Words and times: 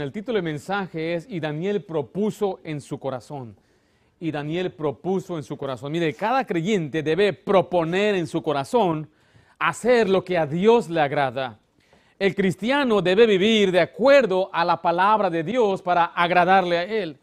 El 0.00 0.12
título 0.12 0.36
del 0.36 0.44
mensaje 0.44 1.14
es 1.14 1.26
Y 1.28 1.40
Daniel 1.40 1.82
propuso 1.82 2.60
en 2.64 2.80
su 2.80 2.98
corazón. 2.98 3.56
Y 4.18 4.30
Daniel 4.30 4.72
propuso 4.72 5.36
en 5.36 5.42
su 5.42 5.56
corazón. 5.56 5.92
Mire, 5.92 6.14
cada 6.14 6.44
creyente 6.44 7.02
debe 7.02 7.32
proponer 7.32 8.14
en 8.14 8.26
su 8.26 8.42
corazón 8.42 9.08
hacer 9.58 10.08
lo 10.08 10.24
que 10.24 10.38
a 10.38 10.46
Dios 10.46 10.88
le 10.88 11.00
agrada. 11.00 11.58
El 12.18 12.34
cristiano 12.34 13.02
debe 13.02 13.26
vivir 13.26 13.70
de 13.70 13.80
acuerdo 13.80 14.48
a 14.52 14.64
la 14.64 14.80
palabra 14.80 15.28
de 15.28 15.42
Dios 15.42 15.82
para 15.82 16.06
agradarle 16.06 16.78
a 16.78 16.84
Él. 16.84 17.18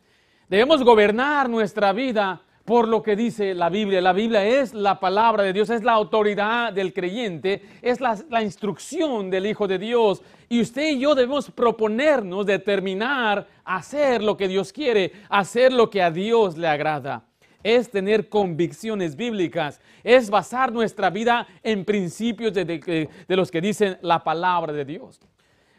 Debemos 0.48 0.84
gobernar 0.84 1.50
nuestra 1.50 1.94
vida 1.94 2.42
por 2.66 2.88
lo 2.88 3.04
que 3.04 3.16
dice 3.16 3.54
la 3.54 3.70
Biblia. 3.70 4.02
La 4.02 4.14
Biblia 4.14 4.46
es 4.46 4.74
la 4.74 5.00
palabra 5.00 5.44
de 5.44 5.54
Dios, 5.54 5.70
es 5.70 5.84
la 5.84 5.94
autoridad 5.94 6.72
del 6.72 6.94
creyente, 6.94 7.62
es 7.82 8.00
la, 8.00 8.42
instrucción 8.42 9.30
del 9.30 9.46
Hijo 9.46 9.68
de 9.68 9.78
Dios. 9.78 10.22
Y 10.48 10.62
usted 10.62 10.92
y 10.92 11.00
yo 11.00 11.14
debemos 11.16 11.52
proponernos 11.52 12.46
determinar 12.46 13.48
hacer 13.66 14.24
lo 14.24 14.38
que 14.38 14.48
Dios 14.48 14.72
quiere, 14.72 15.12
hacer 15.30 15.74
lo 15.74 15.90
que 15.90 16.02
a 16.02 16.12
Dios 16.12 16.58
le 16.58 16.68
agrada. 16.68 17.26
Es 17.64 17.90
tener 17.90 18.28
convicciones 18.28 19.16
bíblicas, 19.16 19.80
es 20.04 20.30
basar 20.30 20.72
nuestra 20.72 21.10
vida 21.10 21.48
en 21.64 21.86
principios 21.86 22.54
de, 22.54 23.10
los 23.28 23.52
que 23.52 23.62
dicen 23.62 23.98
la 24.02 24.24
palabra 24.24 24.74
de 24.74 24.84
Dios. 24.84 25.20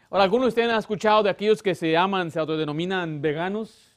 Ahora, 0.09 0.23
algunos 0.23 0.45
de 0.45 0.49
ustedes 0.49 0.71
han 0.71 0.79
escuchado 0.79 1.23
de 1.23 1.29
aquellos 1.29 1.61
que 1.61 1.75
se 1.75 1.91
llaman, 1.91 2.31
se 2.31 2.39
autodenominan 2.39 3.21
veganos. 3.21 3.94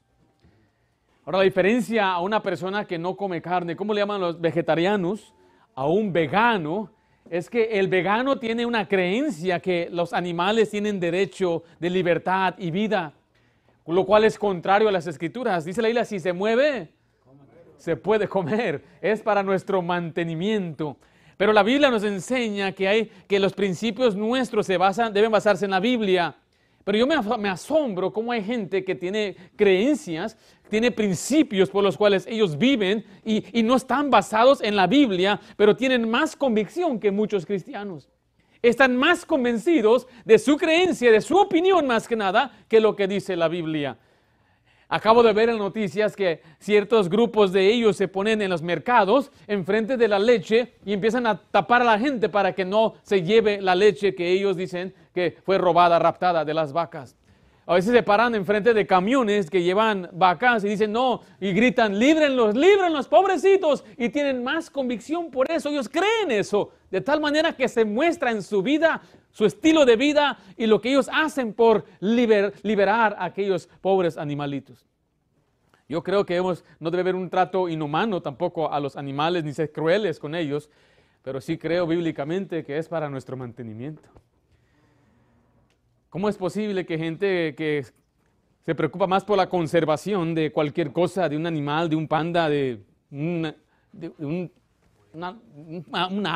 Ahora, 1.28 1.41
la 1.41 1.45
diferencia 1.45 2.10
a 2.10 2.20
una 2.23 2.42
persona 2.42 2.87
que 2.87 2.96
no 2.96 3.14
come 3.14 3.42
carne, 3.42 3.77
¿cómo 3.77 3.92
le 3.92 4.00
llaman 4.00 4.18
los 4.18 4.41
vegetarianos? 4.41 5.34
A 5.74 5.87
un 5.87 6.10
vegano, 6.10 6.91
es 7.28 7.51
que 7.51 7.64
el 7.78 7.87
vegano 7.87 8.38
tiene 8.38 8.64
una 8.64 8.88
creencia 8.88 9.60
que 9.60 9.91
los 9.92 10.14
animales 10.14 10.70
tienen 10.70 10.98
derecho 10.98 11.64
de 11.80 11.91
libertad 11.91 12.54
y 12.56 12.70
vida, 12.70 13.12
lo 13.87 14.06
cual 14.06 14.24
es 14.24 14.38
contrario 14.38 14.88
a 14.88 14.92
las 14.92 15.06
escrituras. 15.06 15.66
Dice 15.66 15.82
la 15.82 15.91
isla, 15.91 16.06
si 16.06 16.18
se 16.18 16.32
mueve, 16.32 16.95
se 17.76 17.95
puede 17.95 18.26
comer, 18.26 18.82
es 19.02 19.21
para 19.21 19.43
nuestro 19.43 19.82
mantenimiento. 19.82 20.96
Pero 21.37 21.52
la 21.52 21.62
Biblia 21.62 21.90
nos 21.90 22.04
enseña 22.04 22.73
que, 22.73 22.88
hay, 22.88 23.12
que 23.29 23.38
los 23.38 23.52
principios 23.52 24.16
nuestros 24.16 24.65
se 24.65 24.79
basan, 24.79 25.12
deben 25.12 25.30
basarse 25.30 25.66
en 25.66 25.73
la 25.73 25.80
Biblia. 25.80 26.37
Pero 26.84 26.98
yo 26.98 27.07
me, 27.07 27.48
asombro 27.48 28.12
cómo 28.12 28.32
hay 28.32 28.43
gente 28.43 28.84
que 28.84 28.95
tiene 28.95 29.37
creencias, 29.57 30.37
tiene 30.71 30.90
principios 30.90 31.68
por 31.68 31.84
los 31.84 31.96
cuales 31.96 32.26
ellos 32.26 32.57
viven 32.57 33.04
y, 33.24 33.45
y 33.59 33.62
no 33.62 33.76
están 33.76 34.10
basados 34.10 34.62
en 34.62 34.74
la 34.74 34.87
Biblia, 34.87 35.40
pero 35.56 35.76
tienen 35.76 36.09
más 36.10 36.34
convicción 36.34 36.99
que 36.99 37.10
muchos 37.10 37.45
cristianos. 37.45 38.09
Están 38.62 38.96
más 38.96 39.24
convencidos 39.24 40.09
de 40.24 40.38
su 40.38 40.56
creencia, 40.56 41.12
de 41.12 41.21
su 41.21 41.37
opinión 41.37 41.87
más 41.87 42.09
que 42.09 42.16
nada, 42.16 42.65
que 42.68 42.80
lo 42.80 42.96
que 42.96 43.06
dice 43.06 43.37
la 43.37 43.49
Biblia. 43.49 43.99
Acabo 44.90 45.22
de 45.22 45.34
ver 45.34 45.50
en 45.50 45.58
noticias 45.58 46.16
que 46.16 46.40
ciertos 46.58 47.10
grupos 47.10 47.52
de 47.52 47.66
ellos 47.70 47.94
se 47.94 48.08
ponen 48.08 48.40
en 48.40 48.48
los 48.48 48.62
mercados 48.62 49.30
enfrente 49.46 49.98
de 49.98 50.08
la 50.08 50.18
leche 50.18 50.72
y 50.86 50.94
empiezan 50.94 51.26
a 51.26 51.36
tapar 51.36 51.82
a 51.82 51.84
la 51.84 51.98
gente 51.98 52.30
para 52.30 52.54
que 52.54 52.64
no 52.64 52.94
se 53.02 53.22
lleve 53.22 53.60
la 53.60 53.74
leche 53.74 54.14
que 54.14 54.32
ellos 54.32 54.56
dicen 54.56 54.94
que 55.12 55.36
fue 55.44 55.59
robada, 55.59 55.98
raptada 55.98 56.42
de 56.46 56.54
las 56.54 56.72
vacas. 56.72 57.18
A 57.69 57.74
veces 57.74 57.93
se 57.93 58.02
paran 58.02 58.35
enfrente 58.35 58.73
de 58.73 58.87
camiones 58.87 59.51
que 59.51 59.63
llevan 59.63 60.09
vacas 60.15 60.65
y 60.65 60.69
dicen 60.69 60.91
no, 60.91 61.21
y 61.38 61.52
gritan, 61.52 61.99
líbrenlos, 61.99 62.57
líbrenlos, 62.57 63.09
pobrecitos, 63.09 63.85
y 63.99 64.09
tienen 64.09 64.43
más 64.43 64.71
convicción 64.71 65.31
por 65.31 65.50
eso, 65.50 65.69
ellos 65.69 65.87
creen 65.87 66.31
eso, 66.31 66.71
de 66.91 67.03
tal 67.03 67.21
manera 67.21 67.53
que 67.53 67.69
se 67.69 67.84
muestra 67.84 68.31
en 68.31 68.43
su 68.43 68.62
vida, 68.62 69.03
su 69.33 69.44
estilo 69.44 69.84
de 69.84 69.97
vida 69.97 70.39
y 70.56 70.66
lo 70.66 70.81
que 70.81 70.89
ellos 70.89 71.11
hacen 71.12 71.53
por 71.53 71.84
liberar 72.00 73.15
a 73.19 73.27
aquellos 73.27 73.69
pobres 73.83 74.16
animalitos. 74.16 74.87
Yo 75.91 76.03
creo 76.03 76.25
que 76.25 76.41
no 76.41 76.91
debe 76.91 77.03
haber 77.03 77.16
un 77.16 77.28
trato 77.28 77.69
inhumano 77.69 78.22
tampoco 78.22 78.72
a 78.72 78.81
los 78.81 78.97
animales 78.97 79.44
ni 79.44 79.53
ser 79.53 79.72
crueles 79.72 80.19
con 80.19 80.34
ellos, 80.34 80.71
pero 81.23 81.39
sí 81.43 81.59
creo 81.59 81.87
bíblicamente 81.87 82.65
que 82.65 82.78
es 82.78 82.89
para 82.89 83.11
nuestro 83.11 83.37
mantenimiento. 83.37 84.09
¿Cómo 86.11 86.29
es 86.29 86.37
posible 86.39 86.87
que 86.87 86.97
gente 86.97 87.55
que 87.55 87.85
se 88.65 88.75
preocupa 88.75 89.07
más 89.07 89.25
por 89.25 89.37
la 89.37 89.49
conservación 89.49 90.35
de 90.35 90.53
cualquier 90.53 90.93
cosa, 90.93 91.29
de 91.29 91.37
un 91.37 91.47
animal, 91.47 91.89
de 91.91 91.97
un 91.97 92.09
panda, 92.09 92.49
de, 92.49 92.81
una, 93.11 93.55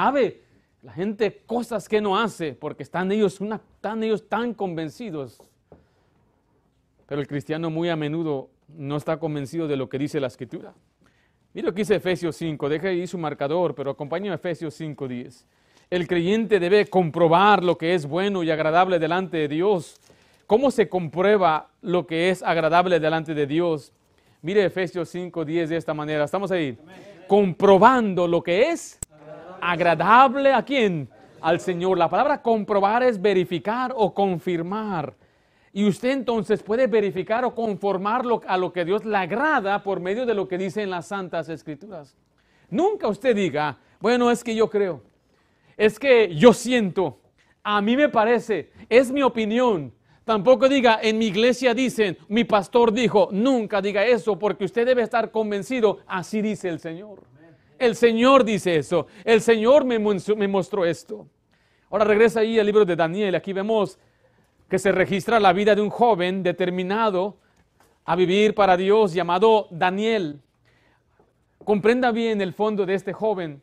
ave, 0.07 0.43
la 0.83 0.93
gente 0.93 1.43
cosas 1.47 1.89
que 1.89 2.01
no 2.01 2.19
hace 2.19 2.53
porque 2.53 2.83
están 2.83 3.11
ellos, 3.13 3.41
están 3.41 4.03
ellos 4.03 4.29
tan 4.29 4.53
convencidos. 4.53 5.41
Pero 7.07 7.21
el 7.21 7.27
cristiano 7.27 7.71
muy 7.71 7.89
a 7.89 7.97
menudo 7.97 8.51
no 8.69 8.97
está 8.97 9.19
convencido 9.19 9.69
de 9.69 9.77
lo 9.77 9.89
que 9.89 9.99
dice 9.99 10.21
la 10.21 10.27
escritura. 10.27 10.75
Mira 11.55 11.69
lo 11.69 11.75
que 11.75 11.83
dice 11.83 11.97
Efesios 11.97 12.37
5, 12.37 12.69
deja 12.69 12.89
ahí 12.89 13.07
su 13.07 13.19
marcador, 13.19 13.75
pero 13.75 13.91
acompáñame 13.91 14.33
a 14.33 14.37
Efesios 14.37 14.75
5, 14.75 15.09
10. 15.09 15.47
El 15.93 16.09
creyente 16.09 16.59
debe 16.59 16.87
comprobar 16.87 17.63
lo 17.63 17.77
que 17.77 17.93
es 17.93 18.07
bueno 18.07 18.43
y 18.43 18.51
agradable 18.51 18.99
delante 18.99 19.37
de 19.37 19.47
Dios. 19.49 20.01
¿Cómo 20.47 20.71
se 20.71 20.89
comprueba 20.89 21.69
lo 21.83 22.07
que 22.07 22.31
es 22.31 22.43
agradable 22.43 22.99
delante 22.99 23.35
de 23.35 23.47
Dios? 23.47 23.93
Mire 24.41 24.65
Efesios 24.65 25.11
5, 25.11 25.45
10 25.45 25.69
de 25.69 25.77
esta 25.77 25.93
manera. 25.93 26.25
Estamos 26.25 26.51
ahí. 26.51 26.79
Comprobando 27.29 28.27
lo 28.27 28.43
que 28.43 28.71
es 28.71 28.99
agradable 29.61 30.55
a 30.55 30.65
quién? 30.65 31.11
Al 31.43 31.61
Señor. 31.61 31.99
La 31.99 32.09
palabra 32.09 32.41
comprobar 32.41 33.03
es 33.03 33.21
verificar 33.21 33.93
o 33.95 34.15
confirmar. 34.15 35.13
Y 35.75 35.87
usted 35.87 36.13
entonces 36.13 36.63
puede 36.63 36.87
verificar 36.87 37.45
o 37.45 37.55
conformarlo 37.55 38.41
a 38.47 38.57
lo 38.57 38.73
que 38.73 38.87
Dios 38.87 39.05
le 39.05 39.19
agrada 39.19 39.83
por 39.83 40.01
medio 40.01 40.25
de 40.25 40.33
lo 40.33 40.49
que 40.49 40.57
dice 40.57 40.81
en 40.81 40.89
las 40.89 41.09
Santas 41.09 41.51
Escrituras. 41.51 42.17
Nunca 42.71 43.09
usted 43.09 43.37
diga, 43.37 43.77
bueno, 44.01 44.31
es 44.31 44.43
que 44.43 44.55
yo 44.55 44.71
creo 44.71 45.12
es 45.77 45.99
que 45.99 46.35
yo 46.35 46.53
siento, 46.53 47.19
a 47.63 47.81
mí 47.81 47.97
me 47.97 48.09
parece, 48.09 48.71
es 48.89 49.11
mi 49.11 49.23
opinión. 49.23 49.93
Tampoco 50.25 50.69
diga, 50.69 51.01
en 51.03 51.19
mi 51.19 51.27
iglesia 51.27 51.75
dicen, 51.75 52.17
mi 52.29 52.45
pastor 52.45 52.93
dijo, 52.93 53.29
nunca 53.33 53.83
diga 53.83 54.05
eso, 54.05 54.39
porque 54.39 54.65
usted 54.65 54.87
debe 54.87 55.03
estar 55.03 55.31
convencido, 55.31 55.99
así 56.07 56.41
dice 56.41 56.69
el 56.69 56.79
Señor. 56.79 57.21
El 57.79 57.97
Señor 57.97 58.45
dice 58.45 58.77
eso, 58.77 59.09
el 59.25 59.41
Señor 59.41 59.85
me, 59.85 59.99
me 59.99 60.49
mostró 60.49 60.85
esto. 60.85 61.27
Ahora 61.91 62.05
regresa 62.05 62.41
ahí 62.41 62.59
al 62.59 62.67
libro 62.67 62.85
de 62.85 62.95
Daniel, 62.95 63.35
aquí 63.35 63.53
vemos 63.53 63.99
que 64.69 64.79
se 64.79 64.93
registra 64.93 65.41
la 65.41 65.53
vida 65.53 65.75
de 65.75 65.83
un 65.83 65.91
joven 65.91 66.43
determinado 66.43 67.37
a 68.05 68.17
vivir 68.17 68.55
para 68.55 68.77
Dios 68.77 69.13
llamado 69.13 69.67
Daniel. 69.71 70.41
Comprenda 71.65 72.11
bien 72.13 72.41
el 72.41 72.53
fondo 72.53 72.87
de 72.87 72.95
este 72.95 73.13
joven 73.13 73.61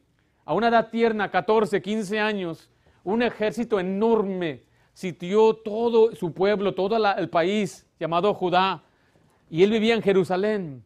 a 0.49 0.53
una 0.55 0.69
edad 0.69 0.89
tierna, 0.89 1.29
14, 1.29 1.79
15 1.79 2.19
años, 2.19 2.71
un 3.03 3.21
ejército 3.21 3.79
enorme 3.79 4.63
sitió 4.93 5.53
todo 5.53 6.15
su 6.15 6.33
pueblo, 6.33 6.73
todo 6.73 6.97
el 6.97 7.29
país 7.29 7.85
llamado 7.99 8.33
Judá, 8.33 8.81
y 9.47 9.61
él 9.61 9.69
vivía 9.69 9.93
en 9.93 10.01
Jerusalén. 10.01 10.83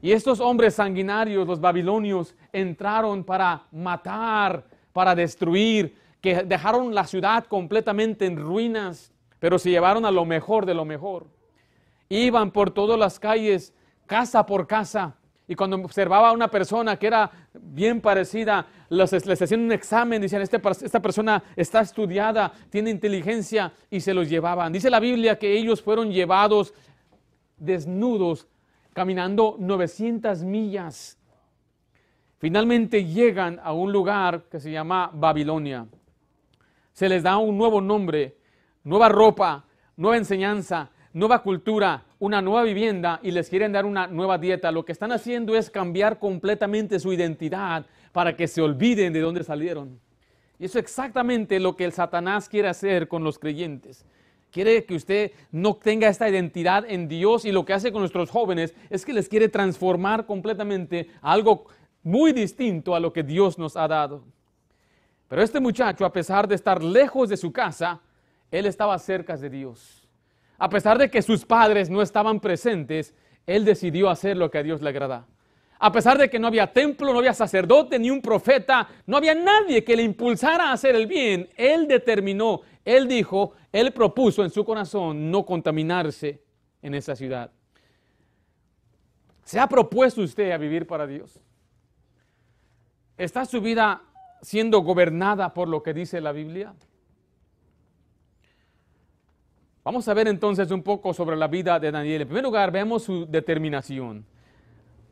Y 0.00 0.12
estos 0.12 0.40
hombres 0.40 0.76
sanguinarios, 0.76 1.46
los 1.46 1.60
babilonios, 1.60 2.34
entraron 2.50 3.24
para 3.24 3.66
matar, 3.72 4.64
para 4.94 5.14
destruir, 5.14 5.98
que 6.22 6.42
dejaron 6.42 6.94
la 6.94 7.04
ciudad 7.04 7.44
completamente 7.44 8.24
en 8.24 8.38
ruinas, 8.38 9.12
pero 9.38 9.58
se 9.58 9.68
llevaron 9.68 10.06
a 10.06 10.10
lo 10.10 10.24
mejor 10.24 10.64
de 10.64 10.72
lo 10.72 10.86
mejor. 10.86 11.26
Iban 12.08 12.50
por 12.50 12.70
todas 12.70 12.98
las 12.98 13.20
calles, 13.20 13.74
casa 14.06 14.46
por 14.46 14.66
casa, 14.66 15.14
y 15.46 15.54
cuando 15.54 15.76
observaba 15.76 16.30
a 16.30 16.32
una 16.32 16.48
persona 16.48 16.96
que 16.98 17.06
era 17.06 17.30
bien 17.52 18.00
parecida, 18.00 18.66
les, 18.88 19.12
hacían 19.12 19.60
un 19.60 19.72
examen, 19.72 20.22
decían, 20.22 20.40
este, 20.40 20.60
esta 20.82 21.02
persona 21.02 21.42
está 21.54 21.82
estudiada, 21.82 22.52
tiene 22.70 22.90
inteligencia, 22.90 23.72
y 23.90 24.00
se 24.00 24.14
los 24.14 24.28
llevaban. 24.28 24.72
Dice 24.72 24.88
la 24.88 25.00
Biblia 25.00 25.38
que 25.38 25.52
ellos 25.52 25.82
fueron 25.82 26.10
llevados 26.10 26.72
desnudos, 27.58 28.48
caminando 28.94 29.56
900 29.58 30.42
millas. 30.44 31.18
Finalmente 32.38 33.04
llegan 33.04 33.60
a 33.62 33.72
un 33.72 33.92
lugar 33.92 34.44
que 34.50 34.60
se 34.60 34.70
llama 34.70 35.10
Babilonia. 35.12 35.86
Se 36.92 37.08
les 37.08 37.22
da 37.22 37.36
un 37.36 37.58
nuevo 37.58 37.80
nombre, 37.80 38.38
nueva 38.82 39.08
ropa, 39.08 39.64
nueva 39.96 40.16
enseñanza, 40.16 40.90
nueva 41.14 41.42
cultura, 41.42 42.04
una 42.18 42.42
nueva 42.42 42.64
vivienda 42.64 43.20
y 43.22 43.30
les 43.30 43.48
quieren 43.48 43.72
dar 43.72 43.86
una 43.86 44.08
nueva 44.08 44.36
dieta, 44.36 44.72
lo 44.72 44.84
que 44.84 44.92
están 44.92 45.12
haciendo 45.12 45.54
es 45.56 45.70
cambiar 45.70 46.18
completamente 46.18 46.98
su 46.98 47.12
identidad 47.12 47.86
para 48.12 48.36
que 48.36 48.48
se 48.48 48.60
olviden 48.60 49.12
de 49.12 49.20
dónde 49.20 49.44
salieron. 49.44 50.00
Y 50.58 50.66
eso 50.66 50.78
es 50.78 50.84
exactamente 50.84 51.60
lo 51.60 51.76
que 51.76 51.84
el 51.84 51.92
Satanás 51.92 52.48
quiere 52.48 52.68
hacer 52.68 53.06
con 53.06 53.22
los 53.22 53.38
creyentes. 53.38 54.04
Quiere 54.50 54.84
que 54.84 54.94
usted 54.94 55.32
no 55.52 55.76
tenga 55.76 56.08
esta 56.08 56.28
identidad 56.28 56.84
en 56.88 57.08
Dios 57.08 57.44
y 57.44 57.52
lo 57.52 57.64
que 57.64 57.72
hace 57.72 57.92
con 57.92 58.02
nuestros 58.02 58.30
jóvenes 58.30 58.74
es 58.90 59.04
que 59.04 59.12
les 59.12 59.28
quiere 59.28 59.48
transformar 59.48 60.26
completamente 60.26 61.10
a 61.22 61.32
algo 61.32 61.66
muy 62.02 62.32
distinto 62.32 62.94
a 62.94 63.00
lo 63.00 63.12
que 63.12 63.22
Dios 63.22 63.56
nos 63.56 63.76
ha 63.76 63.86
dado. 63.86 64.24
Pero 65.28 65.42
este 65.42 65.60
muchacho, 65.60 66.04
a 66.04 66.12
pesar 66.12 66.46
de 66.46 66.54
estar 66.56 66.82
lejos 66.82 67.28
de 67.28 67.36
su 67.36 67.52
casa, 67.52 68.00
él 68.50 68.66
estaba 68.66 68.98
cerca 68.98 69.36
de 69.36 69.50
Dios. 69.50 70.03
A 70.58 70.68
pesar 70.68 70.98
de 70.98 71.10
que 71.10 71.22
sus 71.22 71.44
padres 71.44 71.90
no 71.90 72.02
estaban 72.02 72.40
presentes, 72.40 73.14
él 73.46 73.64
decidió 73.64 74.08
hacer 74.08 74.36
lo 74.36 74.50
que 74.50 74.58
a 74.58 74.62
Dios 74.62 74.80
le 74.82 74.90
agrada. 74.90 75.26
A 75.78 75.92
pesar 75.92 76.16
de 76.16 76.30
que 76.30 76.38
no 76.38 76.46
había 76.46 76.72
templo, 76.72 77.12
no 77.12 77.18
había 77.18 77.34
sacerdote 77.34 77.98
ni 77.98 78.08
un 78.10 78.22
profeta, 78.22 78.88
no 79.06 79.16
había 79.16 79.34
nadie 79.34 79.84
que 79.84 79.96
le 79.96 80.02
impulsara 80.02 80.70
a 80.70 80.72
hacer 80.72 80.94
el 80.94 81.06
bien, 81.06 81.50
él 81.56 81.86
determinó, 81.88 82.62
él 82.84 83.08
dijo, 83.08 83.52
él 83.72 83.92
propuso 83.92 84.44
en 84.44 84.50
su 84.50 84.64
corazón 84.64 85.30
no 85.30 85.44
contaminarse 85.44 86.42
en 86.80 86.94
esa 86.94 87.16
ciudad. 87.16 87.50
¿Se 89.42 89.60
ha 89.60 89.68
propuesto 89.68 90.22
usted 90.22 90.52
a 90.52 90.56
vivir 90.56 90.86
para 90.86 91.06
Dios? 91.06 91.40
¿Está 93.18 93.44
su 93.44 93.60
vida 93.60 94.02
siendo 94.40 94.80
gobernada 94.80 95.52
por 95.52 95.68
lo 95.68 95.82
que 95.82 95.92
dice 95.92 96.20
la 96.20 96.32
Biblia? 96.32 96.74
Vamos 99.84 100.08
a 100.08 100.14
ver 100.14 100.28
entonces 100.28 100.70
un 100.70 100.82
poco 100.82 101.12
sobre 101.12 101.36
la 101.36 101.46
vida 101.46 101.78
de 101.78 101.92
Daniel. 101.92 102.22
En 102.22 102.28
primer 102.28 102.44
lugar, 102.44 102.72
vemos 102.72 103.02
su 103.02 103.26
determinación. 103.26 104.24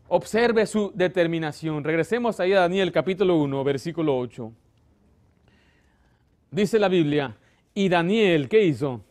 Observe 0.08 0.64
su 0.64 0.90
determinación. 0.94 1.84
Regresemos 1.84 2.40
ahí 2.40 2.54
a 2.54 2.60
Daniel 2.60 2.90
capítulo 2.90 3.36
1, 3.36 3.64
versículo 3.64 4.16
8. 4.16 4.50
Dice 6.50 6.78
la 6.78 6.88
Biblia, 6.88 7.36
y 7.74 7.90
Daniel, 7.90 8.48
¿qué 8.48 8.64
hizo? 8.64 9.02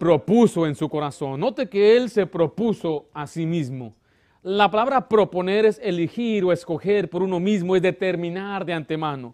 Propuso 0.00 0.66
en 0.66 0.74
su 0.74 0.88
corazón. 0.88 1.38
Note 1.38 1.68
que 1.68 1.96
él 1.96 2.10
se 2.10 2.26
propuso 2.26 3.06
a 3.14 3.28
sí 3.28 3.46
mismo. 3.46 3.94
La 4.42 4.68
palabra 4.68 5.08
proponer 5.08 5.64
es 5.64 5.78
elegir 5.80 6.44
o 6.44 6.50
escoger 6.50 7.08
por 7.08 7.22
uno 7.22 7.38
mismo, 7.38 7.76
es 7.76 7.82
determinar 7.82 8.64
de 8.64 8.72
antemano. 8.72 9.32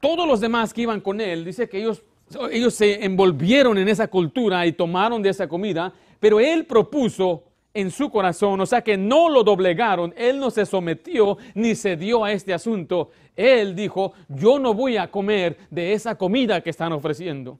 Todos 0.00 0.26
los 0.26 0.40
demás 0.40 0.74
que 0.74 0.82
iban 0.82 1.00
con 1.00 1.20
él, 1.20 1.44
dice 1.44 1.68
que 1.68 1.78
ellos 1.78 2.02
ellos 2.50 2.74
se 2.74 3.04
envolvieron 3.04 3.78
en 3.78 3.88
esa 3.88 4.08
cultura 4.08 4.66
y 4.66 4.72
tomaron 4.72 5.22
de 5.22 5.30
esa 5.30 5.46
comida, 5.48 5.92
pero 6.20 6.40
él 6.40 6.66
propuso 6.66 7.44
en 7.74 7.90
su 7.90 8.08
corazón, 8.08 8.60
o 8.60 8.66
sea 8.66 8.82
que 8.82 8.96
no 8.96 9.28
lo 9.28 9.42
doblegaron, 9.42 10.14
él 10.16 10.38
no 10.38 10.50
se 10.50 10.64
sometió 10.64 11.36
ni 11.54 11.74
se 11.74 11.96
dio 11.96 12.24
a 12.24 12.32
este 12.32 12.54
asunto. 12.54 13.10
Él 13.34 13.74
dijo, 13.74 14.12
yo 14.28 14.60
no 14.60 14.74
voy 14.74 14.96
a 14.96 15.10
comer 15.10 15.58
de 15.70 15.92
esa 15.92 16.16
comida 16.16 16.60
que 16.60 16.70
están 16.70 16.92
ofreciendo. 16.92 17.58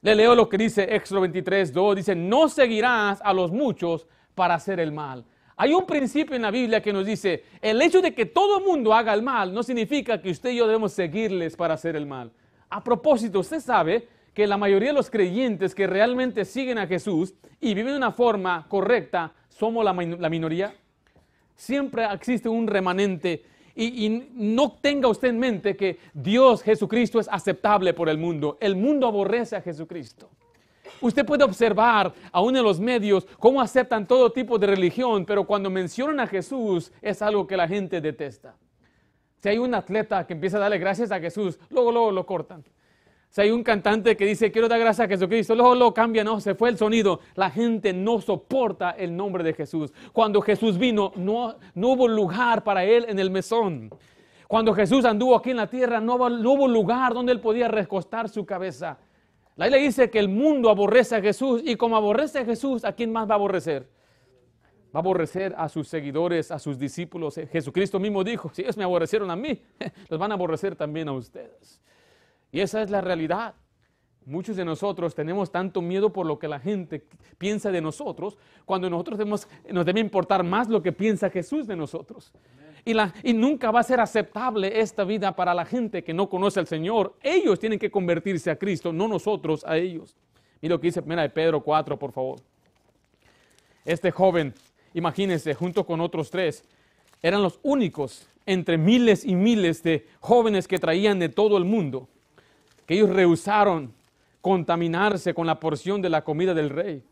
Le 0.00 0.14
leo 0.14 0.34
lo 0.34 0.48
que 0.48 0.58
dice 0.58 0.94
Éxodo 0.94 1.20
23, 1.22 1.72
2, 1.72 1.96
dice, 1.96 2.14
no 2.14 2.48
seguirás 2.48 3.20
a 3.22 3.32
los 3.32 3.50
muchos 3.50 4.06
para 4.34 4.54
hacer 4.54 4.78
el 4.78 4.92
mal. 4.92 5.24
Hay 5.56 5.74
un 5.74 5.86
principio 5.86 6.34
en 6.34 6.42
la 6.42 6.50
Biblia 6.50 6.80
que 6.80 6.92
nos 6.92 7.04
dice, 7.04 7.44
el 7.60 7.80
hecho 7.82 8.00
de 8.00 8.14
que 8.14 8.26
todo 8.26 8.58
el 8.58 8.64
mundo 8.64 8.94
haga 8.94 9.12
el 9.12 9.22
mal 9.22 9.52
no 9.52 9.62
significa 9.62 10.20
que 10.20 10.30
usted 10.30 10.50
y 10.50 10.56
yo 10.56 10.66
debemos 10.66 10.92
seguirles 10.92 11.56
para 11.56 11.74
hacer 11.74 11.96
el 11.96 12.06
mal. 12.06 12.32
A 12.72 12.82
propósito, 12.82 13.40
usted 13.40 13.60
sabe 13.60 14.08
que 14.32 14.46
la 14.46 14.56
mayoría 14.56 14.88
de 14.88 14.94
los 14.94 15.10
creyentes 15.10 15.74
que 15.74 15.86
realmente 15.86 16.46
siguen 16.46 16.78
a 16.78 16.86
Jesús 16.86 17.34
y 17.60 17.74
viven 17.74 17.92
de 17.92 17.98
una 17.98 18.12
forma 18.12 18.64
correcta, 18.66 19.34
somos 19.50 19.84
la, 19.84 19.92
minoría. 19.92 20.74
Siempre 21.54 22.06
existe 22.10 22.48
un 22.48 22.66
remanente 22.66 23.44
y, 23.74 24.06
y, 24.06 24.30
no 24.32 24.72
tenga 24.80 25.06
usted 25.08 25.28
en 25.28 25.38
mente 25.38 25.76
que 25.76 25.98
Dios 26.14 26.62
Jesucristo 26.62 27.20
es 27.20 27.28
aceptable 27.30 27.92
por 27.92 28.08
el 28.08 28.16
mundo. 28.16 28.56
El 28.58 28.74
mundo 28.74 29.06
aborrece 29.06 29.54
a 29.54 29.60
Jesucristo. 29.60 30.30
Usted 31.02 31.26
puede 31.26 31.44
observar 31.44 32.14
aún 32.32 32.56
en 32.56 32.62
los 32.62 32.80
medios 32.80 33.26
cómo 33.38 33.60
aceptan 33.60 34.06
todo 34.06 34.32
tipo 34.32 34.58
de 34.58 34.68
religión, 34.68 35.26
pero 35.26 35.44
cuando 35.44 35.68
mencionan 35.68 36.20
a 36.20 36.26
Jesús 36.26 36.90
es 37.02 37.20
algo 37.20 37.46
que 37.46 37.58
la 37.58 37.68
gente 37.68 38.00
detesta. 38.00 38.56
Si 39.42 39.48
hay 39.48 39.58
un 39.58 39.74
atleta 39.74 40.24
que 40.24 40.34
empieza 40.34 40.58
a 40.58 40.60
darle 40.60 40.78
gracias 40.78 41.10
a 41.10 41.18
Jesús, 41.18 41.58
luego, 41.68 41.90
luego 41.90 42.12
lo 42.12 42.24
cortan. 42.24 42.62
Si 43.28 43.40
hay 43.40 43.50
un 43.50 43.64
cantante 43.64 44.16
que 44.16 44.24
dice, 44.24 44.52
quiero 44.52 44.68
dar 44.68 44.78
gracias 44.78 45.06
a 45.06 45.08
Jesucristo, 45.08 45.56
luego 45.56 45.74
lo 45.74 45.92
cambia, 45.92 46.22
no, 46.22 46.38
se 46.40 46.54
fue 46.54 46.68
el 46.68 46.78
sonido. 46.78 47.18
La 47.34 47.50
gente 47.50 47.92
no 47.92 48.20
soporta 48.20 48.92
el 48.92 49.16
nombre 49.16 49.42
de 49.42 49.52
Jesús. 49.52 49.92
Cuando 50.12 50.40
Jesús 50.42 50.78
vino, 50.78 51.12
no, 51.16 51.56
hubo 51.74 52.06
lugar 52.06 52.62
para 52.62 52.84
él 52.84 53.04
en 53.08 53.18
el 53.18 53.32
mesón. 53.32 53.90
Cuando 54.46 54.74
Jesús 54.74 55.04
anduvo 55.04 55.34
aquí 55.34 55.50
en 55.50 55.56
la 55.56 55.66
tierra, 55.66 56.00
no, 56.00 56.16
no 56.28 56.52
hubo 56.52 56.68
lugar 56.68 57.12
donde 57.12 57.32
él 57.32 57.40
podía 57.40 57.66
recostar 57.66 58.28
su 58.28 58.46
cabeza. 58.46 58.96
La 59.56 59.66
Biblia 59.66 59.82
dice 59.82 60.08
que 60.08 60.20
el 60.20 60.28
mundo 60.28 60.70
aborrece 60.70 61.16
a 61.16 61.20
Jesús 61.20 61.62
y 61.64 61.74
como 61.74 61.96
aborrece 61.96 62.38
a 62.38 62.44
Jesús, 62.44 62.84
¿a 62.84 62.92
quién 62.92 63.10
más 63.10 63.28
va 63.28 63.32
a 63.32 63.38
aborrecer? 63.38 63.88
Va 64.94 64.98
a 64.98 65.02
aborrecer 65.02 65.54
a 65.56 65.68
sus 65.68 65.88
seguidores, 65.88 66.50
a 66.50 66.58
sus 66.58 66.78
discípulos. 66.78 67.38
Eh, 67.38 67.46
Jesucristo 67.46 67.98
mismo 67.98 68.22
dijo, 68.22 68.50
si 68.52 68.62
ellos 68.62 68.76
me 68.76 68.84
aborrecieron 68.84 69.30
a 69.30 69.36
mí, 69.36 69.60
los 70.08 70.18
van 70.18 70.30
a 70.32 70.34
aborrecer 70.34 70.76
también 70.76 71.08
a 71.08 71.12
ustedes. 71.12 71.80
Y 72.50 72.60
esa 72.60 72.82
es 72.82 72.90
la 72.90 73.00
realidad. 73.00 73.54
Muchos 74.24 74.56
de 74.56 74.64
nosotros 74.64 75.14
tenemos 75.14 75.50
tanto 75.50 75.82
miedo 75.82 76.12
por 76.12 76.26
lo 76.26 76.38
que 76.38 76.46
la 76.46 76.60
gente 76.60 77.04
piensa 77.38 77.72
de 77.72 77.80
nosotros, 77.80 78.38
cuando 78.64 78.88
nosotros 78.88 79.48
nos 79.70 79.84
debe 79.84 80.00
importar 80.00 80.44
más 80.44 80.68
lo 80.68 80.80
que 80.80 80.92
piensa 80.92 81.28
Jesús 81.28 81.66
de 81.66 81.74
nosotros. 81.74 82.32
Y, 82.84 82.94
la, 82.94 83.12
y, 83.22 83.32
nunca 83.32 83.70
va 83.70 83.80
a 83.80 83.84
ser 83.84 84.00
aceptable 84.00 84.80
esta 84.80 85.04
vida 85.04 85.34
para 85.34 85.54
la 85.54 85.64
gente 85.64 86.02
que 86.02 86.12
no 86.12 86.28
conoce 86.28 86.60
al 86.60 86.66
Señor. 86.66 87.14
Ellos 87.22 87.58
tienen 87.58 87.78
que 87.78 87.90
convertirse 87.90 88.50
a 88.50 88.56
Cristo, 88.56 88.92
no 88.92 89.08
nosotros 89.08 89.64
a 89.64 89.76
ellos. 89.76 90.16
Mira 90.60 90.74
lo 90.74 90.80
que 90.80 90.88
dice 90.88 91.00
primera 91.00 91.22
de 91.22 91.30
Pedro 91.30 91.60
4, 91.62 91.98
por 91.98 92.12
favor. 92.12 92.40
Este 93.84 94.10
joven 94.10 94.54
imagínense, 94.94 95.54
junto 95.54 95.84
con 95.84 96.00
otros 96.00 96.30
tres, 96.30 96.64
eran 97.22 97.42
los 97.42 97.58
únicos 97.62 98.26
entre 98.46 98.76
miles 98.76 99.24
y 99.24 99.34
miles 99.34 99.82
de 99.82 100.06
jóvenes 100.20 100.66
que 100.66 100.78
traían 100.78 101.18
de 101.18 101.28
todo 101.28 101.56
el 101.56 101.64
mundo, 101.64 102.08
que 102.86 102.94
ellos 102.94 103.10
rehusaron 103.10 103.92
contaminarse 104.40 105.34
con 105.34 105.46
la 105.46 105.60
porción 105.60 106.02
de 106.02 106.10
la 106.10 106.24
comida 106.24 106.52
del 106.52 106.70
rey. 106.70 107.02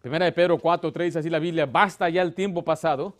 Primera 0.00 0.24
de 0.24 0.32
Pedro 0.32 0.58
4, 0.58 0.92
3, 0.92 1.16
así 1.16 1.30
la 1.30 1.38
Biblia, 1.38 1.64
basta 1.64 2.08
ya 2.08 2.22
el 2.22 2.34
tiempo 2.34 2.64
pasado 2.64 3.14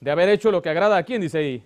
de 0.00 0.10
haber 0.10 0.28
hecho 0.28 0.50
lo 0.50 0.60
que 0.60 0.68
agrada 0.68 0.96
a 0.96 1.04
quién, 1.04 1.20
dice 1.20 1.38
ahí, 1.38 1.62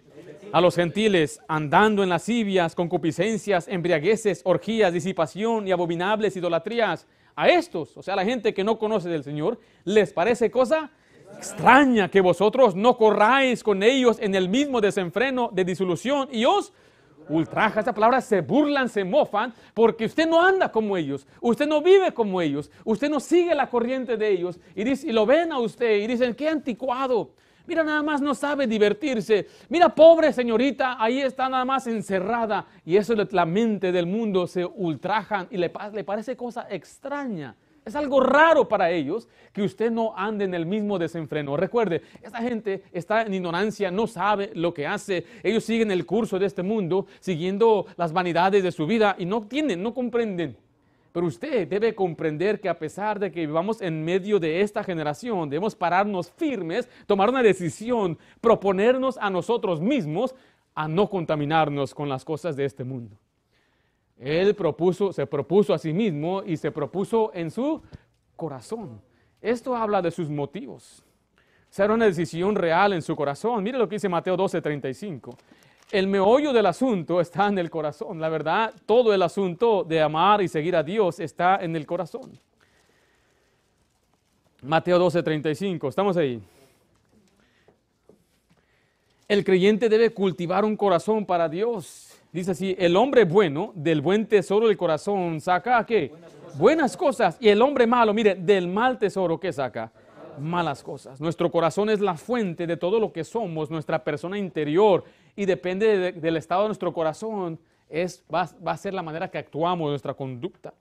a 0.52 0.60
los 0.60 0.74
gentiles, 0.74 1.40
andando 1.48 2.02
en 2.02 2.10
lascivias, 2.10 2.74
concupiscencias, 2.74 3.68
embriagueces, 3.68 4.42
orgías, 4.44 4.92
disipación 4.92 5.66
y 5.66 5.72
abominables 5.72 6.36
idolatrías 6.36 7.06
a 7.40 7.48
estos, 7.48 7.96
o 7.96 8.02
sea, 8.02 8.14
la 8.16 8.24
gente 8.24 8.52
que 8.52 8.62
no 8.62 8.78
conoce 8.78 9.08
del 9.08 9.24
Señor, 9.24 9.58
les 9.84 10.12
parece 10.12 10.50
cosa 10.50 10.90
extraña 11.38 12.10
que 12.10 12.20
vosotros 12.20 12.74
no 12.74 12.98
corráis 12.98 13.64
con 13.64 13.82
ellos 13.82 14.18
en 14.20 14.34
el 14.34 14.50
mismo 14.50 14.82
desenfreno 14.82 15.48
de 15.50 15.64
disolución 15.64 16.28
y 16.30 16.44
os 16.44 16.74
ultraja. 17.30 17.80
Esta 17.80 17.94
palabra 17.94 18.20
se 18.20 18.42
burlan, 18.42 18.90
se 18.90 19.04
mofan, 19.04 19.54
porque 19.72 20.04
usted 20.04 20.28
no 20.28 20.44
anda 20.44 20.70
como 20.70 20.98
ellos, 20.98 21.26
usted 21.40 21.66
no 21.66 21.80
vive 21.80 22.12
como 22.12 22.42
ellos, 22.42 22.70
usted 22.84 23.08
no 23.08 23.20
sigue 23.20 23.54
la 23.54 23.70
corriente 23.70 24.18
de 24.18 24.28
ellos 24.28 24.60
y, 24.74 24.84
dice, 24.84 25.06
y 25.08 25.12
lo 25.12 25.24
ven 25.24 25.50
a 25.50 25.60
usted 25.60 25.96
y 25.96 26.06
dicen, 26.06 26.34
qué 26.34 26.46
anticuado. 26.46 27.30
Mira, 27.70 27.84
nada 27.84 28.02
más 28.02 28.20
no 28.20 28.34
sabe 28.34 28.66
divertirse. 28.66 29.46
Mira, 29.68 29.94
pobre 29.94 30.32
señorita, 30.32 31.00
ahí 31.00 31.20
está 31.20 31.48
nada 31.48 31.64
más 31.64 31.86
encerrada. 31.86 32.66
Y 32.84 32.96
eso 32.96 33.12
es 33.12 33.32
la 33.32 33.46
mente 33.46 33.92
del 33.92 34.06
mundo, 34.06 34.48
se 34.48 34.64
ultrajan 34.64 35.46
y 35.52 35.56
le, 35.56 35.70
le 35.92 36.02
parece 36.02 36.36
cosa 36.36 36.66
extraña. 36.68 37.54
Es 37.84 37.94
algo 37.94 38.18
raro 38.18 38.66
para 38.66 38.90
ellos 38.90 39.28
que 39.52 39.62
usted 39.62 39.92
no 39.92 40.12
ande 40.16 40.46
en 40.46 40.54
el 40.54 40.66
mismo 40.66 40.98
desenfreno. 40.98 41.56
Recuerde, 41.56 42.02
esta 42.20 42.38
gente 42.38 42.82
está 42.90 43.22
en 43.22 43.34
ignorancia, 43.34 43.92
no 43.92 44.08
sabe 44.08 44.50
lo 44.54 44.74
que 44.74 44.88
hace. 44.88 45.24
Ellos 45.44 45.62
siguen 45.62 45.92
el 45.92 46.04
curso 46.06 46.40
de 46.40 46.46
este 46.46 46.64
mundo, 46.64 47.06
siguiendo 47.20 47.86
las 47.96 48.12
vanidades 48.12 48.64
de 48.64 48.72
su 48.72 48.84
vida 48.84 49.14
y 49.16 49.26
no 49.26 49.42
tienen, 49.42 49.80
no 49.80 49.94
comprenden 49.94 50.56
pero 51.12 51.26
usted 51.26 51.66
debe 51.66 51.94
comprender 51.94 52.60
que 52.60 52.68
a 52.68 52.78
pesar 52.78 53.18
de 53.18 53.30
que 53.30 53.46
vivamos 53.46 53.80
en 53.80 54.04
medio 54.04 54.38
de 54.38 54.60
esta 54.60 54.84
generación, 54.84 55.50
debemos 55.50 55.74
pararnos 55.74 56.30
firmes, 56.30 56.88
tomar 57.06 57.28
una 57.28 57.42
decisión, 57.42 58.18
proponernos 58.40 59.18
a 59.18 59.30
nosotros 59.30 59.80
mismos 59.80 60.34
a 60.74 60.86
no 60.86 61.10
contaminarnos 61.10 61.94
con 61.94 62.08
las 62.08 62.24
cosas 62.24 62.56
de 62.56 62.64
este 62.64 62.84
mundo. 62.84 63.16
Él 64.16 64.54
propuso, 64.54 65.12
se 65.12 65.26
propuso 65.26 65.74
a 65.74 65.78
sí 65.78 65.92
mismo 65.92 66.42
y 66.44 66.56
se 66.56 66.70
propuso 66.70 67.30
en 67.34 67.50
su 67.50 67.82
corazón. 68.36 69.00
Esto 69.40 69.74
habla 69.74 70.02
de 70.02 70.10
sus 70.10 70.28
motivos. 70.28 71.02
Será 71.70 71.94
una 71.94 72.04
decisión 72.04 72.54
real 72.54 72.92
en 72.92 73.02
su 73.02 73.16
corazón. 73.16 73.62
Mire 73.62 73.78
lo 73.78 73.88
que 73.88 73.96
dice 73.96 74.08
Mateo 74.08 74.36
12:35 74.36 75.36
el 75.92 76.06
meollo 76.06 76.52
del 76.52 76.66
asunto 76.66 77.20
está 77.20 77.48
en 77.48 77.58
el 77.58 77.70
corazón. 77.70 78.20
La 78.20 78.28
verdad, 78.28 78.74
todo 78.86 79.12
el 79.12 79.22
asunto 79.22 79.84
de 79.84 80.00
amar 80.00 80.40
y 80.42 80.48
seguir 80.48 80.76
a 80.76 80.82
Dios 80.82 81.20
está 81.20 81.58
en 81.60 81.74
el 81.74 81.86
corazón. 81.86 82.38
Mateo 84.62 84.98
12, 84.98 85.22
35, 85.22 85.88
estamos 85.88 86.16
ahí. 86.16 86.40
El 89.26 89.44
creyente 89.44 89.88
debe 89.88 90.10
cultivar 90.10 90.64
un 90.64 90.76
corazón 90.76 91.24
para 91.24 91.48
Dios. 91.48 92.18
Dice 92.32 92.50
así, 92.50 92.76
el 92.78 92.96
hombre 92.96 93.24
bueno 93.24 93.72
del 93.74 94.00
buen 94.00 94.26
tesoro 94.26 94.68
del 94.68 94.76
corazón 94.76 95.40
saca 95.40 95.84
qué? 95.86 96.12
Buenas 96.54 96.96
cosas. 96.96 97.36
Y 97.40 97.48
el 97.48 97.62
hombre 97.62 97.86
malo, 97.86 98.12
mire, 98.12 98.34
del 98.34 98.68
mal 98.68 98.98
tesoro, 98.98 99.38
¿qué 99.40 99.52
saca? 99.52 99.90
Malas 100.38 100.82
cosas. 100.82 101.20
Nuestro 101.20 101.50
corazón 101.50 101.90
es 101.90 102.00
la 102.00 102.16
fuente 102.16 102.66
de 102.66 102.76
todo 102.76 103.00
lo 103.00 103.12
que 103.12 103.24
somos, 103.24 103.70
nuestra 103.70 104.02
persona 104.02 104.38
interior 104.38 105.04
y 105.36 105.46
depende 105.46 106.12
del 106.12 106.36
estado 106.36 106.62
de 106.62 106.68
nuestro 106.68 106.92
corazón, 106.92 107.58
es, 107.88 108.24
va, 108.32 108.48
a 108.64 108.76
ser 108.76 108.94
la 108.94 109.02
manera 109.02 109.30
que 109.30 109.38
actuamos, 109.38 109.90
nuestra 109.90 110.14
conducta. 110.14 110.72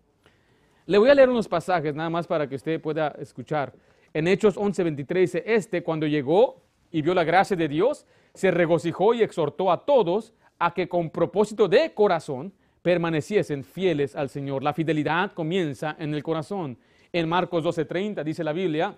Le 0.86 0.98
voy 0.98 1.10
a 1.10 1.16
leer 1.16 1.30
unos 1.30 1.48
pasajes 1.48 1.94
nada 1.96 2.10
más 2.10 2.28
para 2.28 2.48
que 2.48 2.56
usted 2.56 2.80
pueda 2.82 3.10
escuchar. 3.20 3.74
En 4.14 4.28
Hechos 4.28 4.58
11:23 4.58 5.20
dice, 5.20 5.44
este 5.46 5.84
cuando 5.84 6.08
llegó 6.08 6.62
y 6.92 7.02
vio 7.02 7.14
la 7.14 7.24
gracia 7.24 7.56
de 7.56 7.68
Dios, 7.68 8.06
se 8.34 8.52
regocijó 8.52 9.14
y 9.14 9.22
exhortó 9.22 9.72
a 9.72 9.86
todos 9.86 10.34
a 10.58 10.74
que 10.74 10.88
con 10.88 11.10
propósito 11.10 11.68
de 11.68 11.94
corazón 11.94 12.54
permaneciesen 12.82 13.64
fieles 13.64 14.16
al 14.16 14.30
Señor. 14.30 14.64
La 14.64 14.74
fidelidad 14.74 15.34
comienza 15.34 15.96
en 16.00 16.14
el 16.14 16.24
corazón. 16.24 16.78
En 17.12 17.28
Marcos 17.28 17.64
12:30 17.64 18.24
dice 18.24 18.44
la 18.44 18.54
Biblia, 18.54 18.98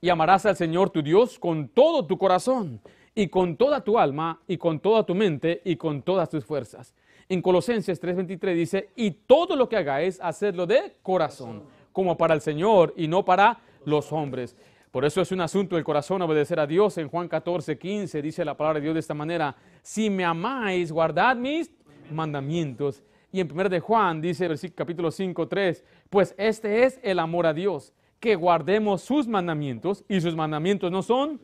y 0.00 0.08
amarás 0.08 0.46
al 0.46 0.56
Señor 0.56 0.90
tu 0.90 1.00
Dios 1.00 1.38
con 1.38 1.68
todo 1.68 2.04
tu 2.06 2.18
corazón 2.18 2.80
y 3.14 3.28
con 3.28 3.56
toda 3.56 3.82
tu 3.82 3.98
alma 3.98 4.40
y 4.46 4.56
con 4.56 4.80
toda 4.80 5.04
tu 5.04 5.14
mente 5.14 5.60
y 5.64 5.76
con 5.76 6.02
todas 6.02 6.30
tus 6.30 6.44
fuerzas. 6.44 6.94
En 7.28 7.40
Colosenses 7.40 8.00
3:23 8.00 8.54
dice, 8.54 8.90
y 8.96 9.10
todo 9.10 9.56
lo 9.56 9.68
que 9.68 9.76
hagáis, 9.76 10.20
hacerlo 10.20 10.66
de 10.66 10.96
corazón, 11.02 11.62
como 11.92 12.16
para 12.16 12.34
el 12.34 12.40
Señor 12.40 12.92
y 12.96 13.08
no 13.08 13.24
para 13.24 13.60
los 13.84 14.12
hombres. 14.12 14.56
Por 14.90 15.06
eso 15.06 15.22
es 15.22 15.32
un 15.32 15.40
asunto 15.40 15.76
del 15.76 15.84
corazón 15.84 16.20
obedecer 16.20 16.60
a 16.60 16.66
Dios. 16.66 16.98
En 16.98 17.08
Juan 17.08 17.26
14, 17.26 17.78
15 17.78 18.20
dice 18.20 18.44
la 18.44 18.56
palabra 18.56 18.78
de 18.78 18.84
Dios 18.84 18.94
de 18.94 19.00
esta 19.00 19.14
manera, 19.14 19.56
si 19.80 20.10
me 20.10 20.24
amáis, 20.24 20.92
guardad 20.92 21.34
mis 21.34 21.70
mandamientos. 22.10 23.02
Y 23.32 23.40
en 23.40 23.50
1 23.50 23.70
de 23.70 23.80
Juan 23.80 24.20
dice, 24.20 24.46
capítulo 24.74 25.10
5, 25.10 25.48
3, 25.48 25.84
pues 26.10 26.34
este 26.36 26.84
es 26.84 27.00
el 27.02 27.18
amor 27.18 27.46
a 27.46 27.54
Dios, 27.54 27.94
que 28.20 28.36
guardemos 28.36 29.00
sus 29.00 29.26
mandamientos 29.26 30.04
y 30.06 30.20
sus 30.20 30.36
mandamientos 30.36 30.92
no 30.92 31.02
son 31.02 31.40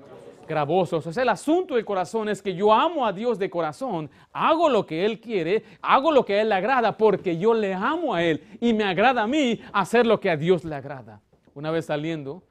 gravosos. 0.49 1.07
O 1.07 1.21
el 1.21 1.29
asunto 1.29 1.77
del 1.77 1.85
corazón 1.85 2.29
es 2.29 2.43
que 2.43 2.55
yo 2.55 2.73
amo 2.73 3.07
a 3.07 3.13
Dios 3.13 3.39
de 3.39 3.49
corazón, 3.49 4.11
hago 4.33 4.69
lo 4.69 4.87
que 4.87 5.05
Él 5.05 5.21
quiere, 5.21 5.65
hago 5.81 6.11
lo 6.11 6.25
que 6.25 6.35
a 6.35 6.43
Él 6.43 6.49
le 6.49 6.57
agrada 6.57 6.97
porque 6.97 7.39
yo 7.39 7.55
le 7.55 7.75
amo 7.75 8.15
a 8.15 8.23
Él 8.23 8.43
y 8.61 8.73
me 8.73 8.85
agrada 8.85 9.23
a 9.23 9.27
mí 9.27 9.61
hacer 9.73 10.07
lo 10.07 10.19
que 10.19 10.31
a 10.31 10.37
Dios 10.37 10.65
le 10.65 10.75
agrada. 10.75 11.21
Una 11.55 11.71
vez 11.71 11.87
saliendo 11.87 12.43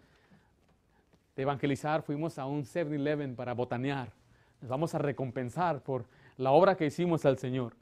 de 1.35 1.43
evangelizar, 1.43 2.01
fuimos 2.01 2.39
a 2.39 2.45
un 2.45 2.63
7-Eleven 2.63 3.35
para 3.35 3.53
botanear. 3.53 4.11
Nos 4.61 4.69
vamos 4.69 4.95
a 4.95 4.97
recompensar 4.97 5.81
por 5.81 6.05
la 6.37 6.51
obra 6.51 6.75
que 6.75 6.85
hicimos 6.85 7.25
al 7.25 7.37
Señor. 7.37 7.73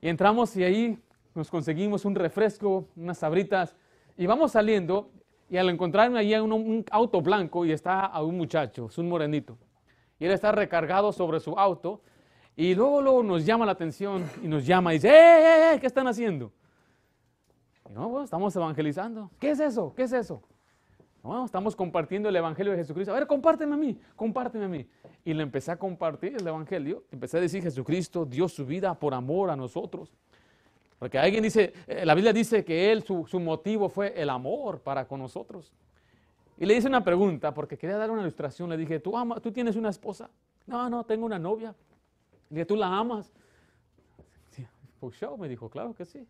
Y 0.00 0.08
entramos 0.08 0.56
y 0.56 0.64
ahí 0.64 0.98
nos 1.34 1.50
conseguimos 1.50 2.04
un 2.04 2.14
refresco, 2.14 2.86
unas 2.96 3.18
sabritas, 3.18 3.74
y 4.16 4.26
vamos 4.26 4.52
saliendo 4.52 5.10
y 5.50 5.56
al 5.56 5.68
encontrarme 5.68 6.20
allí 6.20 6.34
un, 6.36 6.52
un 6.52 6.84
auto 6.92 7.20
blanco 7.20 7.66
y 7.66 7.72
está 7.72 8.06
a 8.06 8.22
un 8.22 8.36
muchacho, 8.36 8.86
es 8.86 8.96
un 8.98 9.08
morenito. 9.08 9.58
Y 10.18 10.26
él 10.26 10.32
está 10.32 10.52
recargado 10.52 11.12
sobre 11.12 11.40
su 11.40 11.58
auto. 11.58 12.00
Y 12.56 12.74
luego, 12.74 13.02
luego 13.02 13.22
nos 13.22 13.44
llama 13.44 13.66
la 13.66 13.72
atención 13.72 14.24
y 14.42 14.48
nos 14.48 14.64
llama 14.64 14.92
y 14.92 14.98
dice, 14.98 15.08
¡eh, 15.08 15.12
eh, 15.12 15.74
eh! 15.74 15.80
¿Qué 15.80 15.86
están 15.86 16.06
haciendo? 16.06 16.52
Y 17.88 17.92
no, 17.92 18.08
bueno, 18.08 18.24
estamos 18.24 18.54
evangelizando. 18.54 19.30
¿Qué 19.40 19.50
es 19.50 19.60
eso? 19.60 19.92
¿Qué 19.96 20.04
es 20.04 20.12
eso? 20.12 20.42
No, 21.24 21.44
estamos 21.44 21.74
compartiendo 21.74 22.28
el 22.28 22.36
Evangelio 22.36 22.72
de 22.72 22.78
Jesucristo. 22.78 23.12
A 23.12 23.18
ver, 23.18 23.26
compárteme 23.26 23.74
a 23.74 23.76
mí, 23.76 23.98
compárteme 24.16 24.64
a 24.66 24.68
mí. 24.68 24.86
Y 25.24 25.34
le 25.34 25.42
empecé 25.42 25.72
a 25.72 25.76
compartir 25.76 26.36
el 26.38 26.46
Evangelio. 26.46 27.04
Empecé 27.10 27.38
a 27.38 27.40
decir, 27.40 27.62
Jesucristo 27.62 28.24
dio 28.24 28.48
su 28.48 28.64
vida 28.64 28.94
por 28.94 29.14
amor 29.14 29.50
a 29.50 29.56
nosotros. 29.56 30.12
Porque 31.00 31.18
alguien 31.18 31.42
dice, 31.42 31.72
eh, 31.86 32.04
la 32.04 32.14
Biblia 32.14 32.30
dice 32.30 32.62
que 32.62 32.92
él, 32.92 33.02
su, 33.02 33.40
motivo 33.40 33.88
fue 33.88 34.12
el 34.20 34.28
amor 34.28 34.80
para 34.80 35.08
con 35.08 35.18
nosotros. 35.18 35.72
Y 36.58 36.66
le 36.66 36.74
hice 36.74 36.88
una 36.88 37.02
pregunta, 37.02 37.54
porque 37.54 37.78
quería 37.78 37.96
dar 37.96 38.10
una 38.10 38.20
ilustración. 38.20 38.68
Le 38.68 38.76
dije, 38.76 39.00
¿tú, 39.00 39.16
ama, 39.16 39.40
¿tú 39.40 39.50
tienes 39.50 39.76
una 39.76 39.88
esposa? 39.88 40.28
No, 40.66 40.90
no, 40.90 41.02
tengo 41.04 41.24
una 41.24 41.38
novia. 41.38 41.74
Le 42.50 42.56
dije, 42.56 42.66
¿tú 42.66 42.76
la 42.76 42.86
amas? 42.86 43.32
Pues 45.00 45.16
show, 45.16 45.38
me 45.38 45.48
dijo, 45.48 45.70
claro 45.70 45.94
que 45.94 46.04
sí. 46.04 46.28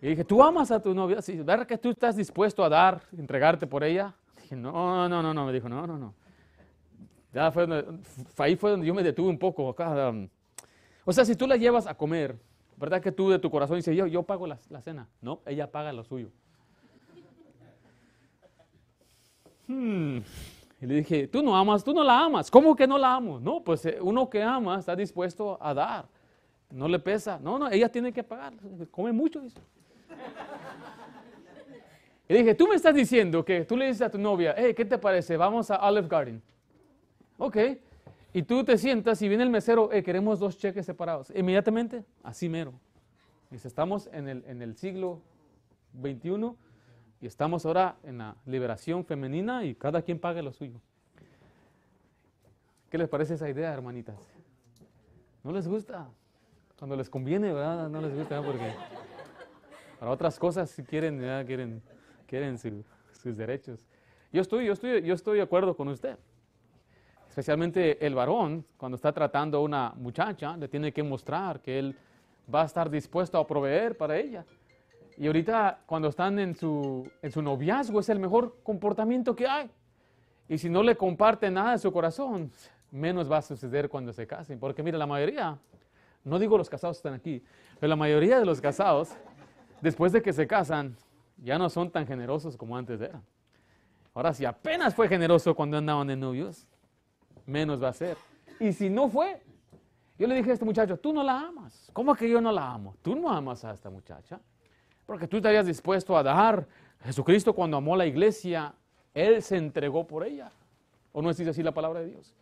Y 0.00 0.08
dije, 0.08 0.24
¿tú 0.24 0.42
amas 0.42 0.72
a 0.72 0.82
tu 0.82 0.92
novia? 0.92 1.22
Sí, 1.22 1.36
¿verdad 1.36 1.64
que 1.64 1.78
tú 1.78 1.90
estás 1.90 2.16
dispuesto 2.16 2.64
a 2.64 2.68
dar, 2.68 3.00
entregarte 3.16 3.68
por 3.68 3.84
ella? 3.84 4.12
Dije, 4.42 4.56
no, 4.56 5.08
no, 5.08 5.22
no, 5.22 5.32
no. 5.32 5.46
Me 5.46 5.52
dijo, 5.52 5.68
no, 5.68 5.86
no, 5.86 5.96
no. 5.96 6.14
Ya 7.32 7.52
fue 7.52 7.64
ahí 8.38 8.56
fue 8.56 8.72
donde 8.72 8.88
yo 8.88 8.92
me 8.92 9.04
detuve 9.04 9.28
un 9.28 9.38
poco. 9.38 9.72
Um, 9.78 10.28
o 11.04 11.12
sea, 11.12 11.24
si 11.24 11.36
tú 11.36 11.46
la 11.46 11.56
llevas 11.56 11.86
a 11.86 11.94
comer, 11.94 12.36
¿Verdad 12.76 13.00
que 13.00 13.12
tú 13.12 13.30
de 13.30 13.38
tu 13.38 13.50
corazón 13.50 13.76
dices, 13.76 13.96
yo, 13.96 14.06
yo 14.06 14.22
pago 14.22 14.46
la, 14.46 14.56
cena? 14.80 15.08
No, 15.20 15.40
ella 15.46 15.70
paga 15.70 15.92
lo 15.92 16.04
suyo. 16.04 16.28
Hmm. 19.66 20.18
Y 20.80 20.86
le 20.86 20.94
dije, 20.96 21.28
tú 21.28 21.42
no 21.42 21.56
amas, 21.56 21.84
tú 21.84 21.94
no 21.94 22.02
la 22.02 22.24
amas. 22.24 22.50
¿Cómo 22.50 22.74
que 22.74 22.86
no 22.86 22.98
la 22.98 23.14
amo? 23.14 23.38
No, 23.38 23.62
pues 23.62 23.86
eh, 23.86 23.98
uno 24.00 24.28
que 24.28 24.42
ama 24.42 24.78
está 24.78 24.96
dispuesto 24.96 25.56
a 25.60 25.72
dar. 25.72 26.06
No 26.70 26.88
le 26.88 26.98
pesa. 26.98 27.38
No, 27.38 27.58
no, 27.58 27.70
ella 27.70 27.88
tiene 27.88 28.12
que 28.12 28.24
pagar. 28.24 28.54
Come 28.90 29.12
mucho. 29.12 29.40
Dice. 29.40 29.60
Y 32.28 32.34
dije, 32.34 32.54
tú 32.54 32.66
me 32.66 32.74
estás 32.74 32.94
diciendo 32.94 33.44
que 33.44 33.64
tú 33.64 33.76
le 33.76 33.86
dices 33.86 34.02
a 34.02 34.10
tu 34.10 34.18
novia, 34.18 34.54
hey, 34.56 34.72
¿qué 34.74 34.84
te 34.84 34.96
parece? 34.98 35.36
Vamos 35.36 35.70
a 35.70 35.86
Olive 35.86 36.08
Garden. 36.08 36.42
Ok. 37.36 37.56
Y 38.34 38.42
tú 38.42 38.64
te 38.64 38.78
sientas 38.78 39.20
y 39.20 39.28
viene 39.28 39.44
el 39.44 39.50
mesero, 39.50 39.92
eh, 39.92 40.02
queremos 40.02 40.38
dos 40.38 40.56
cheques 40.56 40.86
separados. 40.86 41.30
Inmediatamente, 41.36 42.04
así 42.22 42.48
mero. 42.48 42.72
Dice, 43.50 43.68
estamos 43.68 44.08
en 44.12 44.28
el, 44.28 44.44
en 44.46 44.62
el 44.62 44.74
siglo 44.76 45.20
XXI 46.00 46.54
y 47.20 47.26
estamos 47.26 47.66
ahora 47.66 47.96
en 48.02 48.18
la 48.18 48.36
liberación 48.46 49.04
femenina 49.04 49.64
y 49.64 49.74
cada 49.74 50.00
quien 50.00 50.18
paga 50.18 50.40
lo 50.40 50.52
suyo. 50.52 50.80
¿Qué 52.88 52.96
les 52.96 53.08
parece 53.08 53.34
esa 53.34 53.50
idea, 53.50 53.72
hermanitas? 53.72 54.16
¿No 55.44 55.52
les 55.52 55.68
gusta? 55.68 56.08
Cuando 56.78 56.96
les 56.96 57.10
conviene, 57.10 57.52
¿verdad? 57.52 57.90
No 57.90 58.00
les 58.00 58.14
gusta, 58.14 58.42
Porque 58.42 58.72
para 59.98 60.10
otras 60.10 60.38
cosas 60.38 60.70
si 60.70 60.82
quieren, 60.82 61.18
quieren, 61.46 61.82
quieren 62.26 62.56
sus 62.58 63.36
derechos. 63.36 63.86
Yo 64.32 64.40
estoy, 64.40 64.64
yo, 64.64 64.72
estoy, 64.72 65.02
yo 65.02 65.14
estoy 65.14 65.36
de 65.36 65.42
acuerdo 65.42 65.76
con 65.76 65.88
usted 65.88 66.16
especialmente 67.32 68.04
el 68.06 68.14
varón, 68.14 68.62
cuando 68.76 68.96
está 68.96 69.10
tratando 69.10 69.56
a 69.56 69.60
una 69.62 69.94
muchacha, 69.96 70.54
le 70.54 70.68
tiene 70.68 70.92
que 70.92 71.02
mostrar 71.02 71.62
que 71.62 71.78
él 71.78 71.96
va 72.54 72.60
a 72.60 72.66
estar 72.66 72.90
dispuesto 72.90 73.38
a 73.38 73.46
proveer 73.46 73.96
para 73.96 74.18
ella. 74.18 74.44
Y 75.16 75.28
ahorita 75.28 75.80
cuando 75.86 76.08
están 76.08 76.38
en 76.38 76.54
su, 76.54 77.10
en 77.22 77.32
su 77.32 77.40
noviazgo 77.40 78.00
es 78.00 78.10
el 78.10 78.18
mejor 78.18 78.58
comportamiento 78.62 79.34
que 79.34 79.46
hay. 79.46 79.70
Y 80.46 80.58
si 80.58 80.68
no 80.68 80.82
le 80.82 80.94
comparte 80.94 81.50
nada 81.50 81.72
de 81.72 81.78
su 81.78 81.90
corazón, 81.90 82.52
menos 82.90 83.32
va 83.32 83.38
a 83.38 83.42
suceder 83.42 83.88
cuando 83.88 84.12
se 84.12 84.26
casen. 84.26 84.58
Porque 84.58 84.82
mira, 84.82 84.98
la 84.98 85.06
mayoría, 85.06 85.58
no 86.24 86.38
digo 86.38 86.58
los 86.58 86.68
casados 86.68 86.98
están 86.98 87.14
aquí, 87.14 87.42
pero 87.80 87.88
la 87.88 87.96
mayoría 87.96 88.38
de 88.38 88.44
los 88.44 88.60
casados, 88.60 89.16
después 89.80 90.12
de 90.12 90.20
que 90.20 90.34
se 90.34 90.46
casan, 90.46 90.98
ya 91.38 91.56
no 91.56 91.70
son 91.70 91.90
tan 91.90 92.06
generosos 92.06 92.58
como 92.58 92.76
antes 92.76 93.00
eran. 93.00 93.22
Ahora, 94.12 94.34
si 94.34 94.44
apenas 94.44 94.94
fue 94.94 95.08
generoso 95.08 95.54
cuando 95.54 95.78
andaban 95.78 96.08
de 96.08 96.16
novios, 96.16 96.66
menos 97.46 97.82
va 97.82 97.88
a 97.88 97.92
ser. 97.92 98.16
Y 98.60 98.72
si 98.72 98.88
no 98.88 99.08
fue, 99.08 99.42
yo 100.18 100.26
le 100.26 100.34
dije 100.36 100.50
a 100.50 100.54
este 100.54 100.64
muchacho, 100.64 100.96
tú 100.96 101.12
no 101.12 101.22
la 101.22 101.40
amas. 101.40 101.90
¿Cómo 101.92 102.14
que 102.14 102.28
yo 102.28 102.40
no 102.40 102.52
la 102.52 102.72
amo? 102.72 102.94
Tú 103.02 103.16
no 103.16 103.30
amas 103.30 103.64
a 103.64 103.72
esta 103.72 103.90
muchacha. 103.90 104.40
Porque 105.06 105.26
tú 105.26 105.38
estarías 105.38 105.66
dispuesto 105.66 106.16
a 106.16 106.22
dar. 106.22 106.66
Jesucristo 107.04 107.52
cuando 107.52 107.76
amó 107.76 107.96
la 107.96 108.06
iglesia, 108.06 108.74
Él 109.14 109.42
se 109.42 109.56
entregó 109.56 110.06
por 110.06 110.24
ella. 110.24 110.52
¿O 111.12 111.20
no 111.20 111.30
es 111.30 111.40
así 111.40 111.62
la 111.62 111.72
palabra 111.72 112.00
de 112.00 112.08
Dios? 112.08 112.34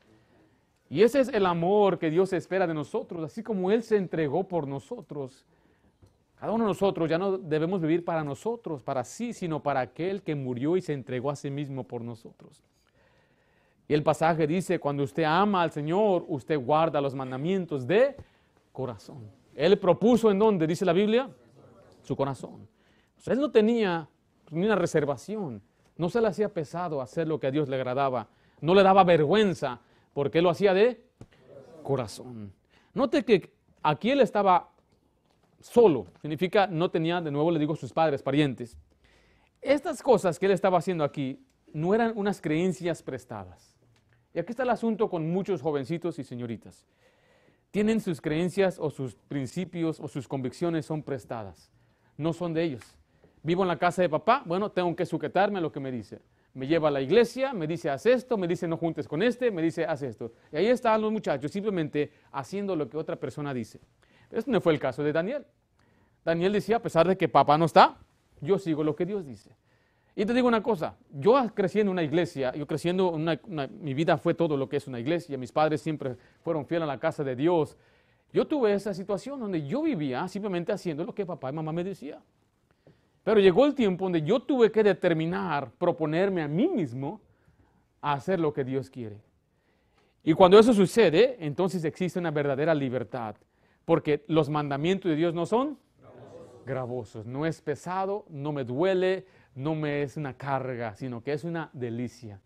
Y 0.88 1.02
ese 1.02 1.20
es 1.20 1.28
el 1.28 1.46
amor 1.46 1.98
que 1.98 2.10
Dios 2.10 2.32
espera 2.32 2.66
de 2.66 2.74
nosotros. 2.74 3.24
Así 3.24 3.42
como 3.42 3.70
Él 3.70 3.82
se 3.82 3.96
entregó 3.96 4.46
por 4.46 4.66
nosotros. 4.66 5.46
Cada 6.38 6.52
uno 6.52 6.64
de 6.64 6.68
nosotros 6.68 7.08
ya 7.08 7.18
no 7.18 7.38
debemos 7.38 7.80
vivir 7.80 8.04
para 8.04 8.24
nosotros, 8.24 8.82
para 8.82 9.04
sí, 9.04 9.32
sino 9.32 9.62
para 9.62 9.80
aquel 9.80 10.22
que 10.22 10.34
murió 10.34 10.76
y 10.76 10.80
se 10.80 10.94
entregó 10.94 11.30
a 11.30 11.36
sí 11.36 11.50
mismo 11.50 11.84
por 11.84 12.02
nosotros. 12.02 12.62
Y 13.90 13.92
el 13.92 14.04
pasaje 14.04 14.46
dice, 14.46 14.78
cuando 14.78 15.02
usted 15.02 15.24
ama 15.24 15.62
al 15.62 15.72
Señor, 15.72 16.24
usted 16.28 16.56
guarda 16.56 17.00
los 17.00 17.12
mandamientos 17.12 17.88
de 17.88 18.14
corazón. 18.70 19.28
Él 19.52 19.76
propuso 19.80 20.30
en 20.30 20.38
dónde, 20.38 20.64
dice 20.68 20.84
la 20.84 20.92
Biblia, 20.92 21.28
su 22.04 22.14
corazón. 22.14 22.68
él 23.26 23.40
no 23.40 23.50
tenía 23.50 24.08
ni 24.52 24.64
una 24.64 24.76
reservación, 24.76 25.60
no 25.96 26.08
se 26.08 26.20
le 26.20 26.28
hacía 26.28 26.48
pesado 26.54 27.00
hacer 27.00 27.26
lo 27.26 27.40
que 27.40 27.48
a 27.48 27.50
Dios 27.50 27.68
le 27.68 27.74
agradaba, 27.74 28.28
no 28.60 28.76
le 28.76 28.84
daba 28.84 29.02
vergüenza, 29.02 29.80
porque 30.12 30.38
él 30.38 30.44
lo 30.44 30.50
hacía 30.50 30.72
de 30.72 31.04
corazón. 31.82 32.52
Note 32.94 33.24
que 33.24 33.52
aquí 33.82 34.12
él 34.12 34.20
estaba 34.20 34.70
solo, 35.58 36.06
significa 36.22 36.68
no 36.68 36.92
tenía, 36.92 37.20
de 37.20 37.32
nuevo 37.32 37.50
le 37.50 37.58
digo, 37.58 37.74
sus 37.74 37.92
padres, 37.92 38.22
parientes. 38.22 38.78
Estas 39.60 40.00
cosas 40.00 40.38
que 40.38 40.46
él 40.46 40.52
estaba 40.52 40.78
haciendo 40.78 41.02
aquí 41.02 41.44
no 41.72 41.92
eran 41.92 42.12
unas 42.14 42.40
creencias 42.40 43.02
prestadas. 43.02 43.69
Y 44.34 44.38
aquí 44.38 44.50
está 44.50 44.62
el 44.62 44.70
asunto 44.70 45.08
con 45.08 45.30
muchos 45.30 45.62
jovencitos 45.62 46.18
y 46.18 46.24
señoritas. 46.24 46.86
Tienen 47.70 48.00
sus 48.00 48.20
creencias 48.20 48.78
o 48.78 48.90
sus 48.90 49.14
principios 49.14 50.00
o 50.00 50.08
sus 50.08 50.26
convicciones 50.26 50.86
son 50.86 51.02
prestadas. 51.02 51.70
No 52.16 52.32
son 52.32 52.52
de 52.52 52.62
ellos. 52.64 52.82
Vivo 53.42 53.62
en 53.62 53.68
la 53.68 53.78
casa 53.78 54.02
de 54.02 54.08
papá, 54.08 54.42
bueno, 54.44 54.70
tengo 54.70 54.94
que 54.94 55.06
sujetarme 55.06 55.58
a 55.58 55.62
lo 55.62 55.72
que 55.72 55.80
me 55.80 55.90
dice. 55.90 56.20
Me 56.52 56.66
lleva 56.66 56.88
a 56.88 56.90
la 56.90 57.00
iglesia, 57.00 57.52
me 57.52 57.66
dice 57.66 57.88
haz 57.88 58.06
esto, 58.06 58.36
me 58.36 58.48
dice 58.48 58.66
no 58.66 58.76
juntes 58.76 59.06
con 59.06 59.22
este, 59.22 59.50
me 59.50 59.62
dice 59.62 59.84
haz 59.84 60.02
esto. 60.02 60.32
Y 60.52 60.56
ahí 60.56 60.66
están 60.66 61.00
los 61.00 61.12
muchachos 61.12 61.50
simplemente 61.50 62.12
haciendo 62.32 62.74
lo 62.74 62.88
que 62.88 62.96
otra 62.96 63.16
persona 63.16 63.54
dice. 63.54 63.80
Pero 64.28 64.40
este 64.40 64.50
no 64.50 64.60
fue 64.60 64.72
el 64.72 64.80
caso 64.80 65.02
de 65.02 65.12
Daniel. 65.12 65.46
Daniel 66.24 66.52
decía, 66.52 66.76
a 66.76 66.82
pesar 66.82 67.08
de 67.08 67.16
que 67.16 67.28
papá 67.28 67.56
no 67.56 67.64
está, 67.64 67.96
yo 68.40 68.58
sigo 68.58 68.84
lo 68.84 68.94
que 68.94 69.06
Dios 69.06 69.24
dice. 69.24 69.54
Y 70.16 70.26
te 70.26 70.34
digo 70.34 70.48
una 70.48 70.62
cosa, 70.62 70.96
yo 71.12 71.36
creciendo 71.54 71.90
en 71.90 71.94
una 71.94 72.02
iglesia, 72.02 72.52
yo 72.54 72.66
creciendo, 72.66 73.16
mi 73.80 73.94
vida 73.94 74.18
fue 74.18 74.34
todo 74.34 74.56
lo 74.56 74.68
que 74.68 74.76
es 74.76 74.86
una 74.86 74.98
iglesia, 74.98 75.38
mis 75.38 75.52
padres 75.52 75.80
siempre 75.80 76.16
fueron 76.42 76.66
fieles 76.66 76.84
a 76.84 76.86
la 76.86 76.98
casa 76.98 77.22
de 77.22 77.36
Dios. 77.36 77.76
Yo 78.32 78.46
tuve 78.46 78.72
esa 78.74 78.92
situación 78.92 79.40
donde 79.40 79.66
yo 79.66 79.82
vivía 79.82 80.26
simplemente 80.28 80.72
haciendo 80.72 81.04
lo 81.04 81.14
que 81.14 81.24
papá 81.24 81.50
y 81.50 81.52
mamá 81.52 81.72
me 81.72 81.84
decían. 81.84 82.20
Pero 83.22 83.40
llegó 83.40 83.66
el 83.66 83.74
tiempo 83.74 84.04
donde 84.04 84.22
yo 84.22 84.40
tuve 84.40 84.72
que 84.72 84.82
determinar, 84.82 85.70
proponerme 85.78 86.42
a 86.42 86.48
mí 86.48 86.68
mismo 86.68 87.20
a 88.00 88.14
hacer 88.14 88.40
lo 88.40 88.52
que 88.52 88.64
Dios 88.64 88.90
quiere. 88.90 89.18
Y 90.22 90.32
cuando 90.32 90.58
eso 90.58 90.72
sucede, 90.74 91.36
entonces 91.38 91.84
existe 91.84 92.18
una 92.18 92.30
verdadera 92.30 92.74
libertad, 92.74 93.36
porque 93.84 94.24
los 94.26 94.48
mandamientos 94.48 95.10
de 95.10 95.16
Dios 95.16 95.34
no 95.34 95.46
son 95.46 95.78
gravosos, 96.66 97.26
no 97.26 97.46
es 97.46 97.60
pesado, 97.60 98.26
no 98.28 98.52
me 98.52 98.64
duele, 98.64 99.26
no 99.54 99.74
me 99.74 100.02
es 100.02 100.16
una 100.16 100.34
carga, 100.34 100.94
sino 100.94 101.22
que 101.22 101.32
es 101.32 101.44
una 101.44 101.70
delicia. 101.72 102.40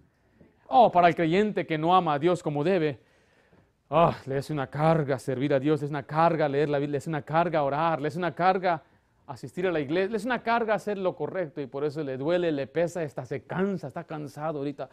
Oh, 0.68 0.90
para 0.90 1.08
el 1.08 1.14
creyente 1.14 1.66
que 1.66 1.78
no 1.78 1.94
ama 1.94 2.14
a 2.14 2.18
Dios 2.18 2.42
como 2.42 2.64
debe, 2.64 3.00
oh, 3.88 4.14
le 4.26 4.38
es 4.38 4.50
una 4.50 4.66
carga 4.68 5.18
servir 5.18 5.52
a 5.54 5.60
Dios, 5.60 5.82
es 5.82 5.90
una 5.90 6.02
carga 6.02 6.48
leer 6.48 6.68
la 6.68 6.78
Biblia, 6.78 6.98
es 6.98 7.06
una 7.06 7.22
carga 7.22 7.62
orar, 7.62 8.00
le 8.00 8.08
es 8.08 8.16
una 8.16 8.34
carga 8.34 8.82
asistir 9.26 9.66
a 9.66 9.72
la 9.72 9.80
iglesia, 9.80 10.10
le 10.10 10.16
es 10.16 10.24
una 10.24 10.42
carga 10.42 10.74
hacer 10.74 10.98
lo 10.98 11.14
correcto 11.14 11.60
y 11.60 11.66
por 11.66 11.84
eso 11.84 12.02
le 12.02 12.16
duele, 12.16 12.50
le 12.52 12.66
pesa, 12.66 13.02
está, 13.02 13.24
se 13.24 13.42
cansa, 13.44 13.88
está 13.88 14.04
cansado 14.04 14.58
ahorita. 14.58 14.88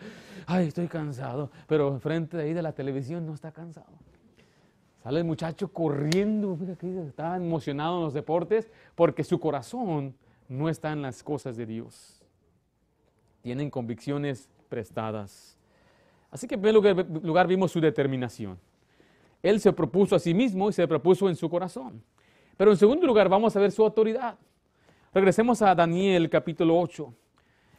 Ay, 0.45 0.67
estoy 0.67 0.87
cansado, 0.87 1.51
pero 1.67 1.99
frente 1.99 2.37
de 2.37 2.43
ahí 2.43 2.53
de 2.53 2.61
la 2.61 2.73
televisión 2.73 3.25
no 3.25 3.33
está 3.33 3.51
cansado. 3.51 3.93
Sale 5.03 5.17
el 5.17 5.25
muchacho 5.25 5.73
corriendo, 5.73 6.57
está 7.07 7.35
emocionado 7.35 7.97
en 7.97 8.03
los 8.03 8.13
deportes 8.13 8.71
porque 8.93 9.23
su 9.23 9.39
corazón 9.39 10.15
no 10.51 10.67
está 10.67 10.91
en 10.91 11.01
las 11.01 11.23
cosas 11.23 11.55
de 11.55 11.65
Dios. 11.65 12.21
Tienen 13.41 13.69
convicciones 13.69 14.49
prestadas. 14.67 15.57
Así 16.29 16.45
que 16.45 16.55
en 16.55 16.61
primer 16.61 17.05
lugar 17.23 17.47
vimos 17.47 17.71
su 17.71 17.79
determinación. 17.79 18.59
Él 19.41 19.61
se 19.61 19.71
propuso 19.71 20.13
a 20.13 20.19
sí 20.19 20.33
mismo 20.33 20.69
y 20.69 20.73
se 20.73 20.85
propuso 20.89 21.29
en 21.29 21.37
su 21.37 21.49
corazón. 21.49 22.03
Pero 22.57 22.71
en 22.71 22.77
segundo 22.77 23.07
lugar 23.07 23.29
vamos 23.29 23.55
a 23.55 23.61
ver 23.61 23.71
su 23.71 23.81
autoridad. 23.81 24.37
Regresemos 25.13 25.61
a 25.61 25.73
Daniel 25.73 26.29
capítulo 26.29 26.77
8. 26.77 27.13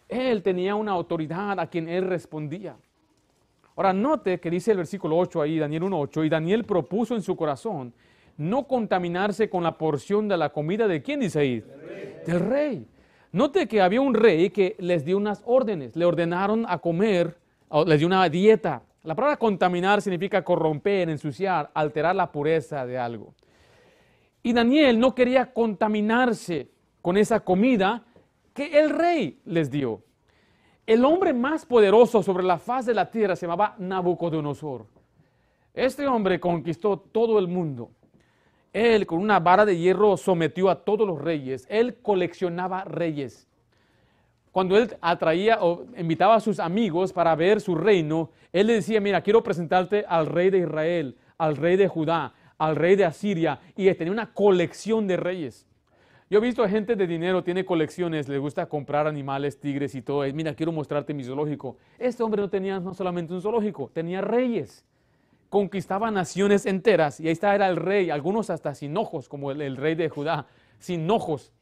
Él 0.09 0.43
tenía 0.43 0.75
una 0.75 0.93
autoridad 0.93 1.61
a 1.61 1.67
quien 1.67 1.91
él 1.91 2.07
respondía. 2.09 2.75
Ahora 3.77 3.93
note 3.93 4.41
que 4.41 4.51
dice 4.51 4.71
el 4.71 4.79
versículo 4.79 5.19
8 5.19 5.43
ahí, 5.43 5.59
Daniel 5.59 5.83
1.8, 5.83 6.25
y 6.25 6.31
Daniel 6.31 6.65
propuso 6.65 7.15
en 7.15 7.23
su 7.23 7.37
corazón 7.37 7.93
no 8.37 8.67
contaminarse 8.67 9.49
con 9.49 9.63
la 9.63 9.77
porción 9.79 10.29
de 10.29 10.37
la 10.37 10.51
comida 10.51 10.89
de 10.89 11.03
quién 11.03 11.21
dice 11.21 11.39
ahí? 11.39 11.61
Del 12.27 12.41
rey. 12.41 12.79
Del. 12.79 12.87
Note 13.33 13.67
que 13.67 13.81
había 13.81 14.03
un 14.03 14.13
rey 14.13 14.51
que 14.51 14.77
les 14.79 15.07
dio 15.07 15.17
unas 15.17 15.43
órdenes, 15.47 15.97
le 15.97 16.05
ordenaron 16.05 16.67
a 16.69 16.79
comer, 16.79 17.39
les 17.87 17.99
dio 17.99 18.07
una 18.07 18.29
dieta. 18.29 18.83
La 19.05 19.15
palabra 19.15 19.39
contaminar 19.39 20.03
significa 20.03 20.45
corromper, 20.45 21.09
ensuciar, 21.09 21.71
alterar 21.73 22.15
la 22.15 22.31
pureza 22.31 22.85
de 22.85 22.99
algo. 22.99 23.33
Y 24.43 24.53
Daniel 24.53 25.01
no 25.01 25.15
quería 25.15 25.51
contaminarse 25.51 26.69
con 27.01 27.17
esa 27.17 27.41
comida 27.41 28.05
que 28.53 28.79
el 28.79 28.91
rey 28.91 29.41
les 29.47 29.71
dio. 29.71 30.03
El 30.87 31.03
hombre 31.05 31.33
más 31.33 31.65
poderoso 31.65 32.23
sobre 32.23 32.45
la 32.45 32.59
faz 32.59 32.85
de 32.85 32.93
la 32.93 33.11
tierra 33.11 33.35
se 33.35 33.47
llamaba 33.47 33.77
Nabucodonosor. 33.79 34.85
Este 35.73 36.07
hombre 36.07 36.39
conquistó 36.39 36.99
todo 36.99 37.39
el 37.39 37.49
mundo. 37.49 37.91
Él 38.73 39.07
con 39.07 39.19
una 39.19 39.39
vara 39.39 39.65
de 39.65 39.77
hierro 39.77 40.17
sometió 40.17 40.71
a 40.71 40.85
todos 40.85 41.07
los 41.07 41.21
reyes. 41.21 41.67
Él 41.69 41.97
coleccionaba 42.01 42.85
reyes. 42.85 43.47
Cuando 44.51 44.77
él 44.77 44.95
atraía 45.01 45.59
o 45.63 45.87
invitaba 45.97 46.35
a 46.35 46.41
sus 46.41 46.61
amigos 46.61 47.13
para 47.13 47.35
ver 47.35 47.61
su 47.61 47.75
reino, 47.75 48.31
él 48.53 48.67
le 48.67 48.75
decía, 48.75 49.01
mira, 49.01 49.23
quiero 49.23 49.43
presentarte 49.43 50.05
al 50.07 50.27
rey 50.27 50.51
de 50.51 50.59
Israel, 50.59 51.17
al 51.39 51.57
rey 51.57 51.77
de 51.77 51.89
Judá, 51.89 52.35
al 52.59 52.77
rey 52.77 52.97
de 52.97 53.05
Asiria 53.05 53.61
y 53.77 53.93
tenía 53.95 54.13
una 54.13 54.33
colección 54.33 55.07
de 55.07 55.17
reyes. 55.17 55.67
Yo 56.31 56.39
he 56.39 56.41
visto 56.41 56.63
a 56.63 56.69
gente 56.69 56.97
de 56.97 57.07
dinero, 57.07 57.43
tiene 57.43 57.65
colecciones, 57.65 58.29
le 58.29 58.39
gusta 58.39 58.67
comprar 58.67 59.07
animales, 59.07 59.61
tigres 59.61 59.95
y 59.95 60.01
todo. 60.01 60.23
Mira, 60.33 60.55
quiero 60.55 60.73
mostrarte 60.73 61.13
mi 61.13 61.25
zoológico. 61.25 61.77
Este 61.99 62.23
hombre 62.23 62.41
no 62.41 62.49
tenía 62.49 62.81
no 62.81 62.95
solamente 62.95 63.35
un 63.35 63.43
zoológico, 63.43 63.91
tenía 63.93 64.21
reyes. 64.21 64.85
Conquistaba 65.53 66.11
naciones 66.11 66.65
enteras 66.65 67.21
y 67.21 67.27
ahí 67.27 67.33
está, 67.33 67.55
era 67.55 67.69
el 67.69 67.77
rey, 67.77 68.09
algunos 68.09 68.49
hasta 68.49 68.75
sin 68.75 68.97
ojos, 68.97 69.29
como 69.29 69.51
el, 69.51 69.61
el 69.61 69.77
rey 69.77 69.95
de 69.95 70.09
Judá, 70.09 70.47
sin 70.79 71.11
ojos. 71.11 71.53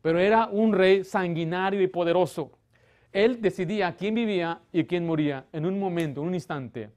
Pero 0.00 0.18
era 0.18 0.46
un 0.46 0.72
rey 0.72 1.04
sanguinario 1.04 1.82
y 1.82 1.86
poderoso. 1.86 2.52
Él 3.12 3.42
decidía 3.42 3.94
quién 3.94 4.14
vivía 4.14 4.62
y 4.72 4.84
quién 4.84 5.04
moría 5.04 5.44
en 5.52 5.66
un 5.66 5.78
momento, 5.78 6.22
en 6.22 6.28
un 6.28 6.34
instante. 6.34 6.88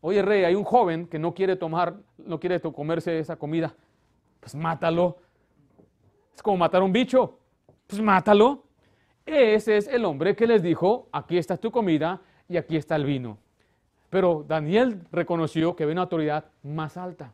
Oye, 0.00 0.22
rey, 0.22 0.42
hay 0.42 0.56
un 0.56 0.64
joven 0.64 1.06
que 1.06 1.20
no 1.20 1.32
quiere 1.32 1.54
tomar, 1.54 1.94
no 2.18 2.40
quiere 2.40 2.60
comerse 2.60 3.20
esa 3.20 3.36
comida. 3.36 3.72
Pues 4.40 4.56
mátalo. 4.56 5.18
Es 6.34 6.42
como 6.42 6.56
matar 6.56 6.82
a 6.82 6.84
un 6.84 6.92
bicho. 6.92 7.38
Pues 7.86 8.02
mátalo. 8.02 8.64
Ese 9.24 9.76
es 9.76 9.86
el 9.86 10.04
hombre 10.04 10.34
que 10.34 10.48
les 10.48 10.64
dijo, 10.64 11.08
aquí 11.12 11.38
está 11.38 11.56
tu 11.56 11.70
comida 11.70 12.20
y 12.48 12.56
aquí 12.56 12.76
está 12.76 12.96
el 12.96 13.04
vino. 13.04 13.38
Pero 14.10 14.44
Daniel 14.46 15.00
reconoció 15.12 15.74
que 15.74 15.84
había 15.84 15.94
una 15.94 16.02
autoridad 16.02 16.44
más 16.62 16.96
alta. 16.96 17.32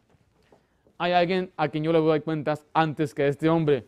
Hay 0.99 1.13
alguien 1.13 1.53
a 1.57 1.69
quien 1.69 1.85
yo 1.85 1.93
le 1.93 1.99
doy 1.99 2.21
cuentas 2.21 2.65
antes 2.73 3.15
que 3.15 3.27
este 3.27 3.49
hombre. 3.49 3.87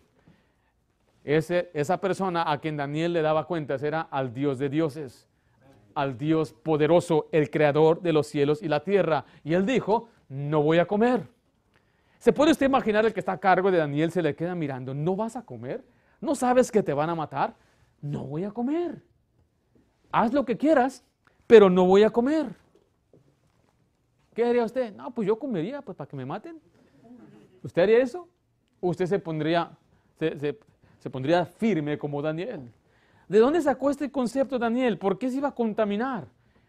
Esa 1.22 2.01
persona 2.01 2.51
a 2.51 2.59
quien 2.59 2.77
Daniel 2.77 3.12
le 3.12 3.22
daba 3.22 3.46
cuentas 3.46 3.83
era 3.83 4.01
al 4.01 4.33
Dios 4.33 4.59
de 4.59 4.68
dioses 4.68 5.29
al 5.98 6.16
Dios 6.16 6.53
poderoso, 6.53 7.27
el 7.33 7.51
creador 7.51 8.01
de 8.01 8.12
los 8.12 8.29
cielos 8.29 8.62
y 8.62 8.68
la 8.68 8.85
tierra. 8.85 9.24
Y 9.42 9.55
él 9.55 9.66
dijo, 9.66 10.09
no 10.29 10.62
voy 10.62 10.79
a 10.79 10.87
comer. 10.87 11.27
¿Se 12.20 12.33
puede 12.33 12.53
usted 12.53 12.66
imaginar 12.66 13.05
el 13.05 13.12
que 13.12 13.18
está 13.18 13.33
a 13.33 13.40
cargo 13.40 13.68
de 13.72 13.79
Daniel 13.79 14.12
se 14.12 14.22
le 14.22 14.37
queda 14.37 14.55
mirando, 14.55 14.94
¿no 14.94 15.16
vas 15.16 15.35
a 15.35 15.44
comer? 15.44 15.85
¿No 16.20 16.37
sabes 16.37 16.70
que 16.70 16.85
te 16.85 16.92
van 16.92 17.11
a 17.11 17.16
matar? 17.16 17.57
No 18.01 18.22
voy 18.22 18.44
a 18.44 18.53
comer. 18.53 19.03
Haz 20.12 20.33
lo 20.33 20.44
que 20.44 20.57
quieras, 20.57 21.05
pero 21.48 21.68
no 21.68 21.85
voy 21.85 22.05
a 22.05 22.11
comer. 22.11 22.46
¿Qué 24.38 24.44
haría 24.44 24.62
usted? 24.62 24.94
No, 24.94 25.11
pues 25.11 25.27
yo 25.27 25.37
comería, 25.37 25.83
pues 25.83 25.96
para 25.96 26.09
que 26.09 26.14
me 26.14 26.24
maten. 26.24 26.61
¿Usted 27.61 27.83
haría 27.83 27.98
eso? 27.98 28.29
usted 28.81 29.07
se 29.07 29.18
pondría, 29.18 29.77
se 30.16 31.11
pondría 31.11 31.44
firme 31.44 31.98
como 31.98 32.22
Daniel? 32.22 32.70
¿De 33.27 33.40
dónde 33.40 33.61
sacó 33.61 33.90
este 33.90 34.12
concepto 34.12 34.57
Daniel? 34.57 34.96
¿Por 34.96 35.18
qué 35.18 35.29
se 35.29 35.38
iba 35.38 35.48
a 35.48 35.53
contaminar? 35.53 36.29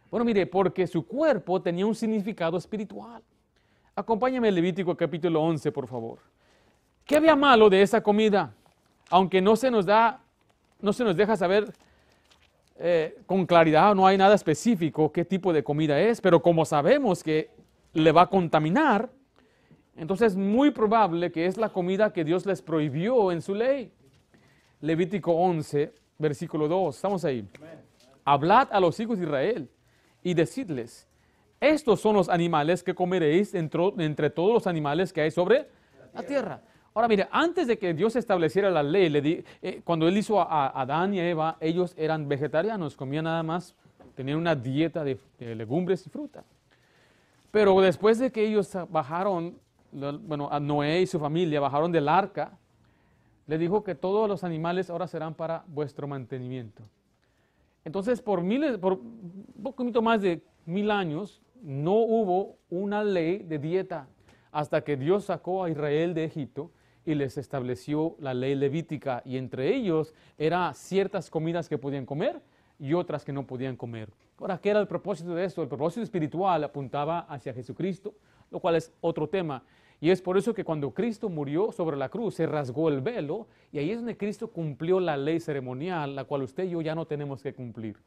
Bueno, 0.10 0.26
mire, 0.26 0.48
porque 0.48 0.88
su 0.88 1.06
cuerpo 1.06 1.62
tenía 1.62 1.86
un 1.86 1.94
significado 1.94 2.58
espiritual. 2.58 3.22
Acompáñame 3.96 4.48
al 4.48 4.56
Levítico 4.56 4.98
capítulo 4.98 5.40
11, 5.44 5.72
por 5.72 5.86
favor. 5.86 6.18
¿Qué 7.06 7.18
había 7.18 7.36
malo 7.36 7.70
de 7.70 7.84
esa 7.84 8.02
comida? 8.02 8.52
Aunque 9.12 9.42
no 9.42 9.56
se 9.56 9.70
nos 9.70 9.86
da, 9.86 10.20
no 10.82 10.92
se 10.92 11.04
nos 11.04 11.16
deja 11.16 11.38
saber 11.38 11.72
eh, 12.80 13.20
con 13.28 13.46
claridad, 13.46 13.94
no 13.94 14.08
hay 14.08 14.18
nada 14.18 14.34
específico 14.34 15.12
qué 15.12 15.24
tipo 15.24 15.54
de 15.54 15.64
comida 15.64 16.00
es, 16.00 16.20
pero 16.20 16.42
como 16.42 16.66
sabemos 16.66 17.22
que 17.22 17.59
le 17.94 18.12
va 18.12 18.24
a 18.24 18.28
contaminar, 18.28 19.10
entonces 19.96 20.34
es 20.34 20.38
muy 20.38 20.72
probable 20.72 21.32
que 21.32 21.46
es 21.46 21.58
la 21.58 21.70
comida 21.70 22.14
que 22.14 22.24
Dios 22.24 22.46
les 22.46 22.62
prohibió 22.62 23.32
en 23.32 23.42
su 23.42 23.54
ley. 23.54 23.92
Levítico 24.82 25.34
11, 25.34 25.94
versículo 26.18 26.68
2, 26.68 26.96
estamos 26.96 27.26
ahí. 27.26 27.46
Hablad 28.24 28.70
a 28.72 28.80
los 28.80 29.00
hijos 29.00 29.18
de 29.18 29.26
Israel 29.26 29.70
y 30.24 30.34
decidles, 30.34 31.10
estos 31.60 32.00
son 32.00 32.16
los 32.16 32.30
animales 32.30 32.84
que 32.84 32.96
comeréis 32.96 33.54
entre, 33.54 34.30
todos 34.30 34.54
los 34.54 34.68
animales 34.68 35.12
que 35.12 35.22
hay 35.22 35.32
sobre 35.32 35.68
la 36.14 36.24
tierra. 36.24 36.62
Ahora 36.94 37.08
mire, 37.08 37.28
antes 37.32 37.68
de 37.68 37.78
que 37.78 37.94
Dios 37.94 38.16
estableciera 38.16 38.72
la 38.72 38.82
ley, 38.82 39.10
le 39.10 39.44
eh, 39.62 39.82
cuando 39.84 40.08
Él 40.08 40.18
hizo 40.18 40.40
a, 40.40 40.82
Adán 40.82 41.14
y 41.14 41.20
a 41.20 41.30
Eva, 41.30 41.58
ellos 41.60 41.94
eran 41.98 42.28
vegetarianos, 42.28 42.96
comían 42.96 43.26
nada 43.26 43.44
más, 43.44 43.76
tenían 44.16 44.38
una 44.38 44.56
dieta 44.56 45.04
de, 45.04 45.20
legumbres 45.40 46.06
y 46.08 46.10
fruta. 46.10 46.44
Pero 47.52 47.80
después 47.82 48.20
de 48.20 48.32
que 48.32 48.46
ellos 48.46 48.72
bajaron, 48.90 49.60
bueno, 49.92 50.50
a 50.52 50.60
Noé 50.60 51.02
y 51.02 51.08
su 51.08 51.20
familia 51.20 51.60
bajaron 51.60 51.92
del 51.92 52.08
arca, 52.08 52.58
le 53.48 53.58
dijo 53.58 53.84
que 53.84 53.96
todos 53.96 54.30
los 54.30 54.44
animales 54.44 54.90
ahora 54.90 55.08
serán 55.08 55.34
para 55.34 55.64
vuestro 55.68 56.08
mantenimiento. 56.08 56.84
Entonces, 57.84 58.22
por, 58.22 58.44
miles, 58.44 58.78
por 58.78 58.94
un 58.94 59.64
poquito 59.64 60.02
más 60.02 60.22
de 60.22 60.44
mil 60.66 60.92
años, 60.92 61.42
no 61.62 61.94
hubo 61.94 62.58
una 62.70 63.04
ley 63.04 63.40
de 63.40 63.58
dieta 63.58 64.08
hasta 64.52 64.84
que 64.84 64.98
Dios 64.98 65.26
sacó 65.26 65.64
a 65.64 65.70
Israel 65.70 66.14
de 66.14 66.26
Egipto 66.26 66.72
y 67.06 67.16
les 67.16 67.38
estableció 67.38 68.16
la 68.20 68.36
ley 68.36 68.54
levítica. 68.54 69.24
Y 69.26 69.38
entre 69.38 69.76
ellos 69.76 70.14
eran 70.38 70.76
ciertas 70.76 71.30
comidas 71.32 71.68
que 71.68 71.80
podían 71.80 72.06
comer 72.06 72.42
y 72.80 72.94
otras 72.94 73.26
que 73.26 73.34
no 73.34 73.46
podían 73.46 73.76
comer. 73.76 74.10
Ahora, 74.40 74.58
¿qué 74.58 74.70
era 74.70 74.80
el 74.80 74.88
propósito 74.88 75.36
de 75.36 75.44
esto? 75.44 75.62
El 75.62 75.68
propósito 75.68 76.02
espiritual 76.02 76.64
apuntaba 76.64 77.20
hacia 77.22 77.54
Jesucristo, 77.54 78.14
lo 78.50 78.60
cual 78.60 78.76
es 78.76 78.92
otro 79.02 79.28
tema. 79.28 79.64
Y 80.02 80.12
es 80.12 80.22
por 80.22 80.38
eso 80.38 80.54
que 80.54 80.64
cuando 80.64 80.92
Cristo 80.92 81.28
murió 81.28 81.74
sobre 81.74 81.98
la 81.98 82.08
cruz, 82.08 82.36
se 82.36 82.48
rasgó 82.48 82.88
el 82.88 83.02
velo 83.02 83.48
y 83.72 83.80
ahí 83.80 83.92
es 83.92 83.98
donde 83.98 84.16
Cristo 84.16 84.48
cumplió 84.50 85.02
la 85.02 85.18
ley 85.18 85.42
ceremonial, 85.42 86.16
la 86.16 86.24
cual 86.24 86.44
usted 86.44 86.64
y 86.64 86.70
yo 86.70 86.82
ya 86.82 86.96
no 86.96 87.06
tenemos 87.06 87.44
que 87.44 87.54
cumplir. 87.54 87.98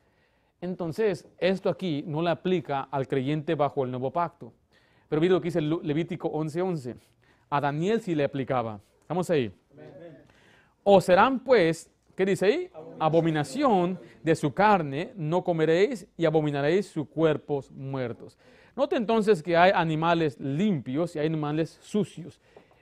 Entonces, 0.62 1.28
esto 1.38 1.68
aquí 1.68 2.02
no 2.06 2.22
le 2.22 2.30
aplica 2.30 2.82
al 2.82 3.06
creyente 3.06 3.54
bajo 3.54 3.84
el 3.84 3.90
nuevo 3.90 4.10
pacto. 4.10 4.52
Pero 5.08 5.20
mire 5.20 5.34
lo 5.34 5.40
que 5.42 5.48
dice 5.48 5.60
Levítico 5.60 6.30
11:11. 6.32 6.96
A 7.50 7.60
Daniel 7.60 8.00
sí 8.00 8.14
le 8.14 8.24
aplicaba. 8.24 8.80
Estamos 9.02 9.28
ahí. 9.28 9.52
O 10.82 11.00
serán 11.00 11.40
pues, 11.40 11.90
¿qué 12.16 12.26
dice 12.26 12.46
ahí? 12.46 12.70
Abominación 12.98 13.98
de 14.22 14.34
su 14.34 14.52
carne, 14.52 15.12
no 15.16 15.42
comeréis 15.42 16.06
y 16.16 16.24
abominaréis 16.24 16.86
sus 16.86 17.08
cuerpos 17.08 17.70
muertos. 17.70 18.38
Note 18.74 18.96
entonces 18.96 19.42
que 19.42 19.56
hay 19.56 19.72
animales 19.74 20.38
limpios 20.40 21.14
y 21.14 21.18
hay 21.18 21.26
animales 21.26 21.78
sucios. 21.82 22.40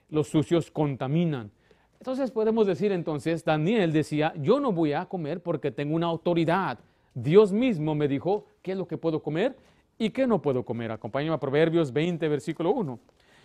Los 0.08 0.28
sucios 0.28 0.70
contaminan. 0.70 1.50
Entonces 1.98 2.30
podemos 2.30 2.66
decir 2.66 2.92
entonces, 2.92 3.44
Daniel 3.44 3.92
decía, 3.92 4.32
yo 4.36 4.60
no 4.60 4.72
voy 4.72 4.92
a 4.92 5.06
comer 5.06 5.42
porque 5.42 5.70
tengo 5.70 5.94
una 5.94 6.06
autoridad. 6.06 6.78
Dios 7.14 7.52
mismo 7.52 7.94
me 7.94 8.08
dijo 8.08 8.46
qué 8.62 8.72
es 8.72 8.78
lo 8.78 8.86
que 8.86 8.96
puedo 8.96 9.22
comer 9.22 9.56
y 9.98 10.10
qué 10.10 10.26
no 10.26 10.40
puedo 10.40 10.64
comer. 10.64 10.92
Acompáñame 10.92 11.34
a 11.34 11.40
Proverbios 11.40 11.92
20, 11.92 12.26
versículo 12.28 12.70
1. 12.70 12.98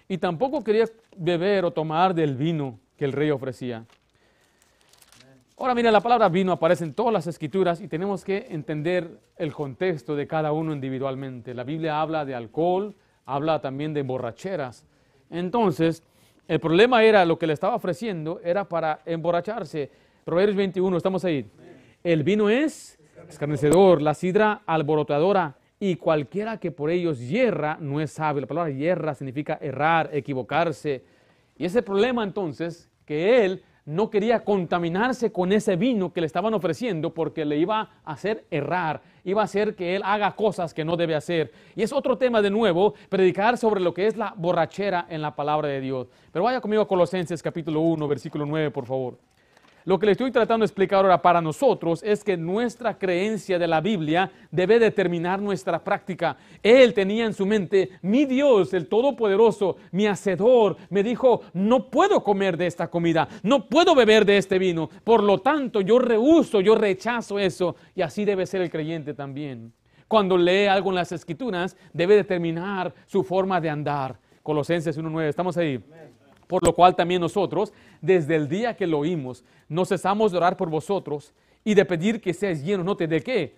Y 0.07 0.17
tampoco 0.17 0.63
quería 0.63 0.85
beber 1.17 1.65
o 1.65 1.71
tomar 1.71 2.13
del 2.15 2.35
vino 2.35 2.79
que 2.95 3.05
el 3.05 3.11
rey 3.11 3.31
ofrecía. 3.31 3.85
Ahora 5.57 5.73
mira, 5.73 5.89
la 5.89 6.01
palabra 6.01 6.27
vino 6.27 6.51
aparece 6.51 6.83
en 6.83 6.93
todas 6.93 7.13
las 7.13 7.27
escrituras 7.27 7.79
y 7.79 7.87
tenemos 7.87 8.25
que 8.25 8.47
entender 8.49 9.21
el 9.37 9.53
contexto 9.53 10.13
de 10.13 10.27
cada 10.27 10.51
uno 10.51 10.73
individualmente. 10.73 11.53
La 11.53 11.63
Biblia 11.63 12.01
habla 12.01 12.25
de 12.25 12.35
alcohol, 12.35 12.93
habla 13.25 13.61
también 13.61 13.93
de 13.93 14.03
borracheras. 14.03 14.85
Entonces, 15.29 16.03
el 16.49 16.59
problema 16.59 17.05
era 17.05 17.23
lo 17.23 17.39
que 17.39 17.47
le 17.47 17.53
estaba 17.53 17.75
ofreciendo, 17.75 18.41
era 18.43 18.67
para 18.67 18.99
emborracharse. 19.05 19.89
Proverbios 20.25 20.57
21, 20.57 20.97
estamos 20.97 21.23
ahí. 21.23 21.49
El 22.03 22.23
vino 22.23 22.49
es 22.49 22.99
escarnecedor, 23.29 24.01
la 24.01 24.13
sidra 24.13 24.61
alborotadora 24.65 25.55
y 25.79 25.95
cualquiera 25.95 26.57
que 26.57 26.71
por 26.71 26.89
ellos 26.89 27.19
hierra 27.19 27.77
no 27.79 28.01
es 28.01 28.11
sabio. 28.11 28.41
La 28.41 28.47
palabra 28.47 28.71
hierra 28.71 29.15
significa 29.15 29.57
errar, 29.61 30.09
equivocarse. 30.11 31.05
Y 31.57 31.63
ese 31.63 31.81
problema 31.81 32.25
entonces 32.25 32.89
que 33.05 33.45
él 33.45 33.63
no 33.85 34.09
quería 34.09 34.43
contaminarse 34.43 35.31
con 35.31 35.51
ese 35.51 35.75
vino 35.75 36.11
que 36.11 36.19
le 36.19 36.27
estaban 36.27 36.53
ofreciendo 36.55 37.13
porque 37.13 37.45
le 37.45 37.57
iba 37.57 37.81
a 38.03 38.11
hacer 38.11 38.45
errar, 38.49 39.01
iba 39.23 39.41
a 39.41 39.45
hacer 39.45 39.75
que 39.75 39.95
él 39.95 40.01
haga 40.03 40.35
cosas 40.35 40.73
que 40.73 40.83
no 40.83 40.97
debe 40.97 41.15
hacer. 41.15 41.51
Y 41.75 41.83
es 41.83 41.93
otro 41.93 42.17
tema 42.17 42.41
de 42.41 42.49
nuevo, 42.49 42.95
predicar 43.09 43.57
sobre 43.57 43.81
lo 43.81 43.93
que 43.93 44.07
es 44.07 44.17
la 44.17 44.33
borrachera 44.35 45.05
en 45.09 45.21
la 45.21 45.35
palabra 45.35 45.67
de 45.67 45.81
Dios. 45.81 46.07
Pero 46.31 46.45
vaya 46.45 46.61
conmigo 46.61 46.81
a 46.81 46.87
Colosenses 46.87 47.43
capítulo 47.43 47.81
1, 47.81 48.07
versículo 48.07 48.45
9, 48.45 48.71
por 48.71 48.85
favor. 48.85 49.19
Lo 49.85 49.99
que 49.99 50.07
le 50.07 50.13
estoy 50.13 50.31
tratando 50.31 50.63
de 50.63 50.67
explicar 50.67 51.05
ahora 51.05 51.21
para 51.21 51.41
nosotros 51.41 52.01
es 52.01 52.23
que 52.23 52.35
nuestra 52.35 52.97
creencia 52.97 53.59
de 53.59 53.67
la 53.67 53.81
Biblia 53.81 54.31
debe 54.49 54.79
determinar 54.79 55.39
nuestra 55.39 55.83
práctica. 55.83 56.37
Él 56.63 56.91
tenía 56.95 57.25
en 57.25 57.35
su 57.35 57.45
mente, 57.45 57.91
mi 58.01 58.25
Dios, 58.25 58.73
el 58.73 58.87
Todopoderoso, 58.87 59.77
mi 59.91 60.07
Hacedor, 60.07 60.77
me 60.89 61.03
dijo, 61.03 61.41
no 61.53 61.91
puedo 61.91 62.23
comer 62.23 62.57
de 62.57 62.65
esta 62.65 62.87
comida, 62.87 63.27
no 63.43 63.69
puedo 63.69 63.93
beber 63.93 64.25
de 64.25 64.39
este 64.39 64.57
vino. 64.57 64.89
Por 65.03 65.21
lo 65.21 65.37
tanto, 65.37 65.81
yo 65.81 65.99
rehuso, 65.99 66.61
yo 66.61 66.73
rechazo 66.73 67.37
eso. 67.37 67.75
Y 67.93 68.01
así 68.01 68.25
debe 68.25 68.47
ser 68.47 68.61
el 68.61 68.71
creyente 68.71 69.13
también. 69.13 69.71
Cuando 70.07 70.35
lee 70.35 70.65
algo 70.65 70.89
en 70.89 70.95
las 70.95 71.11
Escrituras, 71.11 71.77
debe 71.93 72.15
determinar 72.15 72.91
su 73.05 73.23
forma 73.23 73.61
de 73.61 73.69
andar. 73.69 74.17
Colosenses 74.41 74.97
1.9, 74.97 75.27
estamos 75.27 75.57
ahí. 75.57 75.79
Por 76.47 76.63
lo 76.63 76.73
cual 76.73 76.95
también 76.95 77.21
nosotros, 77.21 77.73
desde 78.01 78.35
el 78.35 78.47
día 78.47 78.75
que 78.75 78.87
lo 78.87 78.99
oímos, 78.99 79.43
no 79.67 79.85
cesamos 79.85 80.31
de 80.31 80.37
orar 80.37 80.57
por 80.57 80.69
vosotros 80.69 81.33
y 81.63 81.73
de 81.73 81.85
pedir 81.85 82.21
que 82.21 82.33
seáis 82.33 82.63
llenos, 82.63 82.85
¿note 82.85 83.07
de 83.07 83.21
qué? 83.21 83.55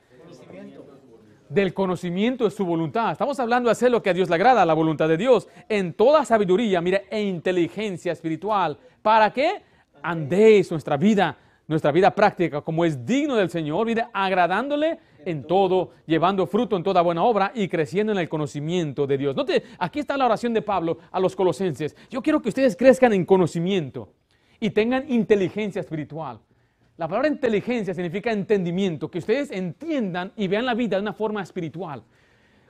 Del 1.50 1.74
conocimiento 1.74 2.46
de 2.46 2.52
su 2.52 2.66
voluntad. 2.66 3.12
Estamos 3.12 3.40
hablando 3.40 3.68
de 3.68 3.72
hacer 3.74 3.92
lo 3.92 4.02
que 4.02 4.10
a 4.10 4.14
Dios 4.14 4.30
le 4.30 4.36
agrada, 4.36 4.66
la 4.66 4.74
voluntad 4.74 5.08
de 5.08 5.18
Dios, 5.18 5.48
en 5.68 5.94
toda 5.94 6.26
sabiduría, 6.26 6.82
mire, 6.82 7.06
e 7.10 7.22
inteligencia 7.22 8.12
espiritual. 8.12 8.78
¿Para 9.02 9.32
qué? 9.32 9.62
Andéis 10.02 10.72
nuestra 10.72 10.98
vida, 10.98 11.38
nuestra 11.68 11.92
vida 11.92 12.16
práctica, 12.16 12.62
como 12.62 12.86
es 12.86 13.06
digno 13.06 13.36
del 13.36 13.50
Señor, 13.50 13.86
mire, 13.86 14.06
agradándole 14.14 15.00
en 15.26 15.44
todo, 15.44 15.92
llevando 16.06 16.48
fruto 16.48 16.78
en 16.78 16.84
toda 16.84 17.02
buena 17.02 17.24
obra 17.24 17.52
y 17.54 17.68
creciendo 17.68 18.14
en 18.14 18.20
el 18.20 18.30
conocimiento 18.30 19.06
de 19.06 19.18
Dios. 19.18 19.36
Note, 19.36 19.64
aquí 19.78 20.00
está 20.00 20.16
la 20.16 20.26
oración 20.26 20.54
de 20.54 20.62
Pablo 20.62 21.00
a 21.12 21.20
los 21.20 21.36
colosenses. 21.36 21.96
Yo 22.10 22.22
quiero 22.22 22.42
que 22.42 22.50
ustedes 22.50 22.78
crezcan 22.78 23.12
en 23.12 23.26
conocimiento 23.26 24.14
y 24.60 24.70
tengan 24.70 25.12
inteligencia 25.12 25.82
espiritual. 25.82 26.40
La 26.96 27.08
palabra 27.08 27.28
inteligencia 27.28 27.94
significa 27.94 28.32
entendimiento, 28.32 29.12
que 29.12 29.20
ustedes 29.20 29.52
entiendan 29.52 30.32
y 30.36 30.48
vean 30.48 30.66
la 30.66 30.74
vida 30.74 30.96
de 30.96 31.02
una 31.02 31.14
forma 31.14 31.44
espiritual. 31.44 32.02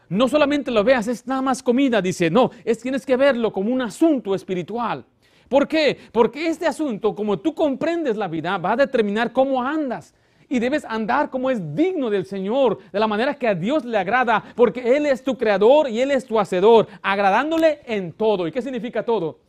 No 0.09 0.27
solamente 0.27 0.71
lo 0.71 0.83
veas, 0.83 1.07
es 1.07 1.27
nada 1.27 1.41
más 1.41 1.61
comida, 1.61 2.01
dice, 2.01 2.29
no, 2.29 2.49
es 2.65 2.79
tienes 2.79 3.05
que 3.05 3.15
verlo 3.15 3.53
como 3.53 3.71
un 3.71 3.81
asunto 3.81 4.33
espiritual. 4.33 5.05
¿Por 5.49 5.67
qué? 5.67 5.97
Porque 6.11 6.47
este 6.47 6.65
asunto, 6.65 7.15
como 7.15 7.39
tú 7.39 7.53
comprendes 7.53 8.17
la 8.17 8.27
vida, 8.27 8.57
va 8.57 8.73
a 8.73 8.77
determinar 8.77 9.31
cómo 9.31 9.61
andas 9.61 10.13
y 10.49 10.59
debes 10.59 10.85
andar 10.85 11.29
como 11.29 11.49
es 11.49 11.75
digno 11.75 12.09
del 12.09 12.25
Señor, 12.25 12.79
de 12.91 12.99
la 12.99 13.07
manera 13.07 13.35
que 13.35 13.47
a 13.47 13.55
Dios 13.55 13.83
le 13.85 13.97
agrada, 13.97 14.43
porque 14.55 14.95
Él 14.95 15.05
es 15.05 15.23
tu 15.23 15.37
creador 15.37 15.89
y 15.89 16.01
Él 16.01 16.11
es 16.11 16.25
tu 16.25 16.39
hacedor, 16.39 16.87
agradándole 17.01 17.81
en 17.85 18.13
todo. 18.13 18.47
¿Y 18.47 18.51
qué 18.51 18.61
significa 18.61 19.03
todo? 19.03 19.39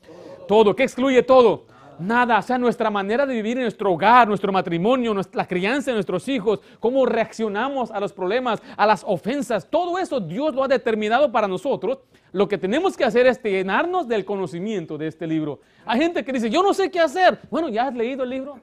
Todo. 0.46 0.74
¿Qué 0.74 0.84
excluye 0.84 1.22
todo? 1.22 1.66
Nada, 1.98 2.38
o 2.38 2.42
sea, 2.42 2.58
nuestra 2.58 2.90
manera 2.90 3.26
de 3.26 3.34
vivir 3.34 3.56
en 3.56 3.64
nuestro 3.64 3.92
hogar, 3.92 4.28
nuestro 4.28 4.52
matrimonio, 4.52 5.14
la 5.32 5.46
crianza 5.46 5.90
de 5.90 5.96
nuestros 5.96 6.28
hijos, 6.28 6.60
cómo 6.78 7.04
reaccionamos 7.06 7.90
a 7.90 7.98
los 7.98 8.12
problemas, 8.12 8.62
a 8.76 8.86
las 8.86 9.02
ofensas, 9.06 9.68
todo 9.68 9.98
eso 9.98 10.20
Dios 10.20 10.54
lo 10.54 10.62
ha 10.62 10.68
determinado 10.68 11.32
para 11.32 11.48
nosotros. 11.48 11.98
Lo 12.32 12.46
que 12.46 12.58
tenemos 12.58 12.96
que 12.96 13.04
hacer 13.04 13.26
es 13.26 13.42
llenarnos 13.42 14.06
del 14.06 14.24
conocimiento 14.24 14.96
de 14.96 15.08
este 15.08 15.26
libro. 15.26 15.60
Hay 15.84 15.98
gente 15.98 16.24
que 16.24 16.32
dice, 16.32 16.50
yo 16.50 16.62
no 16.62 16.72
sé 16.74 16.90
qué 16.90 17.00
hacer. 17.00 17.38
Bueno, 17.50 17.68
¿ya 17.68 17.88
has 17.88 17.94
leído 17.94 18.22
el 18.22 18.30
libro? 18.30 18.58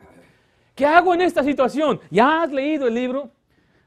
¿Qué 0.76 0.86
hago 0.86 1.14
en 1.14 1.22
esta 1.22 1.44
situación? 1.44 2.00
¿Ya 2.12 2.44
has 2.44 2.52
leído 2.52 2.88
el 2.88 2.94
libro? 2.94 3.32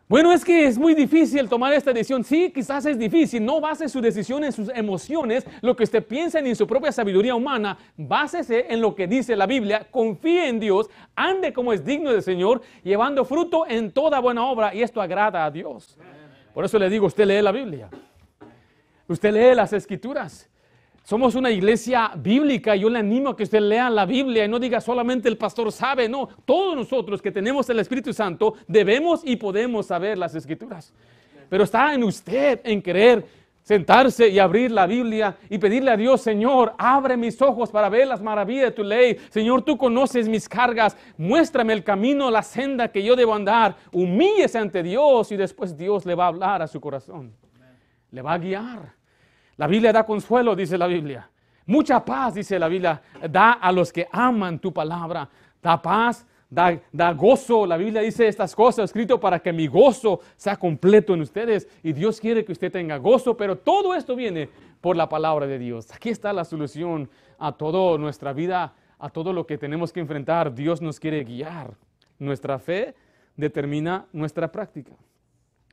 Bueno, 0.08 0.32
es 0.32 0.42
que 0.42 0.64
es 0.64 0.78
muy 0.78 0.94
difícil 0.94 1.46
tomar 1.50 1.74
esta 1.74 1.92
decisión. 1.92 2.24
Sí, 2.24 2.50
quizás 2.50 2.86
es 2.86 2.98
difícil. 2.98 3.44
No 3.44 3.60
base 3.60 3.90
su 3.90 4.00
decisión 4.00 4.42
en 4.42 4.52
sus 4.52 4.70
emociones, 4.70 5.44
lo 5.60 5.76
que 5.76 5.84
usted 5.84 6.02
piensa 6.02 6.40
ni 6.40 6.48
en 6.48 6.56
su 6.56 6.66
propia 6.66 6.90
sabiduría 6.90 7.34
humana. 7.34 7.76
Básese 7.94 8.72
en 8.72 8.80
lo 8.80 8.94
que 8.94 9.06
dice 9.06 9.36
la 9.36 9.46
Biblia. 9.46 9.86
Confíe 9.90 10.48
en 10.48 10.60
Dios. 10.60 10.88
Ande 11.14 11.52
como 11.52 11.74
es 11.74 11.84
digno 11.84 12.10
del 12.10 12.22
Señor, 12.22 12.62
llevando 12.82 13.26
fruto 13.26 13.66
en 13.68 13.90
toda 13.92 14.18
buena 14.20 14.46
obra. 14.46 14.74
Y 14.74 14.80
esto 14.80 15.02
agrada 15.02 15.44
a 15.44 15.50
Dios. 15.50 15.98
Por 16.54 16.64
eso 16.64 16.78
le 16.78 16.88
digo, 16.88 17.06
usted 17.06 17.26
lee 17.26 17.42
la 17.42 17.52
Biblia. 17.52 17.90
Usted 19.08 19.30
lee 19.30 19.54
las 19.54 19.74
escrituras. 19.74 20.48
Somos 21.08 21.34
una 21.34 21.50
iglesia 21.50 22.12
bíblica. 22.14 22.76
Yo 22.76 22.90
le 22.90 22.98
animo 22.98 23.30
a 23.30 23.36
que 23.36 23.44
usted 23.44 23.62
lea 23.62 23.88
la 23.88 24.04
Biblia 24.04 24.44
y 24.44 24.48
no 24.48 24.58
diga 24.58 24.78
solamente 24.78 25.26
el 25.26 25.38
pastor 25.38 25.72
sabe. 25.72 26.06
No, 26.06 26.28
todos 26.44 26.76
nosotros 26.76 27.22
que 27.22 27.32
tenemos 27.32 27.66
el 27.70 27.78
Espíritu 27.78 28.12
Santo 28.12 28.56
debemos 28.66 29.22
y 29.24 29.36
podemos 29.36 29.86
saber 29.86 30.18
las 30.18 30.34
escrituras. 30.34 30.92
Pero 31.48 31.64
está 31.64 31.94
en 31.94 32.04
usted 32.04 32.60
en 32.62 32.82
querer 32.82 33.24
sentarse 33.62 34.28
y 34.28 34.38
abrir 34.38 34.70
la 34.70 34.86
Biblia 34.86 35.34
y 35.48 35.56
pedirle 35.56 35.92
a 35.92 35.96
Dios, 35.96 36.20
Señor, 36.20 36.74
abre 36.76 37.16
mis 37.16 37.40
ojos 37.40 37.70
para 37.70 37.88
ver 37.88 38.06
las 38.06 38.20
maravillas 38.20 38.64
de 38.64 38.72
tu 38.72 38.84
ley. 38.84 39.16
Señor, 39.30 39.62
tú 39.62 39.78
conoces 39.78 40.28
mis 40.28 40.46
cargas. 40.46 40.94
Muéstrame 41.16 41.72
el 41.72 41.82
camino, 41.82 42.30
la 42.30 42.42
senda 42.42 42.88
que 42.88 43.02
yo 43.02 43.16
debo 43.16 43.34
andar. 43.34 43.76
Humíllese 43.92 44.58
ante 44.58 44.82
Dios 44.82 45.32
y 45.32 45.38
después 45.38 45.74
Dios 45.74 46.04
le 46.04 46.14
va 46.14 46.24
a 46.24 46.28
hablar 46.28 46.60
a 46.60 46.66
su 46.66 46.78
corazón. 46.78 47.32
Le 48.10 48.20
va 48.20 48.34
a 48.34 48.38
guiar. 48.38 48.97
La 49.58 49.66
Biblia 49.66 49.92
da 49.92 50.04
consuelo, 50.04 50.54
dice 50.54 50.78
la 50.78 50.86
Biblia. 50.86 51.28
Mucha 51.66 52.02
paz, 52.02 52.34
dice 52.34 52.58
la 52.58 52.68
Biblia, 52.68 53.02
da 53.28 53.52
a 53.52 53.72
los 53.72 53.92
que 53.92 54.06
aman 54.10 54.58
tu 54.60 54.72
palabra. 54.72 55.28
Da 55.60 55.82
paz, 55.82 56.24
da, 56.48 56.80
da, 56.92 57.12
gozo. 57.12 57.66
La 57.66 57.76
Biblia 57.76 58.00
dice 58.00 58.28
estas 58.28 58.54
cosas, 58.54 58.84
escrito 58.84 59.18
para 59.18 59.40
que 59.40 59.52
mi 59.52 59.66
gozo 59.66 60.20
sea 60.36 60.56
completo 60.56 61.12
en 61.12 61.22
ustedes. 61.22 61.68
Y 61.82 61.92
Dios 61.92 62.20
quiere 62.20 62.44
que 62.44 62.52
usted 62.52 62.70
tenga 62.70 62.98
gozo, 62.98 63.36
pero 63.36 63.58
todo 63.58 63.94
esto 63.94 64.14
viene 64.14 64.48
por 64.80 64.96
la 64.96 65.08
palabra 65.08 65.46
de 65.48 65.58
Dios. 65.58 65.92
Aquí 65.92 66.10
está 66.10 66.32
la 66.32 66.44
solución 66.44 67.10
a 67.38 67.50
toda 67.50 67.98
nuestra 67.98 68.32
vida, 68.32 68.72
a 68.96 69.10
todo 69.10 69.32
lo 69.32 69.44
que 69.44 69.58
tenemos 69.58 69.92
que 69.92 69.98
enfrentar. 69.98 70.54
Dios 70.54 70.80
nos 70.80 71.00
quiere 71.00 71.24
guiar. 71.24 71.74
Nuestra 72.20 72.60
fe 72.60 72.94
determina 73.36 74.06
nuestra 74.12 74.52
práctica. 74.52 74.92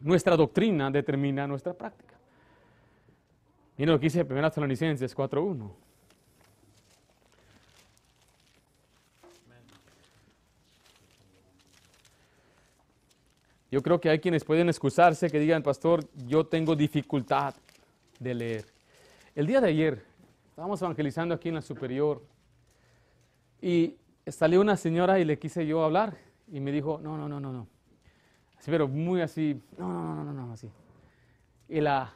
Nuestra 0.01 0.35
doctrina 0.35 0.89
determina 0.89 1.47
nuestra 1.47 1.73
práctica. 1.73 2.14
Miren 3.77 3.93
lo 3.93 3.99
que 3.99 4.05
dice 4.05 4.23
1 4.23 4.49
Tesalonicenses 4.49 5.15
4.1. 5.15 5.71
Yo 13.71 13.81
creo 13.81 13.99
que 13.99 14.09
hay 14.09 14.19
quienes 14.19 14.45
pueden 14.45 14.69
excusarse 14.69 15.29
que 15.29 15.39
digan, 15.39 15.61
pastor, 15.61 16.07
yo 16.27 16.45
tengo 16.45 16.75
dificultad 16.75 17.53
de 18.19 18.33
leer. 18.33 18.65
El 19.35 19.47
día 19.47 19.59
de 19.59 19.67
ayer 19.67 20.15
Estábamos 20.55 20.81
evangelizando 20.81 21.35
aquí 21.35 21.49
en 21.49 21.55
la 21.55 21.61
superior. 21.61 22.23
Y 23.61 23.97
salió 24.25 24.61
una 24.61 24.77
señora 24.77 25.19
y 25.19 25.25
le 25.25 25.37
quise 25.37 25.67
yo 25.67 25.83
hablar. 25.83 26.15
Y 26.49 26.61
me 26.61 26.71
dijo, 26.71 26.97
no, 27.03 27.17
no, 27.17 27.27
no, 27.27 27.41
no, 27.41 27.51
no. 27.51 27.67
Así, 28.57 28.71
pero 28.71 28.87
muy 28.87 29.19
así, 29.19 29.61
no, 29.77 29.91
no, 29.91 30.15
no, 30.15 30.23
no, 30.23 30.31
no, 30.31 30.53
así. 30.53 30.71
Y 31.67 31.81
la, 31.81 32.13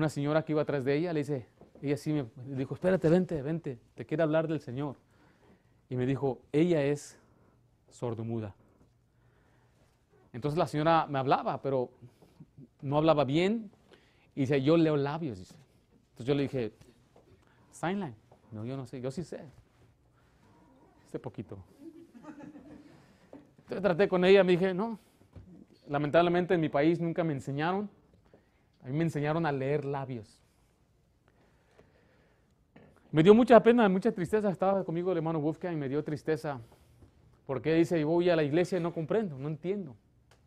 una 0.00 0.08
señora 0.08 0.42
que 0.42 0.52
iba 0.52 0.62
atrás 0.62 0.84
de 0.84 0.96
ella 0.96 1.12
le 1.12 1.20
dice, 1.20 1.46
ella 1.82 1.96
sí 1.96 2.12
me 2.12 2.26
dijo, 2.56 2.74
espérate, 2.74 3.08
vente, 3.08 3.42
vente, 3.42 3.78
te 3.94 4.06
quiere 4.06 4.22
hablar 4.22 4.48
del 4.48 4.60
Señor. 4.60 4.96
Y 5.90 5.96
me 5.96 6.06
dijo, 6.06 6.40
ella 6.52 6.82
es 6.82 7.18
sordomuda. 7.90 8.54
Entonces 10.32 10.56
la 10.56 10.66
señora 10.66 11.06
me 11.06 11.18
hablaba, 11.18 11.60
pero 11.60 11.90
no 12.80 12.96
hablaba 12.96 13.24
bien. 13.24 13.70
Y 14.34 14.40
dice, 14.40 14.62
yo 14.62 14.76
leo 14.76 14.96
labios. 14.96 15.38
Dice. 15.38 15.54
Entonces 16.10 16.26
yo 16.26 16.34
le 16.34 16.42
dije, 16.44 16.72
sign 17.72 18.00
line. 18.00 18.14
No, 18.52 18.64
yo 18.64 18.76
no 18.76 18.86
sé, 18.86 19.00
yo 19.00 19.10
sí 19.10 19.22
sé. 19.22 19.40
Sé 21.10 21.18
poquito. 21.18 21.58
Entonces 23.58 23.82
traté 23.82 24.08
con 24.08 24.24
ella, 24.24 24.44
me 24.44 24.52
dije, 24.52 24.72
no, 24.72 24.98
lamentablemente 25.88 26.54
en 26.54 26.60
mi 26.60 26.68
país 26.68 27.00
nunca 27.00 27.22
me 27.22 27.32
enseñaron. 27.32 27.90
A 28.82 28.86
mí 28.86 28.92
me 28.92 29.04
enseñaron 29.04 29.44
a 29.46 29.52
leer 29.52 29.84
labios. 29.84 30.40
Me 33.12 33.22
dio 33.22 33.34
mucha 33.34 33.60
pena, 33.62 33.88
mucha 33.88 34.12
tristeza. 34.12 34.50
Estaba 34.50 34.84
conmigo 34.84 35.10
el 35.10 35.18
hermano 35.18 35.40
Wolfgang 35.40 35.74
y 35.74 35.76
me 35.76 35.88
dio 35.88 36.02
tristeza. 36.02 36.60
Porque 37.46 37.74
dice, 37.74 38.02
voy 38.04 38.30
a 38.30 38.36
la 38.36 38.44
iglesia 38.44 38.78
y 38.78 38.80
no 38.80 38.92
comprendo, 38.92 39.36
no 39.36 39.48
entiendo. 39.48 39.96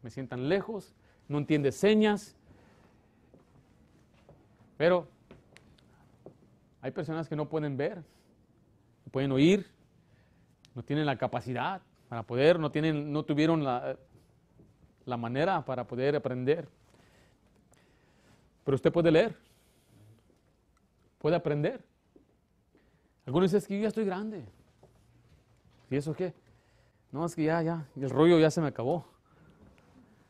Me 0.02 0.10
sientan 0.10 0.48
lejos, 0.48 0.96
no 1.28 1.38
entiende 1.38 1.72
señas. 1.72 2.36
Pero 4.78 5.08
hay 6.82 6.92
personas 6.92 7.28
que 7.28 7.36
no 7.36 7.50
pueden 7.50 7.78
ver, 7.78 7.98
no 7.98 9.12
pueden 9.12 9.32
oír, 9.32 9.68
no 10.74 10.84
tienen 10.84 11.06
la 11.06 11.18
capacidad 11.18 11.82
para 12.10 12.24
poder, 12.24 12.60
no, 12.60 12.72
tienen, 12.72 13.12
no 13.12 13.24
tuvieron 13.24 13.64
la, 13.64 13.98
la 15.06 15.18
manera 15.18 15.64
para 15.66 15.86
poder 15.86 16.16
aprender. 16.16 16.68
Pero 18.64 18.76
usted 18.76 18.92
puede 18.92 19.12
leer, 19.12 19.36
puede 21.20 21.36
aprender. 21.36 21.84
Algunos 23.26 23.52
dicen, 23.52 23.68
que 23.68 23.76
yo 23.76 23.82
ya 23.84 23.88
estoy 23.90 24.06
grande. 24.06 24.46
¿Y 25.90 25.96
eso 25.96 26.14
qué? 26.14 26.34
No, 27.12 27.26
es 27.26 27.36
que 27.36 27.44
ya, 27.44 27.62
ya, 27.62 27.86
el 27.96 28.10
rollo 28.10 28.40
ya 28.40 28.50
se 28.50 28.60
me 28.62 28.68
acabó. 28.68 29.06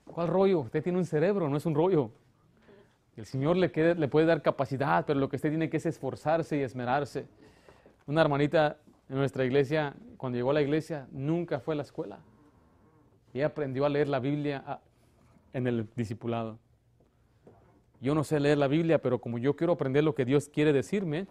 ¿Cuál 0.05 0.27
rollo? 0.27 0.59
Usted 0.59 0.83
tiene 0.83 0.97
un 0.97 1.05
cerebro, 1.05 1.49
no 1.49 1.57
es 1.57 1.65
un 1.65 1.73
rollo. 1.73 2.11
El 3.15 3.25
Señor 3.25 3.57
le, 3.57 3.71
le 3.95 4.07
puede 4.07 4.25
dar 4.25 4.41
capacidad, 4.41 5.05
pero 5.05 5.19
lo 5.19 5.29
que 5.29 5.37
usted 5.37 5.49
tiene 5.49 5.69
que 5.69 5.77
es 5.77 5.85
esforzarse 5.85 6.57
y 6.57 6.61
esmerarse. 6.61 7.27
Una 8.05 8.21
hermanita 8.21 8.77
en 9.09 9.17
nuestra 9.17 9.45
iglesia, 9.45 9.95
cuando 10.17 10.37
llegó 10.37 10.51
a 10.51 10.55
la 10.55 10.61
iglesia, 10.61 11.07
nunca 11.11 11.59
fue 11.59 11.75
a 11.75 11.77
la 11.77 11.83
escuela. 11.83 12.19
Y 13.33 13.41
aprendió 13.41 13.85
a 13.85 13.89
leer 13.89 14.09
la 14.09 14.19
Biblia 14.19 14.63
ah, 14.65 14.79
en 15.53 15.67
el 15.67 15.87
discipulado. 15.95 16.59
Yo 18.03 18.13
no 18.13 18.25
sé 18.25 18.37
leer 18.37 18.57
la 18.57 18.67
Biblia, 18.67 19.01
pero 19.01 19.19
como 19.19 19.37
yo 19.37 19.55
quiero 19.55 19.71
aprender 19.71 20.03
lo 20.03 20.13
que 20.13 20.25
Dios 20.25 20.49
quiere 20.49 20.73
decirme, 20.73 21.25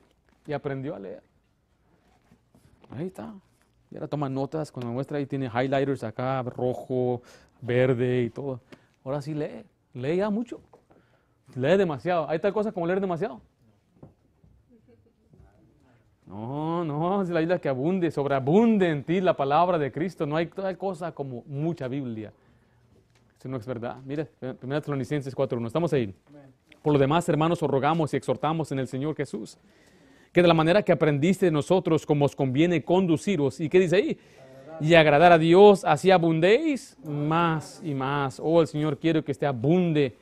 y 0.47 0.55
aprendió 0.55 0.95
a 0.95 0.99
leer. 0.99 1.23
Ahí 2.89 3.09
está. 3.09 3.35
Y 3.91 3.97
ahora 3.97 4.09
toma 4.09 4.31
notas, 4.31 4.73
cuando 4.73 4.89
me 4.89 4.95
muestra 4.95 5.19
ahí 5.19 5.27
tiene 5.27 5.51
highlighters 5.53 6.03
acá, 6.03 6.43
rojo, 6.43 7.21
verde 7.61 8.23
y 8.23 8.31
todo. 8.31 8.63
Ahora 9.05 9.21
sí 9.21 9.35
lee, 9.35 9.67
lee 9.93 10.17
ya 10.17 10.31
mucho. 10.31 10.63
Lee 11.55 11.77
demasiado. 11.77 12.27
Hay 12.31 12.39
tal 12.39 12.55
cosa 12.55 12.73
como 12.73 12.87
leer 12.87 13.03
demasiado. 13.03 13.43
No, 16.25 16.87
no, 16.87 17.21
es 17.21 17.29
la 17.29 17.43
isla 17.43 17.59
que 17.59 17.69
abunde, 17.69 18.11
sobreabunde 18.11 18.89
en 18.89 19.05
ti 19.05 19.21
la 19.21 19.37
palabra 19.37 19.79
de 19.79 19.93
Cristo. 19.93 20.25
No 20.25 20.37
hay 20.37 20.47
tal 20.47 20.79
cosa 20.79 21.13
como 21.13 21.45
mucha 21.47 21.87
Biblia. 21.87 22.33
Eso 23.39 23.51
no 23.51 23.59
es 23.59 23.67
verdad. 23.67 23.99
Mire, 24.07 24.31
1 24.41 24.55
Tesalonicenses 24.81 25.37
4.1. 25.37 25.67
Estamos 25.67 25.93
ahí. 25.93 26.15
Por 26.83 26.93
lo 26.93 26.99
demás, 26.99 27.29
hermanos, 27.29 27.63
os 27.63 27.71
rogamos 27.71 28.13
y 28.13 28.17
exhortamos 28.17 28.73
en 28.73 28.79
el 28.79 28.89
Señor 28.89 29.15
Jesús 29.15 29.59
que 30.33 30.41
de 30.41 30.49
la 30.49 30.55
manera 30.55 30.83
que 30.83 30.93
aprendiste 30.93 31.47
de 31.47 31.53
nosotros, 31.53 32.07
como 32.07 32.25
os 32.25 32.35
conviene 32.35 32.83
conduciros. 32.83 33.61
¿Y 33.61 33.69
qué 33.69 33.79
dice 33.79 33.97
ahí? 33.97 34.19
Y 34.81 34.95
agradar 34.95 35.31
a 35.33 35.39
Dios, 35.39 35.85
así 35.85 36.11
abundéis 36.11 36.97
más 37.05 37.81
y 37.85 37.95
más. 37.95 38.41
Oh, 38.43 38.63
el 38.63 38.67
Señor 38.67 38.99
quiere 38.99 39.23
que 39.23 39.31
usted 39.31 39.47
abunde 39.47 40.17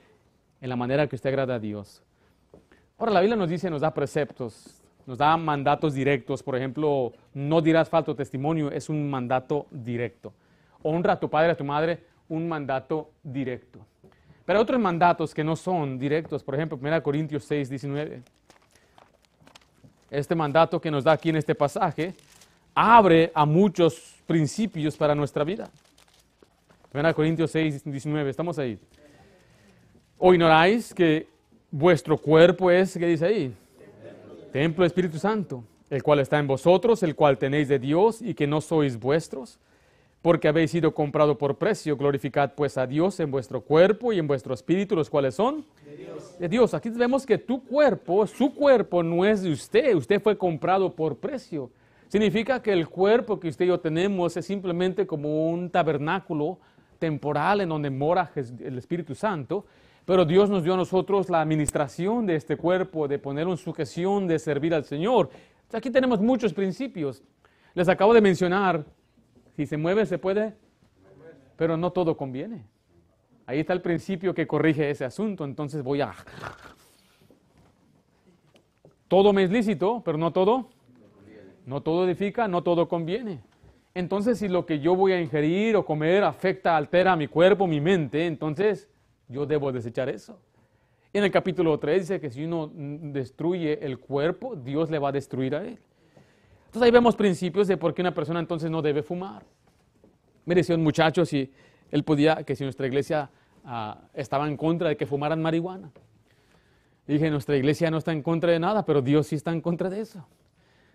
en 0.60 0.68
la 0.68 0.76
manera 0.76 1.06
que 1.06 1.14
usted 1.14 1.30
agrada 1.30 1.54
a 1.54 1.58
Dios. 1.60 2.02
Ahora, 2.98 3.12
la 3.12 3.20
Biblia 3.20 3.36
nos 3.36 3.48
dice, 3.48 3.70
nos 3.70 3.80
da 3.80 3.94
preceptos, 3.94 4.82
nos 5.06 5.16
da 5.16 5.36
mandatos 5.36 5.94
directos. 5.94 6.42
Por 6.42 6.56
ejemplo, 6.56 7.12
no 7.32 7.62
dirás 7.62 7.88
falto 7.88 8.14
testimonio, 8.14 8.70
es 8.70 8.88
un 8.88 9.08
mandato 9.08 9.66
directo. 9.70 10.34
Honra 10.82 11.14
a 11.14 11.20
tu 11.20 11.30
padre, 11.30 11.52
a 11.52 11.56
tu 11.56 11.64
madre, 11.64 12.02
un 12.28 12.48
mandato 12.48 13.12
directo. 13.22 13.78
Pero 14.50 14.58
hay 14.58 14.62
otros 14.64 14.80
mandatos 14.80 15.32
que 15.32 15.44
no 15.44 15.54
son 15.54 15.96
directos. 15.96 16.42
Por 16.42 16.56
ejemplo, 16.56 16.76
1 16.76 17.02
Corintios 17.04 17.44
6, 17.44 17.68
19 17.68 18.20
este 20.10 20.34
mandato 20.34 20.80
que 20.80 20.90
nos 20.90 21.04
da 21.04 21.12
aquí 21.12 21.28
en 21.28 21.36
este 21.36 21.54
pasaje, 21.54 22.14
abre 22.74 23.30
a 23.32 23.46
muchos 23.46 24.16
principios 24.26 24.96
para 24.96 25.14
nuestra 25.14 25.44
vida. 25.44 25.70
Ven 26.92 27.06
a 27.06 27.14
Corintios 27.14 27.52
6, 27.52 27.84
19, 27.84 28.28
estamos 28.28 28.58
ahí. 28.58 28.76
¿O 30.18 30.34
ignoráis 30.34 30.92
que 30.92 31.28
vuestro 31.70 32.18
cuerpo 32.18 32.72
es, 32.72 32.98
¿qué 32.98 33.06
dice 33.06 33.26
ahí? 33.26 33.54
Templo 34.52 34.82
del 34.82 34.88
Espíritu 34.88 35.20
Santo, 35.20 35.62
el 35.88 36.02
cual 36.02 36.18
está 36.18 36.40
en 36.40 36.48
vosotros, 36.48 37.04
el 37.04 37.14
cual 37.14 37.38
tenéis 37.38 37.68
de 37.68 37.78
Dios 37.78 38.20
y 38.20 38.34
que 38.34 38.48
no 38.48 38.60
sois 38.60 38.98
vuestros, 38.98 39.60
porque 40.22 40.48
habéis 40.48 40.70
sido 40.70 40.92
comprado 40.94 41.38
por 41.38 41.56
precio. 41.56 41.96
Glorificad 41.96 42.52
pues 42.54 42.76
a 42.76 42.86
Dios 42.86 43.20
en 43.20 43.30
vuestro 43.30 43.62
cuerpo 43.62 44.12
y 44.12 44.18
en 44.18 44.26
vuestro 44.26 44.52
espíritu, 44.54 44.94
los 44.94 45.08
cuales 45.08 45.34
son 45.34 45.64
de 45.84 45.96
Dios. 45.96 46.38
de 46.38 46.48
Dios. 46.48 46.74
Aquí 46.74 46.90
vemos 46.90 47.24
que 47.24 47.38
tu 47.38 47.64
cuerpo, 47.64 48.26
su 48.26 48.54
cuerpo 48.54 49.02
no 49.02 49.24
es 49.24 49.42
de 49.42 49.52
usted, 49.52 49.94
usted 49.94 50.20
fue 50.20 50.36
comprado 50.36 50.94
por 50.94 51.16
precio. 51.16 51.70
Significa 52.08 52.60
que 52.60 52.72
el 52.72 52.88
cuerpo 52.88 53.38
que 53.38 53.48
usted 53.48 53.64
y 53.64 53.68
yo 53.68 53.78
tenemos 53.78 54.36
es 54.36 54.44
simplemente 54.44 55.06
como 55.06 55.48
un 55.48 55.70
tabernáculo 55.70 56.58
temporal 56.98 57.60
en 57.60 57.68
donde 57.68 57.88
mora 57.88 58.30
el 58.34 58.76
Espíritu 58.76 59.14
Santo, 59.14 59.64
pero 60.04 60.24
Dios 60.24 60.50
nos 60.50 60.64
dio 60.64 60.74
a 60.74 60.76
nosotros 60.76 61.30
la 61.30 61.40
administración 61.40 62.26
de 62.26 62.34
este 62.34 62.56
cuerpo, 62.56 63.06
de 63.06 63.20
ponerlo 63.20 63.52
en 63.52 63.58
sujeción, 63.58 64.26
de 64.26 64.40
servir 64.40 64.74
al 64.74 64.84
Señor. 64.84 65.30
Aquí 65.72 65.88
tenemos 65.88 66.20
muchos 66.20 66.52
principios. 66.52 67.22
Les 67.74 67.88
acabo 67.88 68.12
de 68.12 68.20
mencionar 68.20 68.84
si 69.60 69.66
se 69.66 69.76
mueve, 69.76 70.06
se 70.06 70.16
puede, 70.16 70.54
pero 71.56 71.76
no 71.76 71.92
todo 71.92 72.16
conviene. 72.16 72.64
Ahí 73.44 73.60
está 73.60 73.74
el 73.74 73.82
principio 73.82 74.32
que 74.32 74.46
corrige 74.46 74.88
ese 74.88 75.04
asunto. 75.04 75.44
Entonces 75.44 75.82
voy 75.82 76.00
a... 76.00 76.14
Todo 79.06 79.34
me 79.34 79.42
es 79.42 79.50
lícito, 79.50 80.00
pero 80.02 80.16
no 80.16 80.32
todo. 80.32 80.70
No 81.66 81.82
todo 81.82 82.08
edifica, 82.08 82.48
no 82.48 82.62
todo 82.62 82.88
conviene. 82.88 83.42
Entonces, 83.92 84.38
si 84.38 84.48
lo 84.48 84.64
que 84.64 84.80
yo 84.80 84.96
voy 84.96 85.12
a 85.12 85.20
ingerir 85.20 85.76
o 85.76 85.84
comer 85.84 86.24
afecta, 86.24 86.74
altera 86.74 87.14
mi 87.14 87.28
cuerpo, 87.28 87.66
mi 87.66 87.82
mente, 87.82 88.26
entonces 88.26 88.88
yo 89.28 89.44
debo 89.44 89.72
desechar 89.72 90.08
eso. 90.08 90.40
En 91.12 91.22
el 91.22 91.30
capítulo 91.30 91.78
3 91.78 92.00
dice 92.00 92.18
que 92.18 92.30
si 92.30 92.46
uno 92.46 92.70
destruye 92.72 93.84
el 93.84 93.98
cuerpo, 93.98 94.56
Dios 94.56 94.88
le 94.88 94.98
va 94.98 95.10
a 95.10 95.12
destruir 95.12 95.54
a 95.54 95.64
él. 95.64 95.78
Entonces 96.70 96.86
ahí 96.86 96.92
vemos 96.92 97.16
principios 97.16 97.66
de 97.66 97.76
por 97.76 97.92
qué 97.92 98.00
una 98.00 98.14
persona 98.14 98.38
entonces 98.38 98.70
no 98.70 98.80
debe 98.80 99.02
fumar. 99.02 99.42
Me 100.44 100.54
decía 100.54 100.76
un 100.76 100.84
muchacho 100.84 101.26
si 101.26 101.50
él 101.90 102.04
podía, 102.04 102.44
que 102.44 102.54
si 102.54 102.62
nuestra 102.62 102.86
iglesia 102.86 103.28
ah, 103.64 103.98
estaba 104.14 104.46
en 104.46 104.56
contra 104.56 104.90
de 104.90 104.96
que 104.96 105.04
fumaran 105.04 105.42
marihuana. 105.42 105.90
dije, 107.08 107.28
nuestra 107.28 107.56
iglesia 107.56 107.90
no 107.90 107.98
está 107.98 108.12
en 108.12 108.22
contra 108.22 108.52
de 108.52 108.60
nada, 108.60 108.84
pero 108.86 109.02
Dios 109.02 109.26
sí 109.26 109.34
está 109.34 109.50
en 109.50 109.60
contra 109.60 109.90
de 109.90 110.00
eso. 110.00 110.24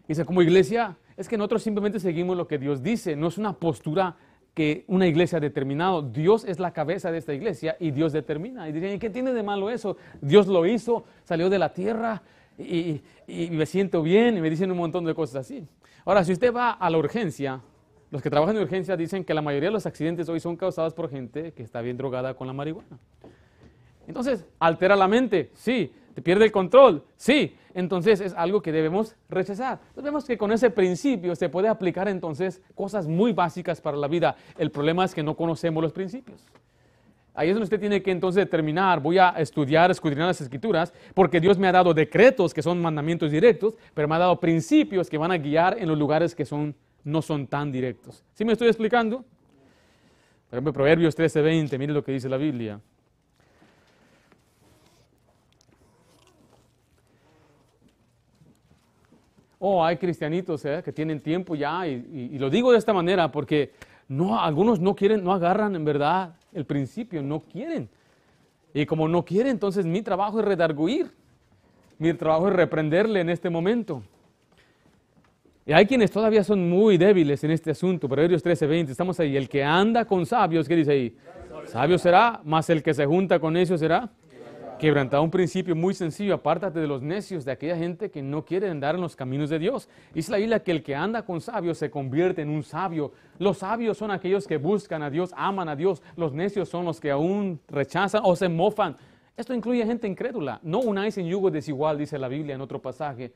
Dice, 0.07 0.23
como 0.23 0.41
iglesia, 0.41 0.95
es 1.17 1.27
que 1.27 1.37
nosotros 1.37 1.61
simplemente 1.61 1.99
seguimos 1.99 2.37
lo 2.37 2.47
que 2.47 2.57
Dios 2.57 2.81
dice, 2.81 3.17
no 3.17 3.27
es 3.27 3.37
una 3.37 3.51
postura 3.51 4.15
que 4.53 4.85
una 4.87 5.07
iglesia 5.07 5.39
ha 5.39 5.41
determinado. 5.41 6.03
Dios 6.03 6.45
es 6.45 6.57
la 6.57 6.71
cabeza 6.71 7.11
de 7.11 7.17
esta 7.17 7.33
iglesia 7.33 7.75
y 7.81 7.91
Dios 7.91 8.13
determina. 8.13 8.69
Y 8.69 8.71
dicen, 8.71 8.93
¿y 8.93 8.97
qué 8.97 9.09
tiene 9.09 9.33
de 9.33 9.43
malo 9.43 9.69
eso? 9.69 9.97
Dios 10.21 10.47
lo 10.47 10.65
hizo, 10.65 11.03
salió 11.25 11.49
de 11.49 11.59
la 11.59 11.73
tierra, 11.73 12.23
y, 12.57 13.01
me 13.27 13.65
siento 13.65 14.01
bien 14.01 14.37
y 14.37 14.41
me 14.41 14.49
dicen 14.49 14.71
un 14.71 14.77
montón 14.77 15.05
de 15.05 15.13
cosas 15.13 15.37
así. 15.37 15.67
Ahora, 16.05 16.23
si 16.23 16.31
usted 16.31 16.53
va 16.53 16.71
a 16.71 16.89
la 16.89 16.97
urgencia, 16.97 17.61
los 18.11 18.21
que 18.21 18.29
trabajan 18.29 18.55
en 18.55 18.63
urgencia 18.63 18.95
dicen 18.95 19.23
que 19.23 19.33
la 19.33 19.41
mayoría 19.41 19.69
de 19.69 19.73
los 19.73 19.85
accidentes 19.85 20.29
hoy 20.29 20.39
son 20.39 20.55
causados 20.55 20.93
por 20.93 21.09
gente 21.09 21.51
que 21.53 21.63
está 21.63 21.81
bien 21.81 21.97
drogada 21.97 22.35
con 22.35 22.47
la 22.47 22.53
marihuana. 22.53 22.99
Entonces, 24.07 24.45
altera 24.59 24.95
la 24.95 25.07
mente, 25.07 25.51
sí. 25.53 25.91
Te 26.13 26.21
pierde 26.21 26.45
el 26.45 26.51
control, 26.51 27.03
sí. 27.17 27.57
Entonces 27.73 28.21
es 28.21 28.33
algo 28.33 28.61
que 28.61 28.71
debemos 28.71 29.15
rechazar. 29.27 29.79
Entonces 29.81 30.03
vemos 30.05 30.25
que 30.25 30.37
con 30.37 30.51
ese 30.53 30.69
principio 30.69 31.35
se 31.35 31.49
puede 31.49 31.67
aplicar 31.67 32.07
entonces 32.07 32.61
cosas 32.73 33.05
muy 33.05 33.33
básicas 33.33 33.81
para 33.81 33.97
la 33.97 34.07
vida. 34.07 34.37
El 34.57 34.71
problema 34.71 35.03
es 35.03 35.13
que 35.13 35.23
no 35.23 35.35
conocemos 35.35 35.83
los 35.83 35.91
principios. 35.91 36.41
Ahí 37.35 37.49
es 37.49 37.55
donde 37.55 37.65
usted 37.65 37.79
tiene 37.79 38.01
que 38.01 38.11
entonces 38.11 38.45
determinar, 38.45 39.01
voy 39.01 39.17
a 39.17 39.29
estudiar, 39.31 39.91
escudriñar 39.91 40.27
las 40.27 40.39
escrituras, 40.39 40.93
porque 41.13 41.41
Dios 41.41 41.57
me 41.57 41.67
ha 41.67 41.71
dado 41.73 41.93
decretos 41.93 42.53
que 42.53 42.61
son 42.61 42.81
mandamientos 42.81 43.29
directos, 43.29 43.75
pero 43.93 44.07
me 44.07 44.15
ha 44.15 44.19
dado 44.19 44.39
principios 44.39 45.09
que 45.09 45.17
van 45.17 45.31
a 45.31 45.37
guiar 45.37 45.77
en 45.77 45.89
los 45.89 45.97
lugares 45.97 46.33
que 46.33 46.45
son, 46.45 46.73
no 47.03 47.21
son 47.21 47.45
tan 47.47 47.73
directos. 47.73 48.23
¿Sí 48.33 48.45
me 48.45 48.53
estoy 48.53 48.69
explicando? 48.69 49.17
Por 50.49 50.57
ejemplo, 50.57 50.71
Proverbios 50.71 51.17
13:20, 51.17 51.77
mire 51.77 51.91
lo 51.91 52.03
que 52.03 52.13
dice 52.13 52.29
la 52.29 52.37
Biblia. 52.37 52.79
Oh, 59.59 59.83
hay 59.83 59.97
cristianitos 59.97 60.63
¿eh? 60.65 60.81
que 60.85 60.93
tienen 60.93 61.19
tiempo 61.19 61.55
ya, 61.55 61.87
y, 61.87 62.37
lo 62.37 62.49
digo 62.49 62.71
de 62.71 62.77
esta 62.77 62.93
manera 62.93 63.31
porque 63.31 63.73
no, 64.07 64.39
algunos 64.39 64.79
no 64.79 64.95
quieren, 64.95 65.23
no 65.23 65.33
agarran 65.33 65.75
en 65.75 65.83
verdad 65.83 66.35
el 66.55 66.65
principio, 66.65 67.21
no 67.21 67.41
quieren. 67.41 67.87
Y 68.73 68.85
como 68.85 69.07
no 69.07 69.23
quieren, 69.23 69.51
entonces 69.51 69.85
mi 69.85 70.01
trabajo 70.01 70.39
es 70.39 70.45
redarguir, 70.45 71.11
mi 71.99 72.13
trabajo 72.13 72.47
es 72.47 72.53
reprenderle 72.53 73.19
en 73.19 73.29
este 73.29 73.49
momento. 73.49 74.01
Y 75.65 75.73
hay 75.73 75.85
quienes 75.85 76.11
todavía 76.11 76.43
son 76.43 76.69
muy 76.69 76.97
débiles 76.97 77.43
en 77.43 77.51
este 77.51 77.71
asunto. 77.71 78.07
Proverbios 78.07 78.43
13:20, 78.43 78.91
estamos 78.91 79.19
ahí. 79.19 79.35
El 79.35 79.49
que 79.49 79.63
anda 79.63 80.05
con 80.05 80.25
sabios, 80.25 80.67
¿qué 80.67 80.75
dice 80.75 80.91
ahí? 80.91 81.17
Sabio 81.65 81.97
será, 81.97 82.41
más 82.43 82.69
el 82.69 82.83
que 82.83 82.93
se 82.93 83.05
junta 83.05 83.39
con 83.39 83.57
ellos 83.57 83.79
será 83.79 84.09
quebrantado 84.77 85.23
un 85.23 85.31
principio 85.31 85.75
muy 85.75 85.93
sencillo, 85.93 86.33
apártate 86.33 86.79
de 86.79 86.87
los 86.87 87.01
necios, 87.01 87.45
de 87.45 87.51
aquella 87.51 87.77
gente 87.77 88.11
que 88.11 88.21
no 88.21 88.45
quiere 88.45 88.69
andar 88.69 88.95
en 88.95 89.01
los 89.01 89.15
caminos 89.15 89.49
de 89.49 89.59
Dios. 89.59 89.89
Dice 90.13 90.31
la 90.31 90.37
Biblia 90.37 90.63
que 90.63 90.71
el 90.71 90.83
que 90.83 90.95
anda 90.95 91.23
con 91.23 91.41
sabios 91.41 91.77
se 91.77 91.89
convierte 91.89 92.41
en 92.41 92.49
un 92.49 92.63
sabio. 92.63 93.11
Los 93.39 93.59
sabios 93.59 93.97
son 93.97 94.11
aquellos 94.11 94.47
que 94.47 94.57
buscan 94.57 95.03
a 95.03 95.09
Dios, 95.09 95.33
aman 95.35 95.69
a 95.69 95.75
Dios. 95.75 96.01
Los 96.15 96.33
necios 96.33 96.69
son 96.69 96.85
los 96.85 96.99
que 96.99 97.11
aún 97.11 97.59
rechazan 97.67 98.21
o 98.25 98.35
se 98.35 98.49
mofan. 98.49 98.95
Esto 99.37 99.53
incluye 99.53 99.85
gente 99.85 100.07
incrédula. 100.07 100.59
No 100.63 100.79
unáis 100.79 101.17
en 101.17 101.27
yugo 101.27 101.51
desigual, 101.51 101.97
dice 101.97 102.17
la 102.17 102.27
Biblia 102.27 102.55
en 102.55 102.61
otro 102.61 102.81
pasaje 102.81 103.33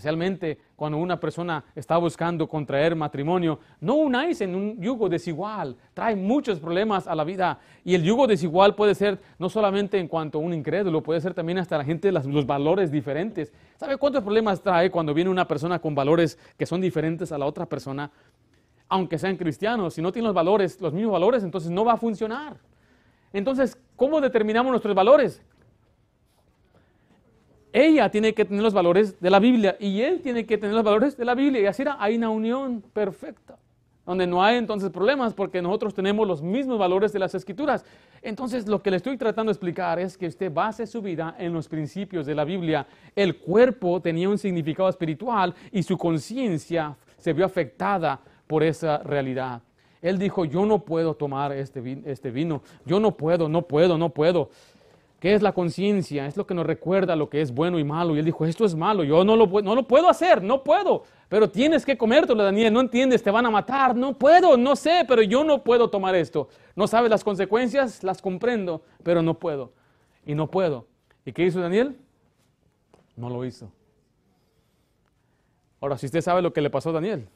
especialmente 0.00 0.56
cuando 0.76 0.96
una 0.96 1.20
persona 1.20 1.62
está 1.74 1.98
buscando 1.98 2.48
contraer 2.48 2.96
matrimonio, 2.96 3.58
no 3.80 3.96
unáis 3.96 4.40
en 4.40 4.54
un 4.54 4.80
yugo 4.80 5.10
desigual, 5.10 5.76
trae 5.92 6.16
muchos 6.16 6.58
problemas 6.58 7.06
a 7.06 7.14
la 7.14 7.22
vida. 7.22 7.58
Y 7.84 7.94
el 7.94 8.02
yugo 8.02 8.26
desigual 8.26 8.74
puede 8.74 8.94
ser 8.94 9.18
no 9.38 9.50
solamente 9.50 9.98
en 9.98 10.08
cuanto 10.08 10.38
a 10.38 10.40
un 10.40 10.54
incrédulo, 10.54 11.02
puede 11.02 11.20
ser 11.20 11.34
también 11.34 11.58
hasta 11.58 11.76
la 11.76 11.84
gente 11.84 12.10
los 12.10 12.46
valores 12.46 12.90
diferentes. 12.90 13.52
¿Sabe 13.76 13.98
cuántos 13.98 14.24
problemas 14.24 14.62
trae 14.62 14.90
cuando 14.90 15.12
viene 15.12 15.28
una 15.28 15.46
persona 15.46 15.78
con 15.78 15.94
valores 15.94 16.38
que 16.56 16.64
son 16.64 16.80
diferentes 16.80 17.30
a 17.30 17.36
la 17.36 17.44
otra 17.44 17.66
persona? 17.66 18.10
Aunque 18.88 19.18
sean 19.18 19.36
cristianos, 19.36 19.92
si 19.92 20.00
no 20.00 20.12
tienen 20.12 20.28
los 20.28 20.34
valores, 20.34 20.80
los 20.80 20.94
mismos 20.94 21.12
valores, 21.12 21.44
entonces 21.44 21.70
no 21.70 21.84
va 21.84 21.92
a 21.92 21.98
funcionar. 21.98 22.56
Entonces, 23.34 23.76
¿cómo 23.96 24.18
determinamos 24.22 24.70
nuestros 24.70 24.94
valores? 24.94 25.42
Ella 27.72 28.10
tiene 28.10 28.34
que 28.34 28.44
tener 28.44 28.62
los 28.62 28.74
valores 28.74 29.20
de 29.20 29.30
la 29.30 29.38
Biblia 29.38 29.76
y 29.78 30.00
él 30.00 30.20
tiene 30.20 30.44
que 30.46 30.58
tener 30.58 30.74
los 30.74 30.84
valores 30.84 31.16
de 31.16 31.24
la 31.24 31.34
Biblia. 31.34 31.62
Y 31.62 31.66
así 31.66 31.84
hay 31.98 32.16
una 32.16 32.30
unión 32.30 32.82
perfecta, 32.92 33.56
donde 34.04 34.26
no 34.26 34.42
hay 34.42 34.56
entonces 34.56 34.90
problemas 34.90 35.34
porque 35.34 35.62
nosotros 35.62 35.94
tenemos 35.94 36.26
los 36.26 36.42
mismos 36.42 36.78
valores 36.78 37.12
de 37.12 37.18
las 37.18 37.34
escrituras. 37.34 37.84
Entonces 38.22 38.66
lo 38.66 38.82
que 38.82 38.90
le 38.90 38.96
estoy 38.96 39.16
tratando 39.16 39.50
de 39.50 39.54
explicar 39.54 39.98
es 39.98 40.18
que 40.18 40.26
usted 40.26 40.52
base 40.52 40.86
su 40.86 41.00
vida 41.00 41.36
en 41.38 41.52
los 41.52 41.68
principios 41.68 42.26
de 42.26 42.34
la 42.34 42.44
Biblia. 42.44 42.86
El 43.14 43.36
cuerpo 43.36 44.00
tenía 44.00 44.28
un 44.28 44.38
significado 44.38 44.88
espiritual 44.88 45.54
y 45.70 45.82
su 45.82 45.96
conciencia 45.96 46.96
se 47.16 47.32
vio 47.32 47.44
afectada 47.44 48.20
por 48.46 48.62
esa 48.62 48.98
realidad. 48.98 49.62
Él 50.02 50.18
dijo, 50.18 50.44
yo 50.44 50.64
no 50.64 50.78
puedo 50.80 51.14
tomar 51.14 51.52
este, 51.52 52.00
este 52.06 52.30
vino, 52.30 52.62
yo 52.86 52.98
no 53.00 53.16
puedo, 53.16 53.48
no 53.48 53.62
puedo, 53.62 53.98
no 53.98 54.08
puedo. 54.08 54.48
¿Qué 55.20 55.34
es 55.34 55.42
la 55.42 55.52
conciencia? 55.52 56.26
Es 56.26 56.38
lo 56.38 56.46
que 56.46 56.54
nos 56.54 56.64
recuerda 56.64 57.14
lo 57.14 57.28
que 57.28 57.42
es 57.42 57.52
bueno 57.52 57.78
y 57.78 57.84
malo. 57.84 58.16
Y 58.16 58.18
él 58.18 58.24
dijo, 58.24 58.46
esto 58.46 58.64
es 58.64 58.74
malo, 58.74 59.04
yo 59.04 59.22
no 59.22 59.36
lo, 59.36 59.46
no 59.60 59.74
lo 59.74 59.86
puedo 59.86 60.08
hacer, 60.08 60.42
no 60.42 60.64
puedo. 60.64 61.04
Pero 61.28 61.50
tienes 61.50 61.84
que 61.84 61.98
comértelo, 61.98 62.42
Daniel, 62.42 62.72
no 62.72 62.80
entiendes, 62.80 63.22
te 63.22 63.30
van 63.30 63.44
a 63.44 63.50
matar. 63.50 63.94
No 63.94 64.16
puedo, 64.16 64.56
no 64.56 64.74
sé, 64.74 65.04
pero 65.06 65.20
yo 65.20 65.44
no 65.44 65.62
puedo 65.62 65.90
tomar 65.90 66.14
esto. 66.14 66.48
No 66.74 66.86
sabes 66.86 67.10
las 67.10 67.22
consecuencias, 67.22 68.02
las 68.02 68.22
comprendo, 68.22 68.82
pero 69.02 69.20
no 69.20 69.34
puedo. 69.38 69.72
Y 70.24 70.34
no 70.34 70.50
puedo. 70.50 70.86
¿Y 71.26 71.32
qué 71.32 71.44
hizo 71.44 71.60
Daniel? 71.60 71.98
No 73.14 73.28
lo 73.28 73.44
hizo. 73.44 73.70
Ahora, 75.82 75.98
si 75.98 76.06
usted 76.06 76.22
sabe 76.22 76.40
lo 76.40 76.54
que 76.54 76.62
le 76.62 76.70
pasó 76.70 76.88
a 76.88 76.92
Daniel, 76.94 77.28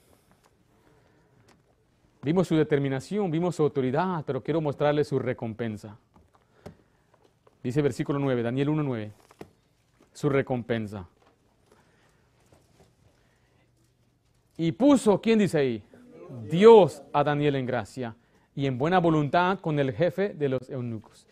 vimos 2.23 2.49
su 2.49 2.57
determinación, 2.57 3.31
vimos 3.31 3.57
su 3.57 3.63
autoridad, 3.63 4.25
pero 4.27 4.43
quiero 4.43 4.63
mostrarle 4.63 5.05
su 5.05 5.19
recompensa. 5.19 5.99
Dice 7.65 7.81
versículo 7.81 8.19
9, 8.19 8.43
Daniel 8.43 8.69
1.9, 8.69 9.11
su 10.13 10.29
recompensa. 10.29 11.09
Y 14.59 14.73
puso, 14.73 15.19
¿quién 15.23 15.39
dice 15.39 15.59
ahí? 15.59 15.83
Dios 16.51 17.03
a 17.15 17.25
Daniel 17.25 17.57
en 17.57 17.65
gracia 17.65 18.17
y 18.55 18.67
en 18.67 18.77
buena 18.77 19.01
voluntad 19.01 19.61
con 19.61 19.79
el 19.79 19.93
jefe 19.93 20.35
de 20.35 20.51
los 20.51 20.69
eunucos. 20.69 21.27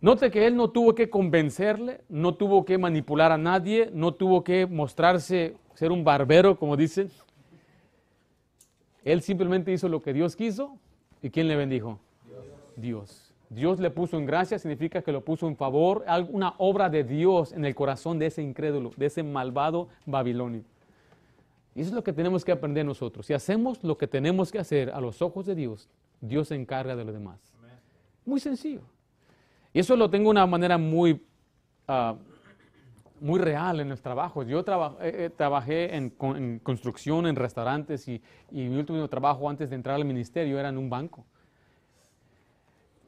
Note 0.00 0.30
que 0.30 0.46
él 0.46 0.54
no 0.54 0.70
tuvo 0.70 0.94
que 0.94 1.10
convencerle, 1.10 2.02
no 2.08 2.36
tuvo 2.36 2.64
que 2.64 2.78
manipular 2.78 3.32
a 3.32 3.36
nadie, 3.36 3.90
no 3.92 4.14
tuvo 4.14 4.44
que 4.44 4.66
mostrarse 4.66 5.56
ser 5.74 5.90
un 5.90 6.04
barbero, 6.04 6.56
como 6.60 6.76
dicen. 6.76 7.10
Él 9.02 9.20
simplemente 9.20 9.72
hizo 9.72 9.88
lo 9.88 10.00
que 10.00 10.12
Dios 10.12 10.36
quiso 10.36 10.78
y 11.20 11.30
¿quién 11.30 11.48
le 11.48 11.56
bendijo? 11.56 11.98
Dios. 12.24 12.46
Dios 12.76 13.29
le 13.50 13.90
puso 13.90 14.16
en 14.16 14.26
gracia 14.26 14.58
significa 14.58 15.02
que 15.02 15.10
lo 15.10 15.24
puso 15.24 15.48
en 15.48 15.56
favor, 15.56 16.04
una 16.28 16.54
obra 16.58 16.88
de 16.88 17.02
Dios 17.02 17.52
en 17.52 17.64
el 17.64 17.74
corazón 17.74 18.18
de 18.18 18.26
ese 18.26 18.42
incrédulo, 18.42 18.92
de 18.96 19.06
ese 19.06 19.24
malvado 19.24 19.88
babilonio. 20.06 20.62
Y 21.74 21.80
eso 21.80 21.90
es 21.90 21.94
lo 21.94 22.04
que 22.04 22.12
tenemos 22.12 22.44
que 22.44 22.52
aprender 22.52 22.86
nosotros. 22.86 23.26
Si 23.26 23.32
hacemos 23.32 23.82
lo 23.82 23.98
que 23.98 24.06
tenemos 24.06 24.52
que 24.52 24.58
hacer 24.60 24.90
a 24.90 25.00
los 25.00 25.20
ojos 25.20 25.46
de 25.46 25.56
Dios, 25.56 25.88
Dios 26.20 26.48
se 26.48 26.54
encarga 26.54 26.94
de 26.94 27.04
lo 27.04 27.12
demás. 27.12 27.40
Muy 28.24 28.38
sencillo. 28.38 28.82
Y 29.72 29.80
eso 29.80 29.96
lo 29.96 30.08
tengo 30.10 30.26
de 30.26 30.30
una 30.30 30.46
manera 30.46 30.78
muy, 30.78 31.24
ah, 31.88 32.14
muy 33.20 33.40
real 33.40 33.80
en 33.80 33.88
los 33.88 34.00
trabajos. 34.00 34.46
Yo 34.46 34.62
trabajé 34.62 35.96
en, 35.96 36.10
construcción, 36.60 37.26
en 37.26 37.34
restaurantes 37.34 38.06
y 38.06 38.22
mi 38.52 38.76
último 38.76 39.08
trabajo 39.08 39.48
antes 39.50 39.70
de 39.70 39.76
entrar 39.76 39.96
al 39.96 40.04
ministerio 40.04 40.58
era 40.58 40.68
en 40.68 40.78
un 40.78 40.88
banco. 40.88 41.24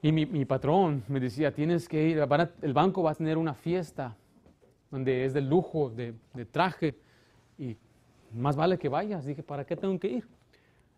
Y 0.05 0.11
mi, 0.11 0.45
patrón 0.45 1.05
me 1.07 1.21
decía, 1.21 1.55
tienes 1.55 1.89
que 1.89 2.03
ir, 2.09 2.27
el 2.63 2.73
banco 2.73 3.05
va 3.05 3.13
a 3.13 3.15
tener 3.15 3.39
una 3.39 3.55
fiesta 3.55 4.17
donde 4.91 5.25
es 5.25 5.33
de 5.33 5.41
lujo, 5.41 5.91
de, 5.91 6.13
traje, 6.51 6.97
y 7.57 7.77
más 8.35 8.57
vale 8.57 8.79
que 8.79 8.89
vayas. 8.89 9.25
Dije, 9.25 9.45
¿para 9.45 9.65
qué 9.65 9.77
tengo 9.77 9.97
que 10.01 10.09
ir? 10.09 10.29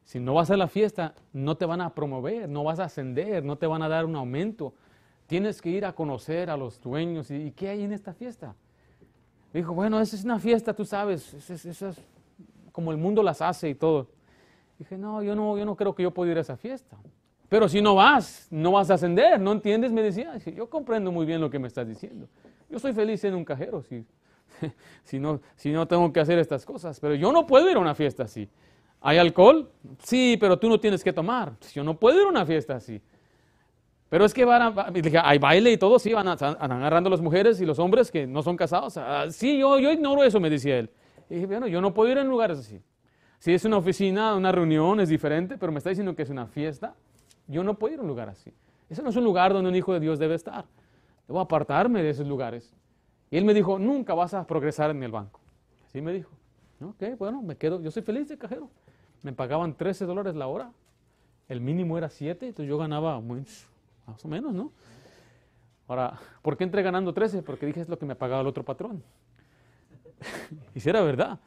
Si 0.05 0.19
no 0.19 0.33
vas 0.33 0.51
a 0.51 0.57
la 0.57 0.69
fiesta, 0.69 1.15
no 1.35 1.55
te 1.55 1.67
van 1.67 1.83
a 1.83 1.95
promover, 1.95 2.49
no 2.49 2.65
vas 2.65 2.81
a 2.81 2.85
ascender, 2.85 3.45
no 3.45 3.57
te 3.57 3.67
van 3.67 3.83
a 3.83 3.89
dar 3.91 4.07
un 4.07 4.17
aumento. 4.17 4.73
Tienes 5.27 5.61
que 5.61 5.69
ir 5.69 5.85
a 5.85 5.93
conocer 5.93 6.49
a 6.49 6.57
los 6.57 6.81
dueños. 6.81 7.31
¿Y, 7.31 7.51
qué 7.51 7.69
hay 7.69 7.83
en 7.83 7.93
esta 7.93 8.15
fiesta? 8.15 8.55
Dijo, 9.53 9.75
bueno, 9.75 10.01
esa 10.01 10.17
es 10.17 10.25
una 10.25 10.39
fiesta, 10.39 10.73
tú 10.73 10.87
sabes, 10.87 11.35
esa 11.51 11.91
es, 11.91 12.01
como 12.73 12.91
el 12.91 12.97
mundo 12.97 13.23
las 13.23 13.43
hace 13.43 13.69
y 13.69 13.75
todo. 13.75 14.09
Dije, 14.79 14.97
no, 14.97 15.23
yo 15.23 15.37
no, 15.37 15.59
yo 15.59 15.67
no 15.67 15.77
creo 15.77 15.95
que 15.95 16.03
yo 16.03 16.11
pueda 16.11 16.33
ir 16.33 16.39
a 16.39 16.41
esa 16.41 16.57
fiesta. 16.57 16.97
Pero 17.55 17.69
si 17.69 17.81
no 17.81 17.95
vas, 17.95 18.49
no 18.51 18.73
vas 18.73 18.91
a 18.91 18.95
ascender, 18.95 19.39
¿no 19.39 19.53
entiendes? 19.53 19.93
Me 19.93 20.03
decía, 20.03 20.37
yo 20.39 20.69
comprendo 20.69 21.13
muy 21.13 21.25
bien 21.25 21.41
lo 21.41 21.49
que 21.51 21.61
me 21.61 21.69
estás 21.69 21.87
diciendo. 21.87 22.27
Yo 22.69 22.81
soy 22.81 22.93
feliz 22.93 23.23
en 23.23 23.37
un 23.37 23.45
cajero 23.45 23.81
si, 23.81 24.05
si, 25.05 25.21
no, 25.21 25.41
si 25.55 25.71
no 25.71 25.87
tengo 25.87 26.13
que 26.13 26.19
hacer 26.19 26.37
estas 26.41 26.67
cosas, 26.67 26.99
pero 26.99 27.15
yo 27.15 27.31
no 27.31 27.47
puedo 27.47 27.71
ir 27.71 27.77
a 27.77 27.79
una 27.79 27.95
fiesta 27.95 28.25
así. 28.25 28.51
¿Hay 29.01 29.19
alcohol? 29.19 29.71
Sí, 30.03 30.37
pero 30.41 30.59
tú 30.59 30.69
no 30.69 30.81
tienes 30.81 31.05
que 31.05 31.13
tomar. 31.13 31.53
Yo 31.73 31.85
no 31.85 31.97
puedo 31.97 32.21
ir 32.21 32.27
a 32.27 32.31
una 32.31 32.45
fiesta 32.45 32.75
así. 32.75 33.01
Pero 34.09 34.25
es 34.25 34.35
que 34.35 34.45
van 34.45 34.77
a, 34.77 34.93
hay 35.23 35.39
baile 35.39 35.71
y 35.71 35.79
todo, 35.79 36.01
sí, 36.01 36.13
van, 36.13 36.27
a, 36.27 36.33
agarrando 36.33 37.09
las 37.09 37.21
mujeres 37.21 37.61
y 37.61 37.65
los 37.65 37.79
hombres 37.79 38.11
que 38.11 38.27
no 38.27 38.43
son 38.43 38.57
casados. 38.57 38.97
Ah, 38.97 39.27
sí, 39.31 39.59
yo, 39.59 39.79
yo 39.79 39.93
ignoro 39.93 40.25
eso, 40.25 40.41
me 40.41 40.51
decía 40.51 40.77
él. 40.77 40.91
Y 41.31 41.35
dije, 41.35 41.47
bueno, 41.47 41.69
yo 41.69 41.81
no 41.81 41.95
puedo 41.95 42.11
ir 42.11 42.19
en 42.19 42.27
lugares 42.27 42.59
así. 42.59 42.83
Si 43.39 43.55
es 43.55 43.65
una 43.65 43.77
oficina, 43.77 44.35
una 44.35 44.51
reunión, 44.51 44.99
es 44.99 45.09
diferente, 45.09 45.57
pero 45.57 45.71
me 45.71 45.79
está 45.79 45.91
diciendo 45.91 46.17
que 46.17 46.23
es 46.23 46.31
una 46.31 46.49
fiesta. 46.49 46.97
Yo 47.47 47.63
no 47.63 47.79
puedo 47.79 47.95
ir 47.95 48.01
a 48.01 48.03
un 48.03 48.09
lugar 48.09 48.29
así. 48.29 48.53
Ese 48.89 49.03
no 49.03 49.11
es 49.11 49.17
un 49.17 49.25
lugar 49.25 49.53
donde 49.53 49.69
un 49.69 49.77
hijo 49.77 49.93
de 49.93 50.01
Dios 50.01 50.19
debe 50.19 50.35
estar. 50.35 50.65
Debo 51.27 51.41
apartarme 51.41 52.03
de 52.03 52.11
esos 52.11 52.27
lugares. 52.27 52.75
Y 53.31 53.37
él 53.37 53.45
me 53.45 53.55
dijo, 53.55 53.79
nunca 53.79 54.15
vas 54.15 54.35
a 54.35 54.47
progresar 54.47 54.91
en 54.91 55.03
el 55.03 55.11
banco. 55.11 55.41
Así 55.87 56.01
me 56.01 56.13
dijo. 56.13 56.31
Ok, 56.81 57.19
bueno, 57.19 57.41
me 57.43 57.57
quedo, 57.57 57.81
yo 57.81 57.91
soy 57.91 58.03
feliz 58.03 58.29
de 58.29 58.37
cajero. 58.37 58.69
Me 59.23 59.33
pagaban 59.33 59.75
13 59.75 60.05
dólares 60.05 60.35
la 60.35 60.47
hora. 60.47 60.73
El 61.49 61.61
mínimo 61.61 61.97
era 61.99 62.09
7, 62.09 62.47
entonces 62.47 62.69
yo 62.69 62.79
ganaba 62.79 63.21
más 63.21 64.25
o 64.25 64.29
menos, 64.29 64.53
¿no? 64.55 64.73
Ahora, 65.87 66.19
¿por 66.43 66.57
qué 66.57 66.65
entré 66.65 66.83
ganando 66.83 67.13
13? 67.13 67.43
Porque 67.43 67.67
dije 67.67 67.81
es 67.81 67.89
lo 67.89 67.99
que 67.99 68.07
me 68.07 68.15
pagaba 68.15 68.41
el 68.41 68.47
otro 68.47 68.65
patrón. 68.65 69.03
y 70.75 70.81
si 70.81 70.89
era 70.89 71.03
verdad. 71.03 71.39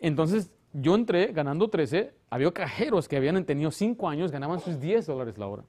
Entonces, 0.00 0.50
yo 0.78 0.94
entré 0.94 1.32
ganando 1.32 1.68
13, 1.68 2.12
había 2.28 2.52
cajeros 2.52 3.08
que 3.08 3.16
habían 3.16 3.42
tenido 3.44 3.70
5 3.70 4.08
años, 4.08 4.30
ganaban 4.30 4.60
sus 4.60 4.78
10 4.78 5.06
dólares 5.06 5.38
la 5.38 5.46
hora. 5.46 5.64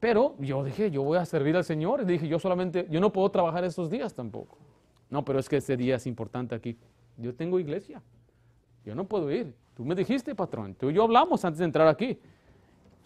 Pero 0.00 0.34
yo 0.38 0.62
dije, 0.62 0.90
yo 0.90 1.02
voy 1.02 1.16
a 1.16 1.24
servir 1.24 1.56
al 1.56 1.64
Señor. 1.64 2.02
Y 2.02 2.04
dije, 2.04 2.28
yo 2.28 2.38
solamente, 2.38 2.86
yo 2.90 3.00
no 3.00 3.10
puedo 3.10 3.30
trabajar 3.30 3.64
estos 3.64 3.88
días 3.88 4.12
tampoco. 4.12 4.58
No, 5.08 5.24
pero 5.24 5.38
es 5.38 5.48
que 5.48 5.56
este 5.56 5.78
día 5.78 5.96
es 5.96 6.06
importante 6.06 6.54
aquí. 6.54 6.76
Yo 7.16 7.34
tengo 7.34 7.58
iglesia. 7.58 8.02
Yo 8.84 8.94
no 8.94 9.04
puedo 9.04 9.30
ir. 9.30 9.54
Tú 9.74 9.82
me 9.82 9.94
dijiste, 9.94 10.34
patrón. 10.34 10.74
Tú 10.74 10.90
y 10.90 10.92
yo 10.92 11.04
hablamos 11.04 11.42
antes 11.46 11.58
de 11.58 11.64
entrar 11.64 11.88
aquí. 11.88 12.18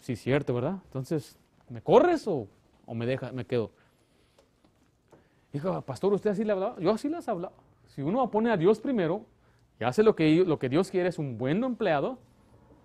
Sí, 0.01 0.17
cierto, 0.17 0.53
¿verdad? 0.53 0.79
Entonces, 0.87 1.37
¿me 1.69 1.81
corres 1.81 2.27
o, 2.27 2.49
me 2.93 3.05
deja, 3.05 3.31
me 3.31 3.45
quedo? 3.45 3.71
Dijo, 5.53 5.81
pastor, 5.83 6.13
¿usted 6.13 6.31
así 6.31 6.43
le 6.43 6.51
hablaba? 6.51 6.77
Yo 6.79 6.91
así 6.91 7.07
les 7.07 7.25
hablaba. 7.29 7.55
Si 7.87 8.01
uno 8.01 8.29
pone 8.29 8.51
a 8.51 8.57
Dios 8.57 8.81
primero 8.81 9.25
y 9.79 9.83
hace 9.83 10.03
lo 10.03 10.15
que, 10.15 10.43
lo 10.45 10.59
que 10.59 10.69
Dios 10.69 10.91
quiere, 10.91 11.09
es 11.09 11.17
un 11.17 11.37
buen 11.37 11.63
empleado, 11.63 12.19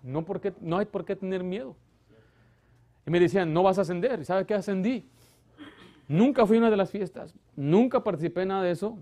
no, 0.01 0.23
porque, 0.23 0.53
no 0.61 0.77
hay 0.77 0.85
por 0.85 1.03
qué 1.03 1.15
tener 1.15 1.43
miedo. 1.43 1.75
Y 3.05 3.11
me 3.11 3.19
decían, 3.19 3.53
no 3.53 3.63
vas 3.63 3.77
a 3.77 3.81
ascender. 3.81 4.19
¿Y 4.19 4.25
sabe 4.25 4.45
qué 4.45 4.53
ascendí? 4.53 5.05
Nunca 6.07 6.45
fui 6.45 6.57
a 6.57 6.59
una 6.59 6.69
de 6.69 6.77
las 6.77 6.91
fiestas, 6.91 7.33
nunca 7.55 8.03
participé 8.03 8.43
en 8.43 8.49
nada 8.49 8.63
de 8.63 8.71
eso 8.71 8.97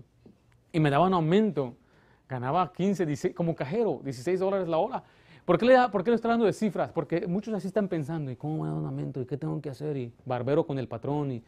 y 0.72 0.80
me 0.80 0.90
daban 0.90 1.12
aumento. 1.12 1.76
Ganaba 2.28 2.72
15, 2.72 3.04
16, 3.04 3.34
como 3.34 3.54
cajero, 3.54 4.00
16 4.02 4.40
dólares 4.40 4.66
la 4.66 4.78
hora. 4.78 5.04
¿Por 5.44 5.58
qué, 5.58 5.66
le, 5.66 5.88
¿Por 5.90 6.02
qué 6.02 6.10
le 6.10 6.16
estoy 6.16 6.30
hablando 6.30 6.46
de 6.46 6.54
cifras? 6.54 6.90
Porque 6.90 7.26
muchos 7.26 7.52
así 7.52 7.66
están 7.66 7.86
pensando, 7.88 8.30
¿y 8.30 8.36
cómo 8.36 8.62
me 8.62 8.68
da 8.70 8.74
un 8.74 8.86
aumento? 8.86 9.20
¿Y 9.20 9.26
qué 9.26 9.36
tengo 9.36 9.60
que 9.60 9.68
hacer? 9.68 9.94
Y 9.98 10.10
barbero 10.24 10.66
con 10.66 10.78
el 10.78 10.88
patrón 10.88 11.32
y, 11.32 11.44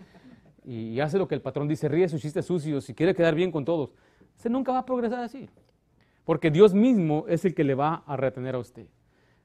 y 0.67 1.01
hace 1.01 1.17
lo 1.17 1.27
que 1.27 1.35
el 1.35 1.41
patrón 1.41 1.67
dice, 1.67 1.89
ríe 1.89 2.07
sus 2.07 2.21
chistes 2.21 2.45
sucios 2.45 2.89
y 2.91 2.95
quiere 2.95 3.15
quedar 3.15 3.35
bien 3.35 3.51
con 3.51 3.65
todos. 3.65 3.91
Usted 4.37 4.51
nunca 4.51 4.73
va 4.73 4.81
a 4.81 4.85
progresar 4.85 5.21
así. 5.21 5.49
Porque 6.27 6.51
Dios 6.51 6.75
mismo 6.75 7.25
es 7.29 7.45
el 7.45 7.55
que 7.55 7.65
le 7.65 7.77
va 7.77 8.03
a 8.05 8.17
retener 8.17 8.57
a 8.57 8.59
usted. 8.59 8.87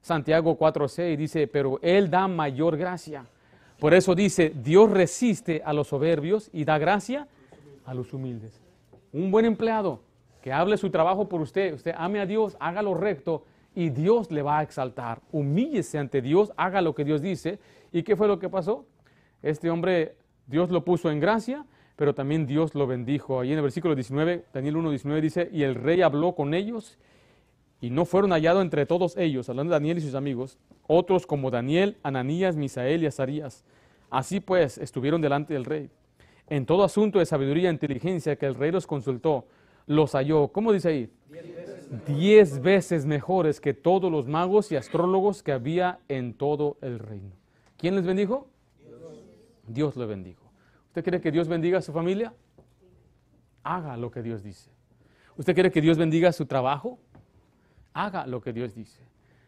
Santiago 0.02 0.58
4.6 0.58 1.16
dice, 1.16 1.48
pero 1.48 1.80
Él 1.84 2.10
da 2.10 2.28
mayor 2.28 2.76
gracia. 2.76 3.24
Por 3.80 3.94
eso 3.94 4.16
dice, 4.16 4.52
Dios 4.56 4.90
resiste 4.90 5.62
a 5.64 5.74
los 5.74 5.88
soberbios 5.90 6.50
y 6.52 6.66
da 6.66 6.80
gracia 6.80 7.28
a 7.86 7.94
los 7.94 8.14
humildes. 8.14 8.60
Un 9.14 9.30
buen 9.30 9.46
empleado 9.46 10.02
que 10.42 10.52
hable 10.52 10.76
su 10.76 10.90
trabajo 10.90 11.30
por 11.30 11.42
usted, 11.42 11.76
usted 11.76 11.94
ame 11.96 12.20
a 12.20 12.26
Dios, 12.26 12.58
haga 12.60 12.82
lo 12.82 12.96
recto 12.96 13.46
y 13.76 13.92
Dios 13.92 14.32
le 14.32 14.42
va 14.42 14.58
a 14.58 14.64
exaltar. 14.64 15.22
Humíllese 15.32 16.00
ante 16.00 16.20
Dios, 16.24 16.52
haga 16.58 16.82
lo 16.82 16.96
que 16.96 17.04
Dios 17.04 17.22
dice. 17.22 17.60
¿Y 17.92 18.02
qué 18.02 18.16
fue 18.16 18.28
lo 18.28 18.40
que 18.40 18.50
pasó? 18.50 18.88
Este 19.44 19.70
hombre, 19.70 20.16
Dios 20.48 20.72
lo 20.72 20.84
puso 20.84 21.12
en 21.12 21.20
gracia, 21.20 21.64
pero 22.02 22.16
también 22.16 22.48
Dios 22.48 22.74
lo 22.74 22.88
bendijo. 22.88 23.40
Ahí 23.40 23.52
en 23.52 23.60
el 23.60 23.62
versículo 23.62 23.94
19, 23.94 24.46
Daniel 24.52 24.76
1.19 24.78 25.22
dice, 25.22 25.50
y 25.54 25.62
el 25.62 25.76
rey 25.76 26.02
habló 26.02 26.34
con 26.34 26.56
ellos 26.56 26.98
y 27.80 27.92
no 27.92 28.06
fueron 28.06 28.32
hallados 28.32 28.64
entre 28.64 28.88
todos 28.88 29.16
ellos, 29.18 29.48
hablando 29.50 29.70
de 29.70 29.76
Daniel 29.76 30.00
y 30.00 30.02
sus 30.02 30.16
amigos, 30.16 30.58
otros 30.88 31.28
como 31.28 31.52
Daniel, 31.52 31.98
Ananías, 32.02 32.56
Misael 32.56 33.04
y 33.04 33.06
Azarías. 33.06 33.64
Así 34.10 34.40
pues, 34.40 34.80
estuvieron 34.80 35.22
delante 35.22 35.54
del 35.54 35.64
rey. 35.64 35.92
En 36.50 36.66
todo 36.66 36.84
asunto 36.84 37.20
de 37.20 37.28
sabiduría 37.28 37.70
e 37.70 37.74
inteligencia 37.74 38.36
que 38.36 38.48
el 38.48 38.56
rey 38.56 38.72
los 38.72 38.88
consultó, 38.88 39.46
los 39.86 40.14
halló. 40.14 40.48
¿Cómo 40.48 40.74
dice 40.74 40.90
ahí? 40.90 41.10
Diez 42.08 42.64
veces. 42.64 43.06
mejores 43.06 43.62
que 43.62 43.76
todos 43.76 44.12
los 44.12 44.28
magos 44.28 44.72
y 44.72 44.76
astrólogos 44.76 45.44
que 45.44 45.52
había 45.52 46.00
en 46.08 46.34
todo 46.34 46.78
el 46.82 46.98
reino. 46.98 47.36
¿Quién 47.78 47.96
les 47.96 48.08
bendijo? 48.08 48.48
Dios, 48.84 49.02
Dios 49.68 49.98
le 49.98 50.08
bendijo. 50.08 50.41
¿Usted 50.92 51.04
quiere 51.04 51.22
que 51.22 51.32
Dios 51.32 51.48
bendiga 51.48 51.78
a 51.78 51.82
su 51.82 51.94
familia? 51.94 52.34
Haga 53.64 53.96
lo 53.96 54.12
que 54.12 54.22
Dios 54.22 54.44
dice. 54.44 54.70
¿Usted 55.38 55.54
quiere 55.54 55.72
que 55.72 55.80
Dios 55.80 55.98
bendiga 55.98 56.34
su 56.34 56.46
trabajo? 56.46 57.00
Haga 57.94 58.28
lo 58.28 58.42
que 58.42 58.52
Dios 58.52 58.76
dice. 58.76 59.02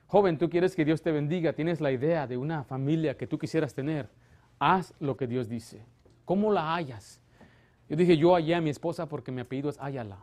Joven, 0.08 0.38
tú 0.38 0.50
quieres 0.50 0.74
que 0.74 0.86
Dios 0.86 1.02
te 1.02 1.12
bendiga, 1.12 1.52
tienes 1.52 1.82
la 1.82 1.92
idea 1.92 2.28
de 2.28 2.38
una 2.38 2.64
familia 2.64 3.18
que 3.18 3.28
tú 3.28 3.38
quisieras 3.38 3.74
tener. 3.74 4.08
Haz 4.58 4.94
lo 5.02 5.18
que 5.18 5.28
Dios 5.28 5.50
dice. 5.50 5.84
¿Cómo 6.24 6.50
la 6.50 6.76
hallas? 6.76 7.20
Yo 7.90 7.98
dije, 7.98 8.16
yo 8.16 8.36
hallé 8.36 8.56
a 8.56 8.62
mi 8.62 8.70
esposa 8.70 9.10
porque 9.10 9.34
mi 9.34 9.42
apellido 9.42 9.70
es 9.70 9.78
Ayala. 9.82 10.20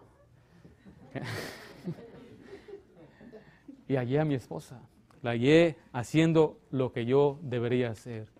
y 3.88 3.96
hallé 3.96 4.20
a 4.20 4.24
mi 4.24 4.36
esposa. 4.36 4.80
La 5.20 5.32
hallé 5.32 5.76
haciendo 5.92 6.58
lo 6.70 6.92
que 6.92 7.04
yo 7.04 7.38
debería 7.42 7.90
hacer. 7.90 8.39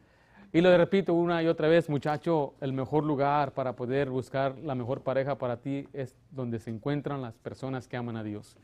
Y 0.53 0.61
lo 0.63 0.77
repito 0.77 1.15
una 1.15 1.43
y 1.43 1.47
otra 1.47 1.69
vez, 1.69 1.89
muchacho, 1.89 2.55
el 2.61 2.73
mejor 2.73 3.05
lugar 3.05 3.53
para 3.53 3.77
poder 3.77 4.11
buscar 4.11 4.59
la 4.59 4.75
mejor 4.75 5.03
pareja 5.03 5.39
para 5.39 5.59
ti 5.59 5.87
es 5.93 6.17
donde 6.33 6.59
se 6.59 6.71
encuentran 6.71 7.23
las 7.23 7.35
personas 7.39 7.87
que 7.87 7.97
aman 7.97 8.17
a 8.17 8.25
Dios. 8.25 8.57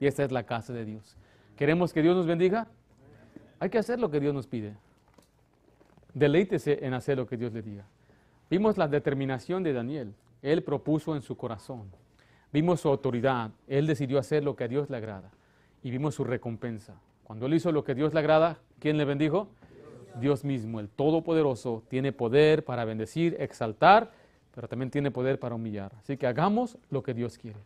Y 0.00 0.06
esta 0.06 0.24
es 0.24 0.32
la 0.32 0.44
casa 0.44 0.72
de 0.72 0.86
Dios. 0.86 1.18
¿Queremos 1.56 1.92
que 1.92 2.00
Dios 2.00 2.16
nos 2.16 2.26
bendiga? 2.26 2.66
Hay 3.60 3.68
que 3.68 3.78
hacer 3.78 4.00
lo 4.00 4.10
que 4.10 4.20
Dios 4.20 4.32
nos 4.32 4.46
pide. 4.46 4.74
Deleítese 6.14 6.84
en 6.84 6.94
hacer 6.94 7.18
lo 7.18 7.26
que 7.26 7.36
Dios 7.36 7.52
le 7.52 7.60
diga. 7.60 7.84
Vimos 8.48 8.78
la 8.78 8.88
determinación 8.88 9.62
de 9.62 9.74
Daniel. 9.74 10.14
Él 10.40 10.62
propuso 10.62 11.14
en 11.14 11.20
su 11.20 11.36
corazón. 11.36 11.90
Vimos 12.52 12.80
su 12.80 12.88
autoridad. 12.88 13.50
Él 13.66 13.86
decidió 13.86 14.18
hacer 14.18 14.44
lo 14.44 14.56
que 14.56 14.64
a 14.64 14.68
Dios 14.68 14.88
le 14.88 14.96
agrada. 14.96 15.30
Y 15.82 15.90
vimos 15.90 16.14
su 16.14 16.24
recompensa. 16.24 16.94
Cuando 17.24 17.46
él 17.46 17.54
hizo 17.54 17.70
lo 17.70 17.84
que 17.84 17.92
a 17.92 17.94
Dios 17.94 18.14
le 18.14 18.20
agrada, 18.20 18.58
¿quién 18.78 18.96
le 18.96 19.04
bendijo? 19.04 19.48
Dios 20.20 20.44
mismo, 20.44 20.80
el 20.80 20.88
Todopoderoso, 20.88 21.82
tiene 21.88 22.12
poder 22.12 22.64
para 22.64 22.84
bendecir, 22.84 23.36
exaltar, 23.38 24.12
pero 24.54 24.68
también 24.68 24.90
tiene 24.90 25.10
poder 25.10 25.38
para 25.38 25.54
humillar. 25.54 25.92
Así 25.98 26.16
que 26.16 26.26
hagamos 26.26 26.78
lo 26.90 27.02
que 27.02 27.14
Dios 27.14 27.38
quiere. 27.38 27.58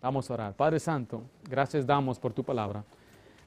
Vamos 0.00 0.30
a 0.30 0.34
orar. 0.34 0.54
Padre 0.54 0.78
Santo, 0.78 1.22
gracias 1.48 1.86
damos 1.86 2.18
por 2.18 2.32
tu 2.32 2.44
palabra. 2.44 2.84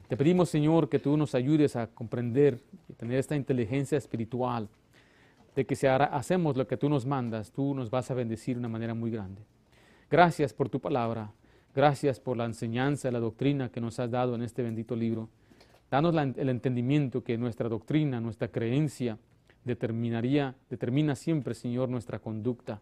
Te 0.08 0.16
pedimos, 0.16 0.48
Señor, 0.48 0.88
que 0.88 0.98
tú 0.98 1.16
nos 1.16 1.34
ayudes 1.34 1.76
a 1.76 1.86
comprender 1.86 2.60
y 2.88 2.94
tener 2.94 3.18
esta 3.18 3.36
inteligencia 3.36 3.96
espiritual 3.96 4.68
de 5.54 5.64
que 5.64 5.76
si 5.76 5.86
hacemos 5.86 6.56
lo 6.56 6.66
que 6.66 6.76
tú 6.76 6.88
nos 6.88 7.06
mandas, 7.06 7.50
tú 7.52 7.74
nos 7.74 7.90
vas 7.90 8.10
a 8.10 8.14
bendecir 8.14 8.56
de 8.56 8.60
una 8.60 8.68
manera 8.68 8.94
muy 8.94 9.10
grande. 9.10 9.42
Gracias 10.10 10.52
por 10.52 10.68
tu 10.68 10.80
palabra. 10.80 11.30
Gracias 11.74 12.18
por 12.18 12.36
la 12.36 12.44
enseñanza, 12.44 13.10
la 13.10 13.20
doctrina 13.20 13.68
que 13.68 13.80
nos 13.80 14.00
has 14.00 14.10
dado 14.10 14.34
en 14.34 14.42
este 14.42 14.62
bendito 14.62 14.96
libro. 14.96 15.28
Danos 15.90 16.14
el 16.14 16.48
entendimiento 16.48 17.24
que 17.24 17.36
nuestra 17.36 17.68
doctrina, 17.68 18.20
nuestra 18.20 18.48
creencia 18.48 19.18
determinaría, 19.64 20.54
determina 20.68 21.16
siempre, 21.16 21.54
Señor, 21.54 21.88
nuestra 21.88 22.18
conducta 22.18 22.80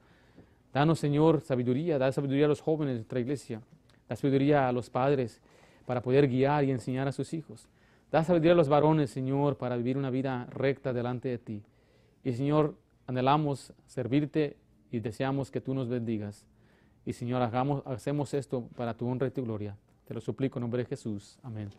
Danos, 0.72 0.98
Señor, 0.98 1.40
sabiduría, 1.40 1.98
da 1.98 2.12
sabiduría 2.12 2.44
a 2.44 2.48
los 2.48 2.60
jóvenes 2.60 2.94
de 2.94 2.98
nuestra 2.98 3.20
iglesia, 3.20 3.62
da 4.08 4.16
sabiduría 4.16 4.68
a 4.68 4.72
los 4.72 4.90
padres 4.90 5.40
para 5.86 6.02
poder 6.02 6.28
guiar 6.28 6.64
y 6.64 6.70
enseñar 6.70 7.08
a 7.08 7.12
sus 7.12 7.32
hijos. 7.32 7.68
Da 8.10 8.22
sabiduría 8.22 8.52
a 8.52 8.56
los 8.56 8.68
varones, 8.68 9.10
Señor, 9.10 9.56
para 9.56 9.76
vivir 9.76 9.96
una 9.96 10.10
vida 10.10 10.46
recta 10.50 10.92
delante 10.92 11.28
de 11.28 11.38
ti. 11.38 11.62
Y, 12.22 12.32
Señor, 12.32 12.74
anhelamos 13.06 13.72
servirte 13.86 14.56
y 14.90 15.00
deseamos 15.00 15.50
que 15.50 15.60
tú 15.60 15.74
nos 15.74 15.88
bendigas. 15.88 16.44
Y, 17.06 17.14
Señor, 17.14 17.40
hagamos, 17.42 17.82
hacemos 17.86 18.34
esto 18.34 18.68
para 18.76 18.94
tu 18.94 19.08
honra 19.08 19.26
y 19.26 19.30
tu 19.30 19.42
gloria. 19.42 19.76
Te 20.06 20.14
lo 20.14 20.20
suplico 20.20 20.58
en 20.58 20.62
nombre 20.62 20.82
de 20.82 20.88
Jesús. 20.88 21.38
Amén. 21.42 21.70